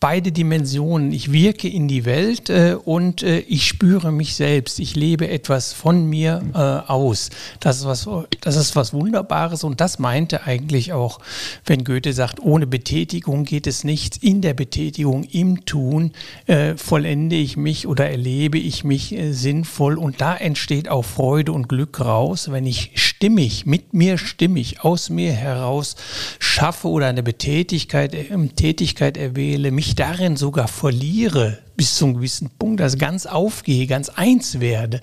beide 0.00 0.30
Dimensionen. 0.30 1.12
Ich 1.12 1.32
wirke 1.32 1.68
in 1.68 1.88
die 1.88 2.04
Welt 2.04 2.50
äh, 2.50 2.76
und 2.84 3.22
äh, 3.22 3.38
ich 3.40 3.66
spüre 3.66 4.12
mich 4.12 4.34
selbst. 4.34 4.78
Ich 4.78 4.94
lebe 4.94 5.28
etwas 5.28 5.72
von 5.72 6.06
mir 6.06 6.42
äh, 6.54 6.58
aus. 6.58 7.30
Das 7.60 7.78
ist, 7.78 7.86
was, 7.86 8.08
das 8.40 8.56
ist 8.56 8.76
was 8.76 8.92
Wunderbares 8.92 9.64
und 9.64 9.80
das 9.80 9.98
meinte 9.98 10.44
eigentlich 10.44 10.92
auch, 10.92 11.18
wenn 11.64 11.84
Goethe 11.84 12.12
sagt, 12.12 12.40
ohne 12.40 12.66
Betätigung 12.66 13.44
geht 13.44 13.66
es 13.66 13.84
nichts. 13.84 14.18
In 14.18 14.42
der 14.42 14.54
Betätigung, 14.54 15.24
im 15.24 15.64
Tun 15.64 16.12
äh, 16.46 16.76
vollende 16.76 17.36
ich 17.36 17.56
mich 17.56 17.86
oder 17.86 18.08
erlebe 18.10 18.58
ich 18.58 18.84
mich 18.84 19.12
äh, 19.12 19.32
sinnvoll 19.32 19.96
und 19.98 20.20
da 20.20 20.36
entsteht 20.36 20.88
auch 20.88 21.04
Freude 21.04 21.52
und 21.52 21.68
Glück 21.68 22.00
raus, 22.00 22.50
wenn 22.50 22.66
ich 22.66 22.92
stimmig, 22.94 23.64
mit 23.64 23.94
mir 23.94 24.18
stimmig, 24.18 24.84
aus 24.84 25.08
mir 25.08 25.32
heraus 25.32 25.96
schaffe 26.38 26.88
oder 26.88 27.06
eine 27.06 27.22
Betätigkeit, 27.22 28.14
äh, 28.14 28.26
Tätigkeit 28.56 29.16
erwähle, 29.16 29.70
mich 29.70 29.85
darin 29.94 30.36
sogar 30.36 30.68
verliere, 30.68 31.58
bis 31.76 31.96
zu 31.96 32.06
einem 32.06 32.14
gewissen 32.14 32.50
Punkt, 32.58 32.80
also 32.80 32.98
ganz 32.98 33.26
aufgehe, 33.26 33.86
ganz 33.86 34.08
eins 34.08 34.60
werde, 34.60 35.00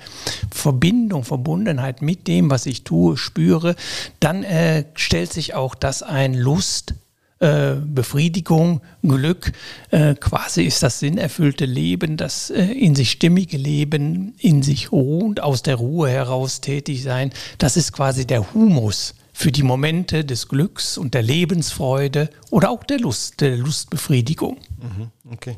Verbindung, 0.51 1.23
Verbundenheit 1.23 2.01
mit 2.01 2.27
dem, 2.27 2.49
was 2.49 2.65
ich 2.65 2.83
tue, 2.83 3.17
spüre, 3.17 3.75
dann 4.19 4.43
äh, 4.43 4.85
stellt 4.95 5.31
sich 5.31 5.53
auch 5.53 5.75
das 5.75 6.03
ein 6.03 6.33
Lust, 6.33 6.95
äh, 7.39 7.75
Befriedigung, 7.75 8.81
Glück, 9.01 9.51
äh, 9.91 10.15
quasi 10.15 10.63
ist 10.63 10.81
das 10.81 10.99
sinnerfüllte 10.99 11.65
Leben, 11.65 12.15
das 12.15 12.49
äh, 12.49 12.63
in 12.63 12.95
sich 12.95 13.11
stimmige 13.11 13.57
Leben, 13.57 14.33
in 14.39 14.63
sich 14.63 14.91
ruhend, 14.91 15.41
aus 15.41 15.61
der 15.61 15.75
Ruhe 15.75 16.09
heraus 16.09 16.61
tätig 16.61 17.03
sein, 17.03 17.31
das 17.57 17.75
ist 17.75 17.91
quasi 17.91 18.25
der 18.25 18.53
Humus 18.53 19.15
für 19.33 19.51
die 19.51 19.63
Momente 19.63 20.23
des 20.23 20.47
Glücks 20.47 20.97
und 20.97 21.15
der 21.15 21.23
Lebensfreude 21.23 22.29
oder 22.53 22.69
auch 22.69 22.83
der 22.83 22.99
Lust, 22.99 23.41
der 23.41 23.57
Lustbefriedigung. 23.57 24.57
Mhm, 24.77 25.09
okay. 25.31 25.57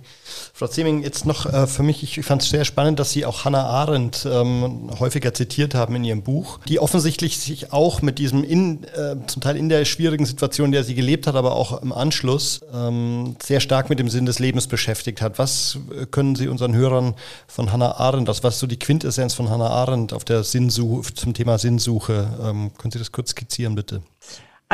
Frau 0.54 0.68
Zeming, 0.68 1.04
jetzt 1.04 1.26
noch 1.26 1.46
äh, 1.46 1.68
für 1.68 1.84
mich, 1.84 2.02
ich 2.04 2.26
fand 2.26 2.42
es 2.42 2.50
sehr 2.50 2.64
spannend, 2.64 3.00
dass 3.00 3.12
Sie 3.12 3.26
auch 3.26 3.44
Hannah 3.44 3.66
Arendt 3.66 4.26
ähm, 4.26 4.90
häufiger 4.98 5.34
zitiert 5.34 5.76
haben 5.76 5.94
in 5.98 6.06
Ihrem 6.06 6.24
Buch, 6.24 6.62
die 6.70 6.80
offensichtlich 6.80 7.38
sich 7.38 7.74
auch 7.74 8.02
mit 8.02 8.18
diesem, 8.18 8.46
in, 8.46 8.86
äh, 8.86 9.18
zum 9.28 9.42
Teil 9.42 9.58
in 9.58 9.68
der 9.68 9.84
schwierigen 9.84 10.26
Situation, 10.26 10.68
in 10.68 10.72
der 10.72 10.86
sie 10.86 10.96
gelebt 10.96 11.28
hat, 11.28 11.36
aber 11.36 11.58
auch 11.58 11.82
im 11.82 11.92
Anschluss, 11.92 12.62
ähm, 12.74 13.36
sehr 13.44 13.60
stark 13.60 13.90
mit 13.90 14.00
dem 14.00 14.08
Sinn 14.08 14.26
des 14.26 14.40
Lebens 14.40 14.68
beschäftigt 14.68 15.22
hat. 15.22 15.38
Was 15.38 15.78
äh, 15.92 16.06
können 16.06 16.38
Sie 16.38 16.48
unseren 16.48 16.74
Hörern 16.76 17.16
von 17.46 17.74
Hannah 17.74 17.98
Arendt, 17.98 18.30
das 18.30 18.42
was 18.46 18.58
so 18.58 18.68
die 18.68 18.80
Quintessenz 18.80 19.34
von 19.34 19.50
Hannah 19.50 19.70
Arendt 19.70 20.14
auf 20.14 20.24
der 20.24 20.46
Sinnsuche, 20.46 21.14
zum 21.14 21.34
Thema 21.34 21.58
Sinnsuche, 21.58 22.30
ähm, 22.42 22.72
können 22.78 22.94
Sie 22.94 23.00
das 23.00 23.12
kurz 23.12 23.32
skizzieren, 23.32 23.76
bitte? 23.76 24.02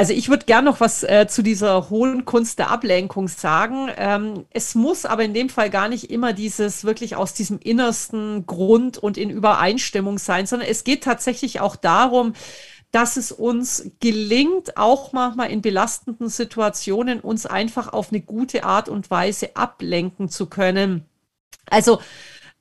Also 0.02 0.14
ich 0.14 0.30
würde 0.30 0.47
gern 0.47 0.66
noch 0.66 0.80
was 0.80 1.04
äh, 1.04 1.28
zu 1.28 1.43
dieser 1.43 1.91
hohen 1.91 2.26
Kunst 2.26 2.58
der 2.58 2.72
Ablenkung 2.72 3.28
sagen. 3.28 3.88
Ähm, 3.97 4.47
es 4.49 4.74
muss 4.74 5.06
aber 5.06 5.24
in 5.24 5.36
dem 5.36 5.47
Fall 5.47 5.70
gar 5.70 5.89
nicht 5.89 6.10
immer 6.10 6.34
dieses 6.34 6.84
wirklich 6.84 7.16
aus 7.16 7.36
diesem 7.36 7.60
innersten 7.60 8.47
Grund 8.47 8.97
und 8.97 9.16
in 9.16 9.30
Übereinstimmung 9.30 10.18
sein, 10.18 10.47
sondern 10.47 10.68
es 10.68 10.84
geht 10.84 11.04
tatsächlich 11.04 11.60
auch 11.60 11.76
darum, 11.76 12.34
dass 12.89 13.16
es 13.16 13.32
uns 13.32 13.91
gelingt, 13.99 14.76
auch 14.76 15.14
manchmal 15.14 15.52
in 15.52 15.62
belastenden 15.62 16.30
Situationen 16.30 17.20
uns 17.20 17.45
einfach 17.45 17.93
auf 17.93 18.10
eine 18.10 18.22
gute 18.22 18.64
Art 18.64 18.89
und 18.89 19.12
Weise 19.12 19.56
ablenken 19.56 20.30
zu 20.30 20.47
können. 20.47 21.06
Also 21.70 21.99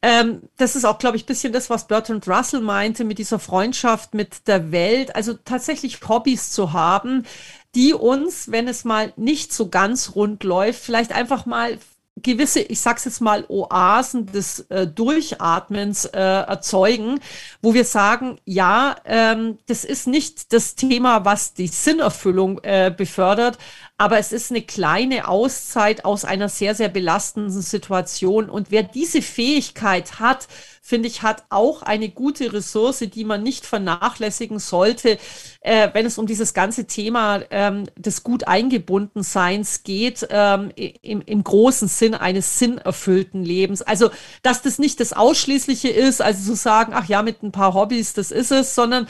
ähm, 0.03 0.43
das 0.57 0.77
ist 0.77 0.85
auch, 0.85 0.99
glaube 0.99 1.17
ich, 1.17 1.27
bisschen 1.27 1.53
das, 1.53 1.69
was 1.69 1.87
Bertrand 1.87 2.27
Russell 2.27 2.61
meinte 2.61 3.05
mit 3.05 3.19
dieser 3.19 3.39
Freundschaft 3.39 4.15
mit 4.15 4.49
der 4.49 4.73
Welt. 4.73 5.15
Also 5.15 5.35
tatsächlich 5.35 6.01
Hobbys 6.09 6.51
zu 6.51 6.73
haben, 6.73 7.27
die 7.75 7.93
uns, 7.93 8.51
wenn 8.51 8.67
es 8.67 8.85
mal 8.85 9.13
nicht 9.17 9.53
so 9.53 9.69
ganz 9.69 10.15
rund 10.15 10.43
läuft, 10.43 10.83
vielleicht 10.83 11.13
einfach 11.13 11.45
mal 11.45 11.79
gewisse, 12.23 12.61
ich 12.61 12.81
sag's 12.81 13.05
jetzt 13.05 13.21
mal, 13.21 13.45
Oasen 13.49 14.27
des 14.27 14.61
äh, 14.71 14.87
Durchatmens 14.87 16.05
äh, 16.07 16.19
erzeugen, 16.19 17.21
wo 17.63 17.75
wir 17.75 17.85
sagen, 17.85 18.39
ja, 18.45 18.97
ähm, 19.05 19.59
das 19.67 19.85
ist 19.85 20.07
nicht 20.07 20.53
das 20.53 20.75
Thema, 20.75 21.25
was 21.25 21.55
die 21.55 21.69
Sinnerfüllung 21.69 22.61
äh, 22.63 22.93
befördert, 22.97 23.59
aber 23.99 24.19
es 24.19 24.33
ist 24.33 24.51
eine 24.51 24.63
kleine 24.63 25.29
Auszeit 25.29 26.05
aus 26.05 26.25
einer 26.25 26.49
sehr, 26.49 26.75
sehr 26.75 26.89
belastenden 26.89 27.63
Situation. 27.63 28.49
Und 28.49 28.71
wer 28.71 28.83
diese 28.83 29.21
Fähigkeit 29.21 30.19
hat, 30.19 30.49
finde 30.91 31.09
ich, 31.09 31.23
hat 31.23 31.45
auch 31.51 31.83
eine 31.83 32.09
gute 32.09 32.53
Ressource, 32.53 32.99
die 32.99 33.25
man 33.25 33.43
nicht 33.43 33.65
vernachlässigen 33.65 34.59
sollte, 34.59 35.19
äh, 35.61 35.89
wenn 35.93 36.05
es 36.05 36.19
um 36.19 36.27
dieses 36.27 36.53
ganze 36.53 36.87
Thema 36.87 37.41
ähm, 37.51 37.87
des 37.97 38.25
gut 38.25 38.49
eingebunden 38.49 39.23
Seins 39.23 39.85
geht, 39.85 40.27
ähm, 40.31 40.73
im, 40.75 41.23
im 41.25 41.45
großen 41.45 41.87
Sinn 41.87 42.15
eines 42.15 42.59
sinnerfüllten 42.59 43.45
Lebens. 43.45 43.83
Also, 43.83 44.11
dass 44.43 44.63
das 44.63 44.81
nicht 44.81 44.99
das 44.99 45.13
Ausschließliche 45.13 45.89
ist, 45.89 46.21
also 46.21 46.53
zu 46.53 46.57
sagen, 46.57 46.93
ach 46.95 47.07
ja, 47.09 47.23
mit 47.23 47.43
ein 47.43 47.53
paar 47.53 47.73
Hobbys, 47.75 48.13
das 48.13 48.33
ist 48.33 48.51
es, 48.51 48.75
sondern 48.75 49.07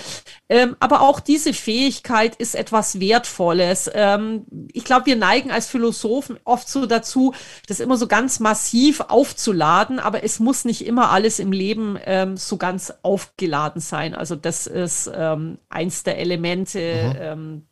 ähm, 0.50 0.76
aber 0.80 1.00
auch 1.00 1.18
diese 1.18 1.54
Fähigkeit 1.54 2.36
ist 2.36 2.54
etwas 2.54 3.00
Wertvolles. 3.00 3.90
Ähm, 3.94 4.44
ich 4.72 4.84
glaube, 4.84 5.06
wir 5.06 5.16
neigen 5.16 5.50
als 5.50 5.66
Philosophen 5.66 6.38
oft 6.44 6.68
so 6.68 6.84
dazu, 6.84 7.32
das 7.68 7.80
immer 7.80 7.96
so 7.96 8.06
ganz 8.06 8.38
massiv 8.38 9.00
aufzuladen, 9.00 9.98
aber 9.98 10.24
es 10.24 10.40
muss 10.40 10.66
nicht 10.66 10.84
immer 10.84 11.10
alles 11.10 11.38
im 11.38 11.52
Leben 11.52 11.69
Leben 11.70 11.98
ähm, 12.04 12.36
so 12.36 12.56
ganz 12.56 12.92
aufgeladen 13.02 13.80
sein. 13.80 14.14
Also 14.14 14.34
das 14.34 14.66
ist 14.66 15.10
ähm, 15.14 15.58
eins 15.68 16.02
der 16.02 16.18
Elemente, 16.18 16.78
mhm. 16.78 17.16
ähm, 17.20 17.62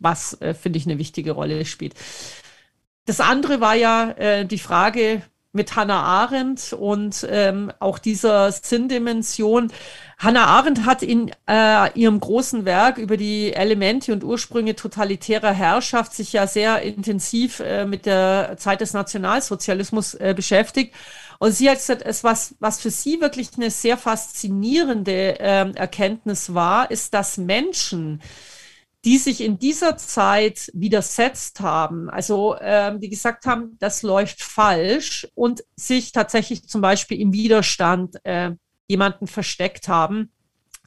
was, 0.00 0.40
äh, 0.40 0.54
finde 0.54 0.78
ich, 0.78 0.86
eine 0.86 0.98
wichtige 0.98 1.32
Rolle 1.32 1.64
spielt. 1.64 1.94
Das 3.06 3.20
andere 3.20 3.60
war 3.60 3.74
ja 3.74 4.10
äh, 4.10 4.44
die 4.44 4.58
Frage 4.58 5.22
mit 5.52 5.76
Hannah 5.76 6.02
Arendt 6.02 6.72
und 6.74 7.26
ähm, 7.30 7.72
auch 7.78 7.98
dieser 7.98 8.52
Sinndimension. 8.52 9.72
Hannah 10.18 10.44
Arendt 10.44 10.84
hat 10.84 11.02
in 11.02 11.30
äh, 11.48 11.90
ihrem 11.98 12.20
großen 12.20 12.64
Werk 12.64 12.98
über 12.98 13.16
die 13.16 13.54
Elemente 13.54 14.12
und 14.12 14.24
Ursprünge 14.24 14.76
totalitärer 14.76 15.52
Herrschaft 15.52 16.12
sich 16.14 16.32
ja 16.34 16.46
sehr 16.46 16.82
intensiv 16.82 17.60
äh, 17.60 17.86
mit 17.86 18.04
der 18.04 18.56
Zeit 18.58 18.82
des 18.82 18.92
Nationalsozialismus 18.92 20.14
äh, 20.14 20.34
beschäftigt 20.36 20.94
und 21.38 21.52
sie 21.52 21.70
hat 21.70 21.78
gesagt, 21.78 22.02
es 22.04 22.24
was, 22.24 22.56
was 22.58 22.80
für 22.80 22.90
sie 22.90 23.20
wirklich 23.20 23.50
eine 23.56 23.70
sehr 23.70 23.96
faszinierende 23.96 25.36
ähm, 25.38 25.74
Erkenntnis 25.74 26.52
war, 26.52 26.90
ist, 26.90 27.14
dass 27.14 27.38
Menschen, 27.38 28.20
die 29.04 29.18
sich 29.18 29.40
in 29.40 29.58
dieser 29.58 29.96
Zeit 29.96 30.70
widersetzt 30.74 31.60
haben, 31.60 32.10
also 32.10 32.56
ähm, 32.60 33.00
die 33.00 33.08
gesagt 33.08 33.46
haben, 33.46 33.76
das 33.78 34.02
läuft 34.02 34.42
falsch 34.42 35.28
und 35.34 35.62
sich 35.76 36.10
tatsächlich 36.10 36.68
zum 36.68 36.80
Beispiel 36.80 37.20
im 37.20 37.32
Widerstand 37.32 38.16
äh, 38.24 38.50
jemanden 38.88 39.28
versteckt 39.28 39.86
haben, 39.86 40.32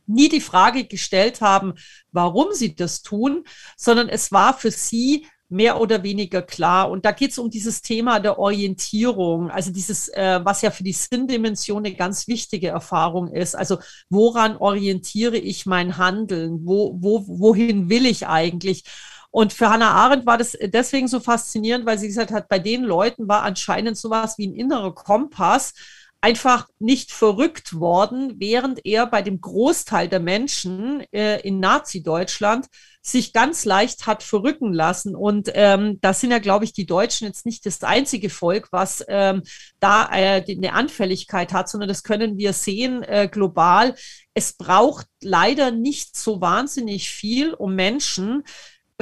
nie 0.06 0.28
die 0.28 0.42
Frage 0.42 0.84
gestellt 0.84 1.40
haben, 1.40 1.76
warum 2.12 2.52
sie 2.52 2.76
das 2.76 3.02
tun, 3.02 3.46
sondern 3.78 4.10
es 4.10 4.34
war 4.34 4.58
für 4.58 4.72
sie 4.72 5.26
mehr 5.52 5.82
oder 5.82 6.02
weniger 6.04 6.42
klar. 6.42 6.90
Und 6.90 7.06
da 7.06 7.12
geht 7.12 7.32
es 7.32 7.38
um 7.38 7.50
dieses 7.50 7.82
Thema 7.82 8.20
der 8.20 8.40
Orientierung, 8.40 9.52
also 9.52 9.72
dieses, 9.72 10.08
äh, 10.10 10.40
was 10.44 10.62
ja 10.62 10.72
für 10.72 10.84
die 10.84 10.94
Sinndimension 10.94 11.86
eine 11.86 11.94
ganz 11.94 12.28
wichtige 12.28 12.70
Erfahrung 12.70 13.28
ist. 13.28 13.56
Also 13.56 13.80
woran 14.10 14.56
orientiere 14.58 15.38
ich 15.38 15.66
mein 15.66 15.98
Handeln? 15.98 16.66
Wo, 16.66 16.96
wo, 17.00 17.26
wohin 17.28 17.90
will 17.90 18.06
ich 18.06 18.28
eigentlich? 18.28 18.84
Und 19.30 19.54
für 19.54 19.70
Hannah 19.70 19.92
Arendt 19.92 20.26
war 20.26 20.38
das 20.38 20.58
deswegen 20.62 21.08
so 21.08 21.20
faszinierend, 21.20 21.86
weil 21.86 21.98
sie 21.98 22.08
gesagt 22.08 22.32
hat, 22.32 22.48
bei 22.50 22.60
den 22.60 22.84
Leuten 22.84 23.28
war 23.28 23.44
anscheinend 23.44 23.98
sowas 23.98 24.38
wie 24.38 24.48
ein 24.48 24.56
innerer 24.56 24.94
Kompass 24.94 25.74
einfach 26.22 26.68
nicht 26.80 27.12
verrückt 27.12 27.74
worden, 27.80 28.36
während 28.38 28.86
er 28.86 29.08
bei 29.08 29.22
dem 29.22 29.42
Großteil 29.42 30.08
der 30.08 30.20
Menschen 30.20 31.02
äh, 31.12 31.42
in 31.42 31.60
Nazi-Deutschland 31.60 32.68
sich 33.02 33.34
ganz 33.34 33.66
leicht 33.66 34.06
hat 34.06 34.22
verrücken 34.22 34.74
lassen. 34.74 35.16
Und 35.16 35.50
ähm, 35.54 36.00
da 36.02 36.14
sind 36.14 36.32
ja, 36.32 36.40
glaube 36.40 36.66
ich, 36.66 36.74
die 36.74 36.86
Deutschen 36.86 37.26
jetzt 37.26 37.46
nicht 37.46 37.66
das 37.66 37.82
einzige 37.84 38.30
Volk, 38.30 38.68
was 38.72 39.04
ähm, 39.08 39.42
da 39.80 40.08
äh, 40.12 40.44
eine 40.48 40.74
Anfälligkeit 40.74 41.52
hat, 41.52 41.68
sondern 41.68 41.90
das 41.90 42.04
können 42.04 42.38
wir 42.38 42.54
sehen 42.54 43.02
äh, 43.04 43.28
global. 43.32 43.96
Es 44.34 44.54
braucht 44.54 45.08
leider 45.22 45.72
nicht 45.72 46.16
so 46.16 46.42
wahnsinnig 46.42 47.10
viel, 47.10 47.54
um 47.54 47.76
Menschen, 47.76 48.44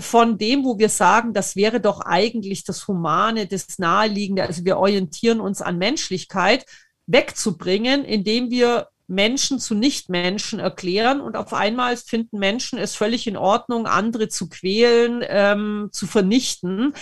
von 0.01 0.37
dem, 0.37 0.63
wo 0.63 0.79
wir 0.79 0.89
sagen, 0.89 1.33
das 1.33 1.55
wäre 1.57 1.81
doch 1.81 2.01
eigentlich 2.01 2.63
das 2.63 2.87
Humane, 2.87 3.47
das 3.47 3.79
Naheliegende. 3.79 4.43
Also 4.43 4.65
wir 4.65 4.77
orientieren 4.77 5.41
uns 5.41 5.61
an 5.61 5.77
Menschlichkeit 5.77 6.65
wegzubringen, 7.05 8.05
indem 8.05 8.49
wir 8.49 8.87
Menschen 9.09 9.59
zu 9.59 9.75
Nichtmenschen 9.75 10.59
erklären 10.59 11.19
und 11.19 11.35
auf 11.35 11.53
einmal 11.53 11.97
finden 11.97 12.39
Menschen 12.39 12.79
es 12.79 12.95
völlig 12.95 13.27
in 13.27 13.37
Ordnung, 13.37 13.87
andere 13.87 14.29
zu 14.29 14.47
quälen, 14.47 15.23
ähm, 15.27 15.89
zu 15.91 16.07
vernichten. 16.07 16.93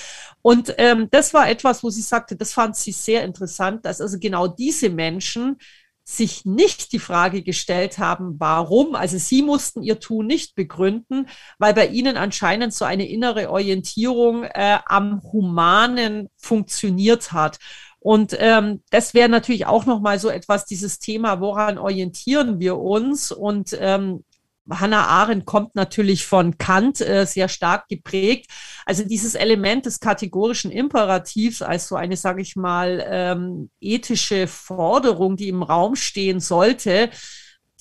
Und 0.41 0.73
ähm, 0.77 1.09
das 1.11 1.33
war 1.33 1.49
etwas, 1.49 1.83
wo 1.83 1.89
sie 1.89 2.01
sagte, 2.01 2.35
das 2.35 2.53
fand 2.53 2.75
sie 2.75 2.91
sehr 2.91 3.23
interessant, 3.23 3.85
dass 3.85 4.01
also 4.01 4.17
genau 4.19 4.47
diese 4.47 4.89
Menschen 4.89 5.57
sich 6.09 6.45
nicht 6.45 6.93
die 6.93 6.99
Frage 6.99 7.43
gestellt 7.43 7.97
haben, 7.97 8.39
warum. 8.39 8.95
Also 8.95 9.17
sie 9.17 9.41
mussten 9.41 9.83
ihr 9.83 9.99
Tun 9.99 10.25
nicht 10.25 10.55
begründen, 10.55 11.27
weil 11.59 11.73
bei 11.73 11.87
ihnen 11.87 12.15
anscheinend 12.15 12.73
so 12.73 12.85
eine 12.85 13.05
innere 13.09 13.49
Orientierung 13.49 14.45
äh, 14.45 14.79
am 14.85 15.21
Humanen 15.21 16.29
funktioniert 16.37 17.33
hat. 17.33 17.59
Und 18.07 18.37
ähm, 18.39 18.83
das 18.89 19.13
wäre 19.13 19.27
natürlich 19.27 19.65
auch 19.65 19.85
nochmal 19.85 20.17
so 20.17 20.29
etwas, 20.29 20.63
dieses 20.63 20.99
Thema, 20.99 21.41
woran 21.41 21.77
orientieren 21.77 22.57
wir 22.57 22.77
uns? 22.77 23.33
Und 23.33 23.77
ähm, 23.77 24.23
Hannah 24.69 25.07
Arendt 25.07 25.45
kommt 25.45 25.75
natürlich 25.75 26.25
von 26.25 26.57
Kant 26.57 27.01
äh, 27.01 27.25
sehr 27.25 27.49
stark 27.49 27.89
geprägt. 27.89 28.49
Also 28.85 29.03
dieses 29.03 29.35
Element 29.35 29.87
des 29.87 29.99
kategorischen 29.99 30.71
Imperativs 30.71 31.61
als 31.61 31.89
so 31.89 31.97
eine, 31.97 32.15
sage 32.15 32.41
ich 32.41 32.55
mal, 32.55 33.05
ähm, 33.09 33.71
ethische 33.81 34.47
Forderung, 34.47 35.35
die 35.35 35.49
im 35.49 35.61
Raum 35.61 35.97
stehen 35.97 36.39
sollte, 36.39 37.09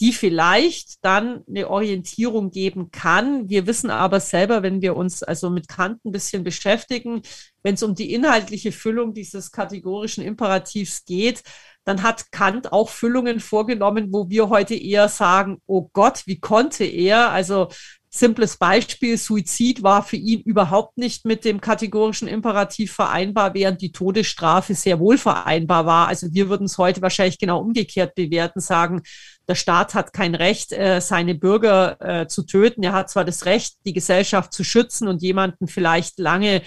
die 0.01 0.12
vielleicht 0.12 1.05
dann 1.05 1.42
eine 1.49 1.68
Orientierung 1.70 2.51
geben 2.51 2.90
kann. 2.90 3.49
Wir 3.49 3.66
wissen 3.66 3.90
aber 3.90 4.20
selber, 4.20 4.62
wenn 4.62 4.82
wir 4.82 4.97
uns 4.97 5.22
also 5.22 5.49
mit 5.49 5.68
Kant 5.68 6.05
ein 6.05 6.12
bisschen 6.12 6.44
beschäftigen, 6.44 7.22
wenn 7.62 7.74
es 7.74 7.82
um 7.82 7.94
die 7.94 8.12
inhaltliche 8.12 8.72
Füllung 8.72 9.14
dieses 9.14 9.51
kategorischen 9.51 10.22
Imperativs 10.22 11.05
geht, 11.05 11.42
dann 11.84 12.03
hat 12.03 12.30
Kant 12.32 12.72
auch 12.72 12.90
Füllungen 12.90 13.40
vorgenommen, 13.40 14.09
wo 14.12 14.28
wir 14.28 14.49
heute 14.49 14.74
eher 14.74 15.09
sagen, 15.09 15.59
oh 15.66 15.88
Gott, 15.92 16.22
wie 16.26 16.40
konnte 16.40 16.84
er? 16.84 17.30
Also 17.30 17.68
simples 18.11 18.57
Beispiel, 18.57 19.16
Suizid 19.16 19.82
war 19.82 20.03
für 20.03 20.16
ihn 20.16 20.40
überhaupt 20.40 20.99
nicht 20.99 21.24
mit 21.24 21.44
dem 21.44 21.61
kategorischen 21.61 22.28
Imperativ 22.28 22.92
vereinbar, 22.92 23.55
während 23.55 23.82
die 23.82 23.92
Todesstrafe 23.92 24.74
sehr 24.74 24.99
wohl 24.99 25.18
vereinbar 25.18 25.86
war. 25.86 26.09
Also 26.09 26.32
wir 26.32 26.49
würden 26.49 26.64
es 26.64 26.78
heute 26.78 27.03
wahrscheinlich 27.03 27.38
genau 27.38 27.61
umgekehrt 27.61 28.14
bewerten, 28.14 28.61
sagen, 28.61 29.03
der 29.49 29.55
Staat 29.55 29.94
hat 29.94 30.12
kein 30.12 30.34
Recht, 30.34 30.72
äh, 30.72 31.01
seine 31.01 31.34
Bürger 31.34 32.01
äh, 32.01 32.26
zu 32.26 32.42
töten. 32.42 32.82
Er 32.82 32.92
hat 32.92 33.11
zwar 33.11 33.24
das 33.24 33.47
Recht, 33.47 33.76
die 33.84 33.92
Gesellschaft 33.92 34.53
zu 34.53 34.64
schützen 34.64 35.09
und 35.09 35.22
jemanden 35.22 35.68
vielleicht 35.68 36.18
lange 36.18 36.62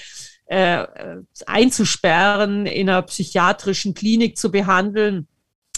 äh, 0.45 0.85
einzusperren, 1.45 2.65
in 2.65 2.89
einer 2.89 3.01
psychiatrischen 3.03 3.93
Klinik 3.93 4.37
zu 4.37 4.49
behandeln, 4.49 5.27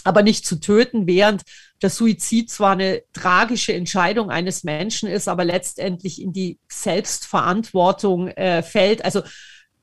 aber 0.04 0.22
nicht 0.22 0.46
zu 0.46 0.60
töten, 0.60 1.06
während 1.06 1.42
der 1.82 1.90
Suizid 1.90 2.50
zwar 2.50 2.72
eine 2.72 3.02
tragische 3.12 3.74
Entscheidung 3.74 4.30
eines 4.30 4.64
Menschen 4.64 5.08
ist, 5.08 5.28
aber 5.28 5.44
letztendlich 5.44 6.22
in 6.22 6.32
die 6.32 6.58
Selbstverantwortung 6.68 8.32
fällt. 8.62 9.04
Also 9.04 9.22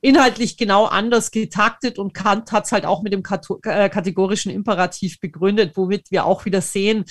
inhaltlich 0.01 0.57
genau 0.57 0.85
anders 0.85 1.31
getaktet 1.31 1.99
und 1.99 2.13
Kant 2.13 2.51
hat 2.51 2.65
es 2.65 2.71
halt 2.71 2.85
auch 2.85 3.01
mit 3.01 3.13
dem 3.13 3.23
äh, 3.63 3.89
kategorischen 3.89 4.51
Imperativ 4.51 5.19
begründet, 5.19 5.75
womit 5.75 6.09
wir 6.11 6.25
auch 6.25 6.45
wieder 6.45 6.61
sehen, 6.61 7.05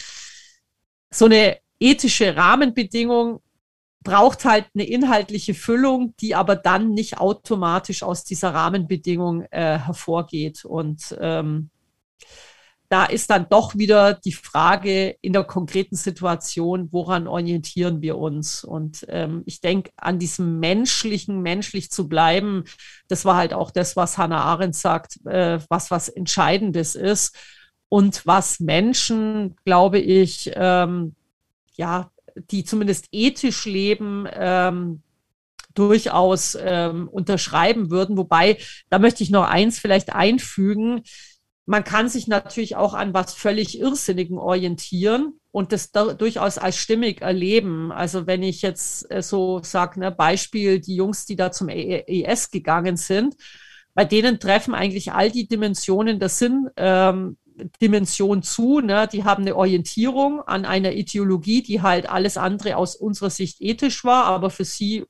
so 1.11 1.26
eine 1.26 1.59
ethische 1.80 2.36
Rahmenbedingung 2.36 3.41
braucht 4.03 4.45
halt 4.45 4.66
eine 4.74 4.84
inhaltliche 4.84 5.55
Füllung, 5.55 6.14
die 6.20 6.34
aber 6.34 6.57
dann 6.57 6.91
nicht 6.91 7.18
automatisch 7.18 8.03
aus 8.03 8.24
dieser 8.24 8.55
Rahmenbedingung 8.55 9.43
äh, 9.51 9.78
hervorgeht. 9.78 10.64
Und 10.64 11.16
ähm, 11.20 11.70
da 12.89 13.05
ist 13.05 13.30
dann 13.30 13.47
doch 13.51 13.76
wieder 13.76 14.14
die 14.14 14.32
Frage 14.32 15.16
in 15.20 15.34
der 15.34 15.45
konkreten 15.45 15.97
Situation, 15.97 16.89
woran 16.91 17.26
orientieren 17.26 18.01
wir 18.01 18.16
uns? 18.16 18.64
Und 18.64 19.05
ähm, 19.09 19.43
ich 19.45 19.61
denke, 19.61 19.91
an 19.97 20.18
diesem 20.18 20.59
menschlichen, 20.59 21.43
menschlich 21.43 21.91
zu 21.91 22.09
bleiben, 22.09 22.64
das 23.09 23.24
war 23.26 23.36
halt 23.36 23.53
auch 23.53 23.70
das, 23.70 23.95
was 23.97 24.16
Hannah 24.16 24.43
Arendt 24.43 24.74
sagt, 24.74 25.24
äh, 25.26 25.59
was 25.68 25.91
was 25.91 26.09
Entscheidendes 26.09 26.95
ist. 26.95 27.36
Und 27.91 28.26
was 28.26 28.61
Menschen, 28.61 29.57
glaube 29.64 29.99
ich, 29.99 30.51
ähm, 30.55 31.14
ja, 31.74 32.11
die 32.51 32.64
zumindest 32.64 33.07
ethisch 33.12 33.64
leben, 33.64 34.26
ähm, 34.32 35.03
durchaus 35.74 36.59
ähm, 36.61 37.09
unterschreiben 37.09 37.91
würden. 37.91 38.16
Wobei, 38.16 38.59
da 38.91 38.99
möchte 38.99 39.22
ich 39.22 39.30
noch 39.30 39.45
eins 39.45 39.78
vielleicht 39.78 40.12
einfügen. 40.12 41.03
Man 41.68 41.84
kann 41.84 42.08
sich 42.08 42.28
natürlich 42.28 42.76
auch 42.76 42.94
an 42.94 43.12
was 43.12 43.34
völlig 43.34 43.78
Irrsinnigen 43.78 44.38
orientieren 44.38 45.34
und 45.50 45.70
das 45.70 45.92
da, 45.92 46.14
durchaus 46.14 46.56
als 46.56 46.78
stimmig 46.78 47.20
erleben. 47.20 47.92
Also 47.92 48.26
wenn 48.26 48.42
ich 48.42 48.62
jetzt 48.62 49.10
äh, 49.10 49.20
so 49.20 49.60
sage, 49.62 50.00
ne, 50.00 50.10
Beispiel, 50.10 50.80
die 50.80 50.96
Jungs, 50.96 51.26
die 51.26 51.36
da 51.36 51.52
zum 51.52 51.68
ES 51.68 52.46
e 52.46 52.48
gegangen 52.52 52.96
sind, 52.96 53.36
bei 53.92 54.06
denen 54.06 54.40
treffen 54.40 54.74
eigentlich 54.74 55.12
all 55.12 55.30
die 55.30 55.46
Dimensionen 55.46 56.18
der 56.18 56.30
Sinn, 56.30 56.70
ähm, 56.78 57.36
Dimension 57.82 58.42
zu. 58.42 58.80
Ne? 58.80 59.06
Die 59.12 59.24
haben 59.24 59.42
eine 59.42 59.54
Orientierung 59.54 60.40
an 60.40 60.64
einer 60.64 60.92
Ideologie, 60.92 61.62
die 61.62 61.82
halt 61.82 62.08
alles 62.08 62.38
andere 62.38 62.78
aus 62.78 62.96
unserer 62.96 63.28
Sicht 63.28 63.60
ethisch 63.60 64.04
war, 64.04 64.24
aber 64.24 64.48
für 64.48 64.64
sie 64.64 65.04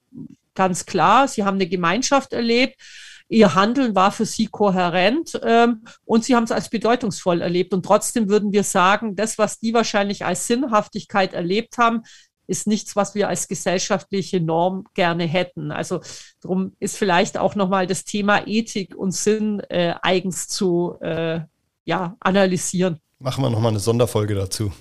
ganz 0.57 0.87
klar, 0.87 1.29
sie 1.29 1.45
haben 1.45 1.55
eine 1.55 1.69
Gemeinschaft 1.69 2.33
erlebt. 2.33 2.81
Ihr 3.29 3.55
Handeln 3.55 3.95
war 3.95 4.11
für 4.11 4.25
sie 4.25 4.47
kohärent 4.47 5.39
ähm, 5.45 5.85
und 6.05 6.25
sie 6.25 6.35
haben 6.35 6.45
es 6.45 6.53
als 6.53 6.71
bedeutungsvoll 6.71 7.43
erlebt. 7.43 7.75
Und 7.75 7.85
trotzdem 7.85 8.29
würden 8.29 8.53
wir 8.53 8.65
sagen, 8.65 9.17
das, 9.17 9.37
was 9.37 9.59
die 9.59 9.75
wahrscheinlich 9.75 10.25
als 10.25 10.47
Sinnhaftigkeit 10.47 11.35
erlebt 11.35 11.77
haben, 11.77 12.03
ist 12.47 12.67
nichts, 12.67 12.97
was 12.97 13.15
wir 13.15 13.29
als 13.29 13.47
gesellschaftliche 13.47 14.41
Norm 14.41 14.85
gerne 14.95 15.25
hätten. 15.25 15.71
Also 15.71 16.01
darum 16.41 16.73
ist 16.81 16.97
vielleicht 16.97 17.37
auch 17.37 17.55
nochmal 17.55 17.87
das 17.87 18.05
Thema 18.05 18.47
Ethik 18.47 18.97
und 18.97 19.13
Sinn 19.13 19.61
äh, 19.69 19.95
eigens 20.01 20.49
zu 20.49 20.97
äh, 21.01 21.41
ja, 21.85 22.17
analysieren. 22.21 22.99
Machen 23.19 23.45
wir 23.45 23.51
nochmal 23.51 23.73
eine 23.73 23.81
Sonderfolge 23.81 24.35
dazu. 24.35 24.73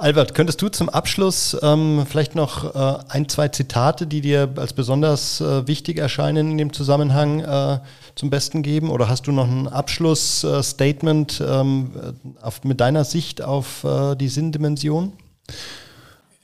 Albert, 0.00 0.36
könntest 0.36 0.62
du 0.62 0.68
zum 0.68 0.88
Abschluss 0.88 1.56
ähm, 1.60 2.06
vielleicht 2.08 2.36
noch 2.36 2.72
äh, 2.72 3.02
ein, 3.08 3.28
zwei 3.28 3.48
Zitate, 3.48 4.06
die 4.06 4.20
dir 4.20 4.48
als 4.54 4.72
besonders 4.72 5.40
äh, 5.40 5.66
wichtig 5.66 5.98
erscheinen 5.98 6.52
in 6.52 6.58
dem 6.58 6.72
Zusammenhang 6.72 7.40
äh, 7.40 7.80
zum 8.14 8.30
Besten 8.30 8.62
geben? 8.62 8.90
Oder 8.90 9.08
hast 9.08 9.26
du 9.26 9.32
noch 9.32 9.48
ein 9.48 9.66
Abschlussstatement 9.66 11.42
ähm, 11.44 11.90
mit 12.62 12.80
deiner 12.80 13.02
Sicht 13.02 13.42
auf 13.42 13.82
äh, 13.82 14.14
die 14.14 14.28
Sinndimension? 14.28 15.14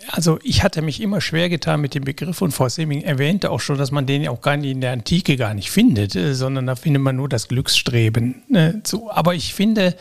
Also 0.08 0.40
ich 0.42 0.64
hatte 0.64 0.82
mich 0.82 1.00
immer 1.00 1.20
schwer 1.20 1.48
getan 1.48 1.80
mit 1.80 1.94
dem 1.94 2.02
Begriff 2.02 2.42
und 2.42 2.50
Frau 2.50 2.68
Seming 2.68 3.02
erwähnte 3.02 3.52
auch 3.52 3.60
schon, 3.60 3.78
dass 3.78 3.92
man 3.92 4.04
den 4.04 4.26
auch 4.26 4.40
gar 4.40 4.56
nicht 4.56 4.72
in 4.72 4.80
der 4.80 4.90
Antike 4.90 5.36
gar 5.36 5.54
nicht 5.54 5.70
findet, 5.70 6.16
äh, 6.16 6.34
sondern 6.34 6.66
da 6.66 6.74
findet 6.74 7.02
man 7.02 7.14
nur 7.14 7.28
das 7.28 7.46
Glücksstreben. 7.46 8.42
Ne, 8.48 8.82
Aber 9.10 9.36
ich 9.36 9.54
finde, 9.54 9.94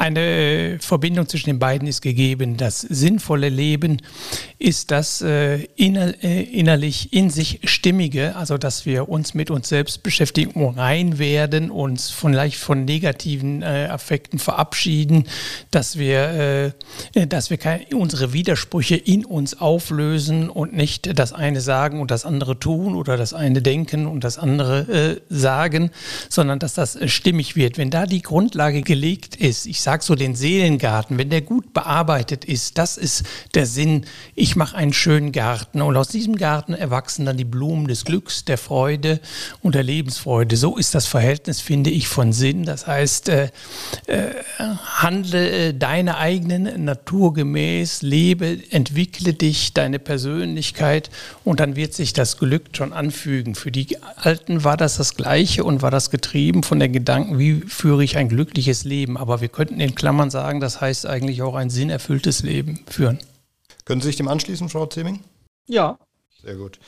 eine 0.00 0.78
Verbindung 0.80 1.28
zwischen 1.28 1.50
den 1.50 1.58
beiden 1.58 1.86
ist 1.86 2.00
gegeben. 2.00 2.56
Das 2.56 2.80
sinnvolle 2.80 3.50
Leben 3.50 3.98
ist 4.58 4.90
das 4.90 5.20
äh, 5.20 5.64
inner, 5.76 6.14
äh, 6.24 6.42
innerlich 6.42 7.12
in 7.12 7.28
sich 7.28 7.60
stimmige, 7.64 8.34
also 8.34 8.56
dass 8.56 8.86
wir 8.86 9.10
uns 9.10 9.34
mit 9.34 9.50
uns 9.50 9.68
selbst 9.68 10.02
beschäftigen, 10.02 10.66
rein 10.70 11.18
werden, 11.18 11.70
uns 11.70 12.08
vielleicht 12.08 12.56
von 12.56 12.86
negativen 12.86 13.60
äh, 13.60 13.88
Affekten 13.90 14.38
verabschieden, 14.38 15.24
dass 15.70 15.98
wir, 15.98 16.72
äh, 17.14 17.26
dass 17.26 17.50
wir 17.50 17.58
unsere 17.92 18.32
Widersprüche 18.32 18.96
in 18.96 19.26
uns 19.26 19.60
auflösen 19.60 20.48
und 20.48 20.72
nicht 20.72 21.18
das 21.18 21.34
eine 21.34 21.60
sagen 21.60 22.00
und 22.00 22.10
das 22.10 22.24
andere 22.24 22.58
tun 22.58 22.94
oder 22.94 23.18
das 23.18 23.34
eine 23.34 23.60
denken 23.60 24.06
und 24.06 24.24
das 24.24 24.38
andere 24.38 24.80
äh, 24.88 25.20
sagen, 25.28 25.90
sondern 26.30 26.58
dass 26.58 26.72
das 26.72 26.98
stimmig 27.04 27.54
wird. 27.54 27.76
Wenn 27.76 27.90
da 27.90 28.06
die 28.06 28.22
Grundlage 28.22 28.80
gelegt 28.80 29.36
ist, 29.36 29.66
ich 29.66 29.82
sage 29.82 29.89
sag 29.90 30.04
so 30.04 30.14
den 30.14 30.36
Seelengarten, 30.36 31.18
wenn 31.18 31.30
der 31.30 31.40
gut 31.40 31.74
bearbeitet 31.74 32.44
ist, 32.44 32.78
das 32.78 32.96
ist 32.96 33.24
der 33.56 33.66
Sinn. 33.66 34.04
Ich 34.36 34.54
mache 34.54 34.76
einen 34.76 34.92
schönen 34.92 35.32
Garten 35.32 35.82
und 35.82 35.96
aus 35.96 36.06
diesem 36.06 36.36
Garten 36.36 36.74
erwachsen 36.74 37.26
dann 37.26 37.36
die 37.36 37.44
Blumen 37.44 37.88
des 37.88 38.04
Glücks, 38.04 38.44
der 38.44 38.56
Freude 38.56 39.18
und 39.62 39.74
der 39.74 39.82
Lebensfreude. 39.82 40.56
So 40.56 40.76
ist 40.76 40.94
das 40.94 41.06
Verhältnis, 41.06 41.60
finde 41.60 41.90
ich, 41.90 42.06
von 42.06 42.32
Sinn. 42.32 42.66
Das 42.66 42.86
heißt, 42.86 43.30
äh, 43.30 43.48
äh, 44.06 44.28
handle 44.98 45.50
äh, 45.50 45.74
deine 45.74 46.18
eigenen 46.18 46.84
naturgemäß, 46.84 48.02
lebe, 48.02 48.60
entwickle 48.70 49.34
dich, 49.34 49.74
deine 49.74 49.98
Persönlichkeit 49.98 51.10
und 51.42 51.58
dann 51.58 51.74
wird 51.74 51.94
sich 51.94 52.12
das 52.12 52.38
Glück 52.38 52.66
schon 52.74 52.92
anfügen. 52.92 53.56
Für 53.56 53.72
die 53.72 53.96
Alten 54.14 54.62
war 54.62 54.76
das 54.76 54.98
das 54.98 55.16
Gleiche 55.16 55.64
und 55.64 55.82
war 55.82 55.90
das 55.90 56.10
getrieben 56.10 56.62
von 56.62 56.78
den 56.78 56.92
Gedanken, 56.92 57.40
wie 57.40 57.62
führe 57.66 58.04
ich 58.04 58.16
ein 58.18 58.28
glückliches 58.28 58.84
Leben. 58.84 59.16
Aber 59.16 59.40
wir 59.40 59.48
könnten 59.48 59.79
in 59.80 59.94
Klammern 59.94 60.30
sagen, 60.30 60.60
das 60.60 60.80
heißt 60.80 61.06
eigentlich 61.06 61.42
auch 61.42 61.54
ein 61.54 61.70
sinnerfülltes 61.70 62.42
Leben 62.42 62.84
führen. 62.88 63.18
Können 63.84 64.00
Sie 64.00 64.08
sich 64.08 64.16
dem 64.16 64.28
anschließen, 64.28 64.68
Frau 64.68 64.86
Zeming? 64.86 65.20
Ja, 65.66 65.98
Sehr 66.42 66.54
gut. 66.54 66.78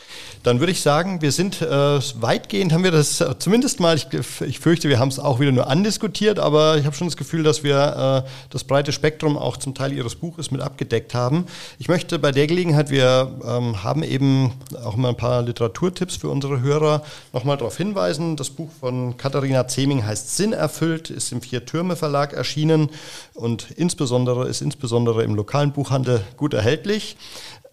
Dann 0.44 0.60
würde 0.60 0.72
ich 0.72 0.80
sagen, 0.80 1.20
wir 1.20 1.30
sind 1.30 1.60
äh, 1.60 1.66
weitgehend, 1.66 2.72
haben 2.72 2.84
wir 2.84 2.90
das 2.90 3.20
äh, 3.20 3.38
zumindest 3.38 3.80
mal, 3.80 3.94
ich, 3.94 4.06
ich 4.40 4.60
fürchte, 4.60 4.88
wir 4.88 4.98
haben 4.98 5.08
es 5.08 5.18
auch 5.18 5.40
wieder 5.40 5.52
nur 5.52 5.66
andiskutiert, 5.66 6.38
aber 6.38 6.78
ich 6.78 6.86
habe 6.86 6.96
schon 6.96 7.06
das 7.06 7.18
Gefühl, 7.18 7.42
dass 7.42 7.62
wir 7.62 8.24
äh, 8.24 8.30
das 8.48 8.64
breite 8.64 8.92
Spektrum 8.92 9.36
auch 9.36 9.58
zum 9.58 9.74
Teil 9.74 9.92
Ihres 9.92 10.14
Buches 10.14 10.50
mit 10.52 10.62
abgedeckt 10.62 11.12
haben. 11.12 11.44
Ich 11.78 11.88
möchte 11.88 12.18
bei 12.18 12.32
der 12.32 12.46
Gelegenheit, 12.46 12.88
wir 12.88 13.30
ähm, 13.44 13.84
haben 13.84 14.02
eben 14.02 14.52
auch 14.82 14.96
mal 14.96 15.10
ein 15.10 15.18
paar 15.18 15.42
Literaturtipps 15.42 16.16
für 16.16 16.30
unsere 16.30 16.62
Hörer, 16.62 17.02
nochmal 17.34 17.58
darauf 17.58 17.76
hinweisen. 17.76 18.36
Das 18.36 18.48
Buch 18.48 18.70
von 18.80 19.18
Katharina 19.18 19.68
Zeming 19.68 20.06
heißt 20.06 20.34
Sinn 20.34 20.54
erfüllt, 20.54 21.10
ist 21.10 21.30
im 21.30 21.42
Vier-Türme 21.42 21.96
Verlag 21.96 22.32
erschienen 22.32 22.88
und 23.34 23.70
insbesondere 23.72 24.48
ist 24.48 24.62
insbesondere 24.62 25.24
im 25.24 25.34
lokalen 25.34 25.72
Buchhandel 25.72 26.22
gut 26.38 26.54
erhältlich. 26.54 27.18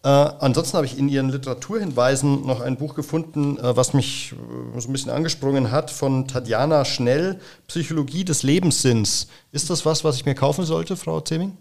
Äh, 0.01 0.07
ansonsten 0.07 0.77
habe 0.77 0.85
ich 0.85 0.97
in 0.97 1.09
Ihren 1.09 1.29
Literaturhinweisen 1.29 2.45
noch 2.45 2.61
ein 2.61 2.77
Buch 2.77 2.95
gefunden, 2.95 3.57
äh, 3.57 3.75
was 3.75 3.93
mich 3.93 4.33
äh, 4.33 4.79
so 4.79 4.87
ein 4.87 4.93
bisschen 4.93 5.11
angesprungen 5.11 5.71
hat, 5.71 5.91
von 5.91 6.27
Tatjana 6.27 6.85
Schnell, 6.85 7.39
Psychologie 7.67 8.23
des 8.23 8.43
Lebenssinns. 8.43 9.27
Ist 9.51 9.69
das 9.69 9.85
was, 9.85 10.05
was 10.05 10.15
ich 10.15 10.25
mir 10.25 10.35
kaufen 10.35 10.63
sollte, 10.63 10.95
Frau 10.95 11.19
Zeming? 11.19 11.57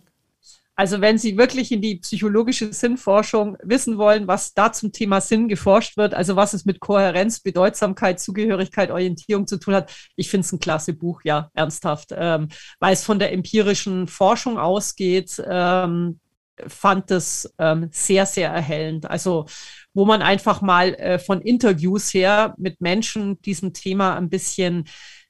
Also 0.77 1.01
wenn 1.01 1.19
Sie 1.19 1.37
wirklich 1.37 1.73
in 1.73 1.83
die 1.83 1.97
psychologische 1.97 2.73
Sinnforschung 2.73 3.57
wissen 3.65 3.99
wollen, 3.99 4.29
was 4.29 4.55
da 4.55 4.73
zum 4.73 4.93
Thema 4.93 5.21
Sinn 5.21 5.49
geforscht 5.49 5.97
wird, 5.97 6.15
also 6.15 6.37
was 6.37 6.55
es 6.55 6.65
mit 6.65 6.79
Kohärenz, 6.79 7.41
Bedeutsamkeit, 7.41 8.21
Zugehörigkeit, 8.21 8.93
Orientierung 8.93 9.49
zu 9.49 9.59
tun 9.59 9.75
hat, 9.75 9.91
ich 10.15 10.31
finde 10.31 10.45
es 10.45 10.53
ein 10.53 10.61
klasse 10.61 10.93
Buch, 10.93 11.23
ja, 11.25 11.51
ernsthaft, 11.55 12.11
ähm, 12.17 12.47
weil 12.79 12.93
es 12.93 13.03
von 13.03 13.19
der 13.19 13.33
empirischen 13.33 14.07
Forschung 14.07 14.57
ausgeht. 14.57 15.43
Ähm, 15.45 16.21
fand 16.67 17.11
es 17.11 17.53
ähm, 17.59 17.89
sehr, 17.93 18.27
sehr 18.27 18.51
erhellend. 18.51 19.11
Also 19.11 19.47
wo 19.95 20.05
man 20.05 20.23
einfach 20.23 20.61
mal 20.61 20.95
äh, 20.95 21.19
von 21.19 21.41
Interviews 21.41 22.15
her 22.15 22.55
mit 22.57 22.81
Menschen 22.81 23.41
diesem 23.43 23.73
Thema 23.73 24.17
ein 24.17 24.29
bisschen 24.29 24.85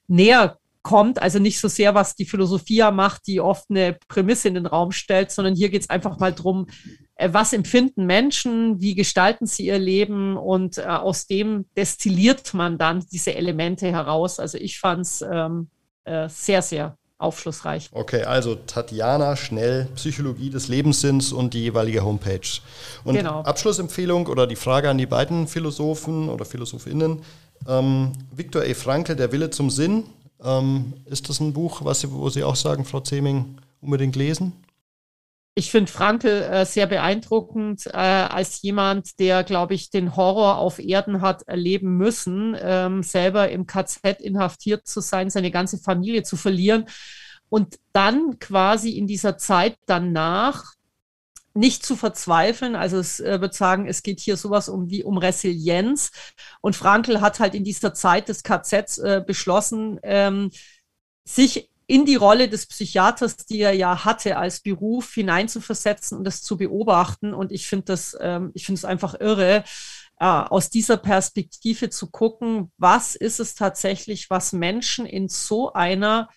näher 0.07 0.59
kommt. 0.83 1.19
Also 1.21 1.39
nicht 1.39 1.59
so 1.59 1.67
sehr, 1.67 1.95
was 1.95 2.15
die 2.15 2.25
Philosophie 2.25 2.83
macht, 2.91 3.25
die 3.25 3.41
oft 3.41 3.65
eine 3.69 3.97
Prämisse 4.07 4.47
in 4.47 4.53
den 4.53 4.67
Raum 4.67 4.91
stellt, 4.91 5.31
sondern 5.31 5.55
hier 5.55 5.69
geht 5.69 5.81
es 5.81 5.89
einfach 5.89 6.19
mal 6.19 6.33
drum, 6.33 6.67
äh, 7.15 7.29
was 7.31 7.51
empfinden 7.53 8.05
Menschen, 8.05 8.79
wie 8.79 8.93
gestalten 8.93 9.47
sie 9.47 9.65
ihr 9.65 9.79
Leben 9.79 10.37
und 10.37 10.77
äh, 10.77 10.83
aus 10.83 11.25
dem 11.25 11.65
destilliert 11.75 12.53
man 12.53 12.77
dann 12.77 13.03
diese 13.11 13.33
Elemente 13.33 13.91
heraus. 13.91 14.39
Also 14.39 14.59
ich 14.59 14.79
fand 14.79 15.01
es 15.01 15.21
ähm, 15.21 15.69
äh, 16.03 16.29
sehr, 16.29 16.61
sehr 16.61 16.98
aufschlussreich. 17.19 17.89
Okay, 17.91 18.23
also 18.23 18.55
Tatjana 18.55 19.35
Schnell, 19.35 19.87
Psychologie 19.95 20.49
des 20.49 20.69
Lebenssinns 20.69 21.31
und 21.31 21.53
die 21.53 21.61
jeweilige 21.61 22.03
Homepage. 22.03 22.61
Und 23.03 23.15
genau. 23.15 23.41
Abschlussempfehlung 23.41 24.27
oder 24.27 24.47
die 24.47 24.55
Frage 24.55 24.89
an 24.89 24.97
die 24.97 25.05
beiden 25.05 25.47
Philosophen 25.47 26.29
oder 26.29 26.45
Philosophinnen. 26.45 27.21
Ähm, 27.67 28.13
Viktor 28.31 28.63
E. 28.63 28.73
Frankl, 28.73 29.15
Der 29.15 29.31
Wille 29.31 29.49
zum 29.49 29.69
Sinn. 29.69 30.05
Ähm, 30.41 30.93
ist 31.05 31.27
das 31.27 31.41
ein 31.41 31.51
Buch, 31.51 31.83
was 31.83 31.99
Sie, 31.99 32.11
wo 32.11 32.29
Sie 32.29 32.43
auch 32.43 32.55
sagen, 32.55 32.85
Frau 32.85 33.01
Zeming, 33.01 33.57
unbedingt 33.81 34.15
lesen? 34.15 34.53
Ich 35.59 35.71
finde 35.71 35.91
Frankel 35.91 36.41
äh, 36.41 36.65
sehr 36.65 36.87
beeindruckend 36.87 37.85
äh, 37.87 37.97
als 37.97 38.61
jemand, 38.61 39.19
der, 39.19 39.43
glaube 39.43 39.73
ich, 39.73 39.89
den 39.89 40.15
Horror 40.15 40.57
auf 40.57 40.79
Erden 40.79 41.19
hat 41.21 41.43
erleben 41.43 41.97
müssen, 41.97 42.55
ähm, 42.59 43.03
selber 43.03 43.49
im 43.49 43.67
KZ 43.67 44.21
inhaftiert 44.21 44.87
zu 44.87 45.01
sein, 45.01 45.29
seine 45.29 45.51
ganze 45.51 45.77
Familie 45.77 46.23
zu 46.23 46.37
verlieren 46.37 46.85
und 47.49 47.77
dann 47.91 48.39
quasi 48.39 48.91
in 48.91 49.05
dieser 49.05 49.37
Zeit 49.37 49.77
danach 49.85 50.75
nicht 51.53 51.85
zu 51.85 51.97
verzweifeln. 51.97 52.77
Also 52.77 52.97
es 52.97 53.19
äh, 53.19 53.41
würde 53.41 53.53
sagen, 53.53 53.85
es 53.85 54.01
geht 54.01 54.21
hier 54.21 54.37
sowas 54.37 54.69
um 54.69 54.89
wie 54.89 55.03
um 55.03 55.17
Resilienz. 55.17 56.11
Und 56.61 56.77
Frankel 56.77 57.19
hat 57.19 57.41
halt 57.41 57.53
in 57.53 57.65
dieser 57.65 57.93
Zeit 57.93 58.29
des 58.29 58.43
KZs 58.43 58.99
äh, 58.99 59.21
beschlossen, 59.25 59.99
ähm, 60.03 60.51
sich 61.25 61.69
in 61.89 62.05
die 62.05 62.15
Rolle 62.15 62.47
des 62.47 62.67
Psychiaters, 62.67 63.35
die 63.35 63.61
er 63.61 63.73
ja 63.73 64.05
hatte 64.05 64.37
als 64.37 64.59
Beruf, 64.59 65.11
hineinzuversetzen 65.15 66.19
und 66.19 66.23
das 66.23 66.43
zu 66.43 66.55
beobachten. 66.55 67.33
Und 67.33 67.51
ich 67.51 67.67
finde 67.67 67.85
das, 67.85 68.15
ähm, 68.21 68.51
ich 68.53 68.67
finde 68.67 68.77
es 68.77 68.85
einfach 68.85 69.19
irre, 69.19 69.63
äh, 70.19 70.25
aus 70.25 70.69
dieser 70.69 70.97
Perspektive 70.97 71.89
zu 71.89 72.11
gucken, 72.11 72.71
was 72.77 73.15
ist 73.15 73.39
es 73.39 73.55
tatsächlich, 73.55 74.29
was 74.29 74.53
Menschen 74.53 75.07
in 75.07 75.29
so 75.29 75.73
einer 75.73 76.29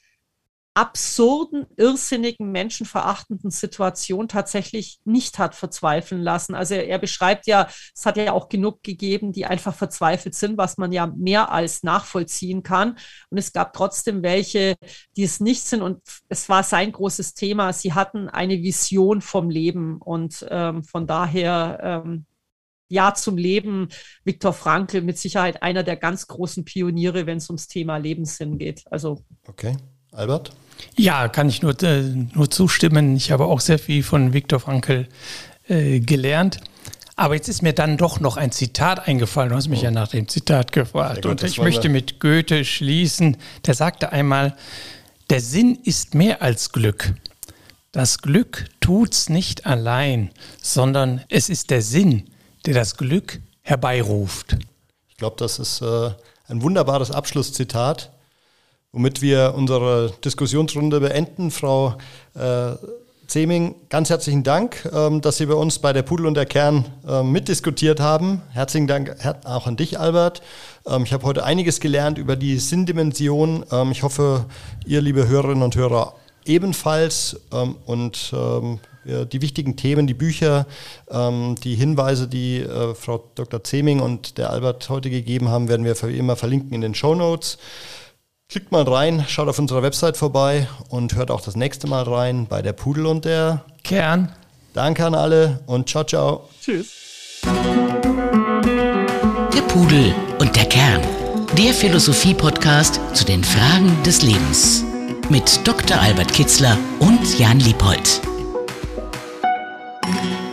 absurden, 0.75 1.66
irrsinnigen, 1.77 2.51
menschenverachtenden 2.51 3.51
Situation 3.51 4.27
tatsächlich 4.27 5.01
nicht 5.05 5.39
hat 5.39 5.55
verzweifeln 5.55 6.23
lassen. 6.23 6.55
Also 6.55 6.75
er, 6.75 6.99
beschreibt 6.99 7.47
ja, 7.47 7.68
es 7.95 8.07
hat 8.07 8.16
ja 8.16 8.33
auch 8.33 8.49
genug 8.49 8.83
gegeben, 8.83 9.33
die 9.33 9.45
einfach 9.45 9.75
verzweifelt 9.75 10.35
sind, 10.35 10.57
was 10.57 10.79
man 10.79 10.91
ja 10.91 11.07
mehr 11.07 11.53
als 11.53 11.83
nachvollziehen 11.83 12.62
kann. 12.62 12.97
Und 13.29 13.39
es 13.39 13.53
gab 13.53 13.75
trotzdem 13.75 14.23
welche, 14.23 14.77
die 15.16 15.25
es 15.25 15.41
nicht 15.41 15.64
sind. 15.66 15.83
Und 15.83 16.01
es 16.29 16.49
war 16.49 16.62
sein 16.62 16.91
großes 16.91 17.35
Thema. 17.35 17.75
Sie 17.75 17.93
hatten 17.93 18.31
eine 18.31 18.62
Vision 18.62 19.20
vom 19.20 19.51
Leben. 19.51 19.99
Und 19.99 20.47
ähm, 20.51 20.85
von 20.85 21.07
daher, 21.07 21.79
ähm, 21.83 22.25
ja 22.89 23.14
zum 23.14 23.39
Leben. 23.39 23.89
Viktor 24.23 24.53
Frankl 24.53 25.01
mit 25.01 25.18
Sicherheit 25.18 25.62
einer 25.62 25.83
der 25.83 25.97
ganz 25.97 26.29
großen 26.29 26.64
Pioniere, 26.64 27.27
wenn 27.27 27.39
es 27.39 27.49
ums 27.49 27.66
Thema 27.66 27.97
Lebenssinn 27.97 28.59
geht. 28.59 28.85
Also 28.93 29.25
okay. 29.49 29.77
Albert? 30.12 30.52
Ja, 30.96 31.28
kann 31.28 31.48
ich 31.48 31.62
nur, 31.62 31.80
äh, 31.82 32.02
nur 32.02 32.50
zustimmen. 32.50 33.16
Ich 33.16 33.32
habe 33.32 33.46
auch 33.46 33.60
sehr 33.60 33.78
viel 33.78 34.02
von 34.02 34.32
Viktor 34.32 34.60
Frankl 34.60 35.08
äh, 35.68 36.00
gelernt. 36.00 36.60
Aber 37.16 37.34
jetzt 37.34 37.48
ist 37.48 37.62
mir 37.62 37.72
dann 37.72 37.96
doch 37.96 38.20
noch 38.20 38.36
ein 38.36 38.52
Zitat 38.52 39.06
eingefallen. 39.06 39.50
Du 39.50 39.56
hast 39.56 39.68
mich 39.68 39.80
oh. 39.80 39.84
ja 39.84 39.90
nach 39.90 40.08
dem 40.08 40.28
Zitat 40.28 40.72
gefragt. 40.72 41.22
Gut, 41.22 41.30
Und 41.30 41.42
ich 41.42 41.58
möchte 41.58 41.88
mit 41.88 42.20
Goethe 42.20 42.64
schließen. 42.64 43.36
Der 43.66 43.74
sagte 43.74 44.12
einmal, 44.12 44.56
der 45.30 45.40
Sinn 45.40 45.78
ist 45.84 46.14
mehr 46.14 46.42
als 46.42 46.72
Glück. 46.72 47.14
Das 47.92 48.18
Glück 48.18 48.66
tut's 48.80 49.28
nicht 49.28 49.66
allein, 49.66 50.30
sondern 50.60 51.22
es 51.28 51.48
ist 51.48 51.70
der 51.70 51.82
Sinn, 51.82 52.30
der 52.64 52.74
das 52.74 52.96
Glück 52.96 53.40
herbeiruft. 53.60 54.56
Ich 55.08 55.16
glaube, 55.16 55.36
das 55.38 55.58
ist 55.58 55.82
äh, 55.82 56.10
ein 56.48 56.62
wunderbares 56.62 57.10
Abschlusszitat 57.10 58.10
womit 58.93 59.22
wir 59.22 59.55
unsere 59.57 60.12
Diskussionsrunde 60.22 61.01
beenden. 61.01 61.51
Frau 61.51 61.95
äh, 62.34 62.72
Zeming, 63.26 63.74
ganz 63.88 64.11
herzlichen 64.11 64.43
Dank, 64.43 64.86
ähm, 64.93 65.22
dass 65.22 65.38
Sie 65.38 65.47
bei 65.47 65.55
uns 65.55 65.78
bei 65.78 65.95
der 65.95 66.03
Pudel 66.03 66.26
und 66.26 66.34
der 66.34 66.45
Kern 66.45 66.84
äh, 67.09 67.22
mitdiskutiert 67.22 68.01
haben. 68.01 68.43
Herzlichen 68.51 68.86
Dank 68.86 69.16
auch 69.45 69.66
an 69.66 69.76
dich, 69.76 69.99
Albert. 69.99 70.43
Ähm, 70.86 71.05
ich 71.05 71.14
habe 71.14 71.24
heute 71.24 71.43
einiges 71.43 71.80
gelernt 71.80 72.18
über 72.18 72.36
die 72.36 72.59
Sinndimension. 72.59 73.64
Ähm, 73.72 73.93
ich 73.93 74.03
hoffe, 74.03 74.45
ihr, 74.84 75.01
liebe 75.01 75.26
Hörerinnen 75.26 75.62
und 75.62 75.74
Hörer, 75.74 76.12
ebenfalls. 76.45 77.40
Ähm, 77.51 77.76
und 77.86 78.34
ähm, 78.36 78.78
die 79.05 79.43
wichtigen 79.43 79.74
Themen, 79.74 80.07
die 80.07 80.14
Bücher, 80.14 80.66
ähm, 81.11 81.57
die 81.64 81.74
Hinweise, 81.74 82.28
die 82.28 82.61
äh, 82.61 82.95
Frau 82.95 83.24
Dr. 83.34 83.64
Zeming 83.64 83.99
und 83.99 84.38
der 84.38 84.51
Albert 84.51 84.88
heute 84.90 85.11
gegeben 85.11 85.49
haben, 85.49 85.68
werden 85.68 85.84
wir 85.84 86.01
wie 86.03 86.18
immer 86.18 86.36
verlinken 86.36 86.72
in 86.72 86.82
den 86.82 86.95
Show 86.95 87.16
Notes. 87.16 87.59
Klickt 88.53 88.70
mal 88.70 88.82
rein, 88.82 89.24
schaut 89.28 89.48
auf 89.48 89.59
unserer 89.59 89.82
Website 89.82 90.18
vorbei 90.18 90.68
und 90.90 91.14
hört 91.14 91.30
auch 91.30 91.40
das 91.40 91.57
nächste 91.57 91.86
Mal 91.86 92.03
rein 92.03 92.46
bei 92.46 92.61
der 92.61 92.74
Pudel 92.74 93.07
und 93.07 93.24
der 93.24 93.64
Kern. 93.82 94.30
Danke 94.74 95.07
an 95.07 95.14
alle 95.14 95.61
und 95.64 95.88
ciao, 95.88 96.05
ciao. 96.05 96.50
Tschüss. 96.61 97.40
Der 99.55 99.62
Pudel 99.68 100.14
und 100.38 100.55
der 100.55 100.66
Kern. 100.66 101.00
Der 101.57 101.72
Philosophie-Podcast 101.72 103.00
zu 103.14 103.24
den 103.24 103.42
Fragen 103.42 104.03
des 104.03 104.20
Lebens. 104.20 104.84
Mit 105.30 105.66
Dr. 105.66 105.98
Albert 105.98 106.34
Kitzler 106.34 106.76
und 107.00 107.38
Jan 107.38 107.59
Liebold. 107.59 108.20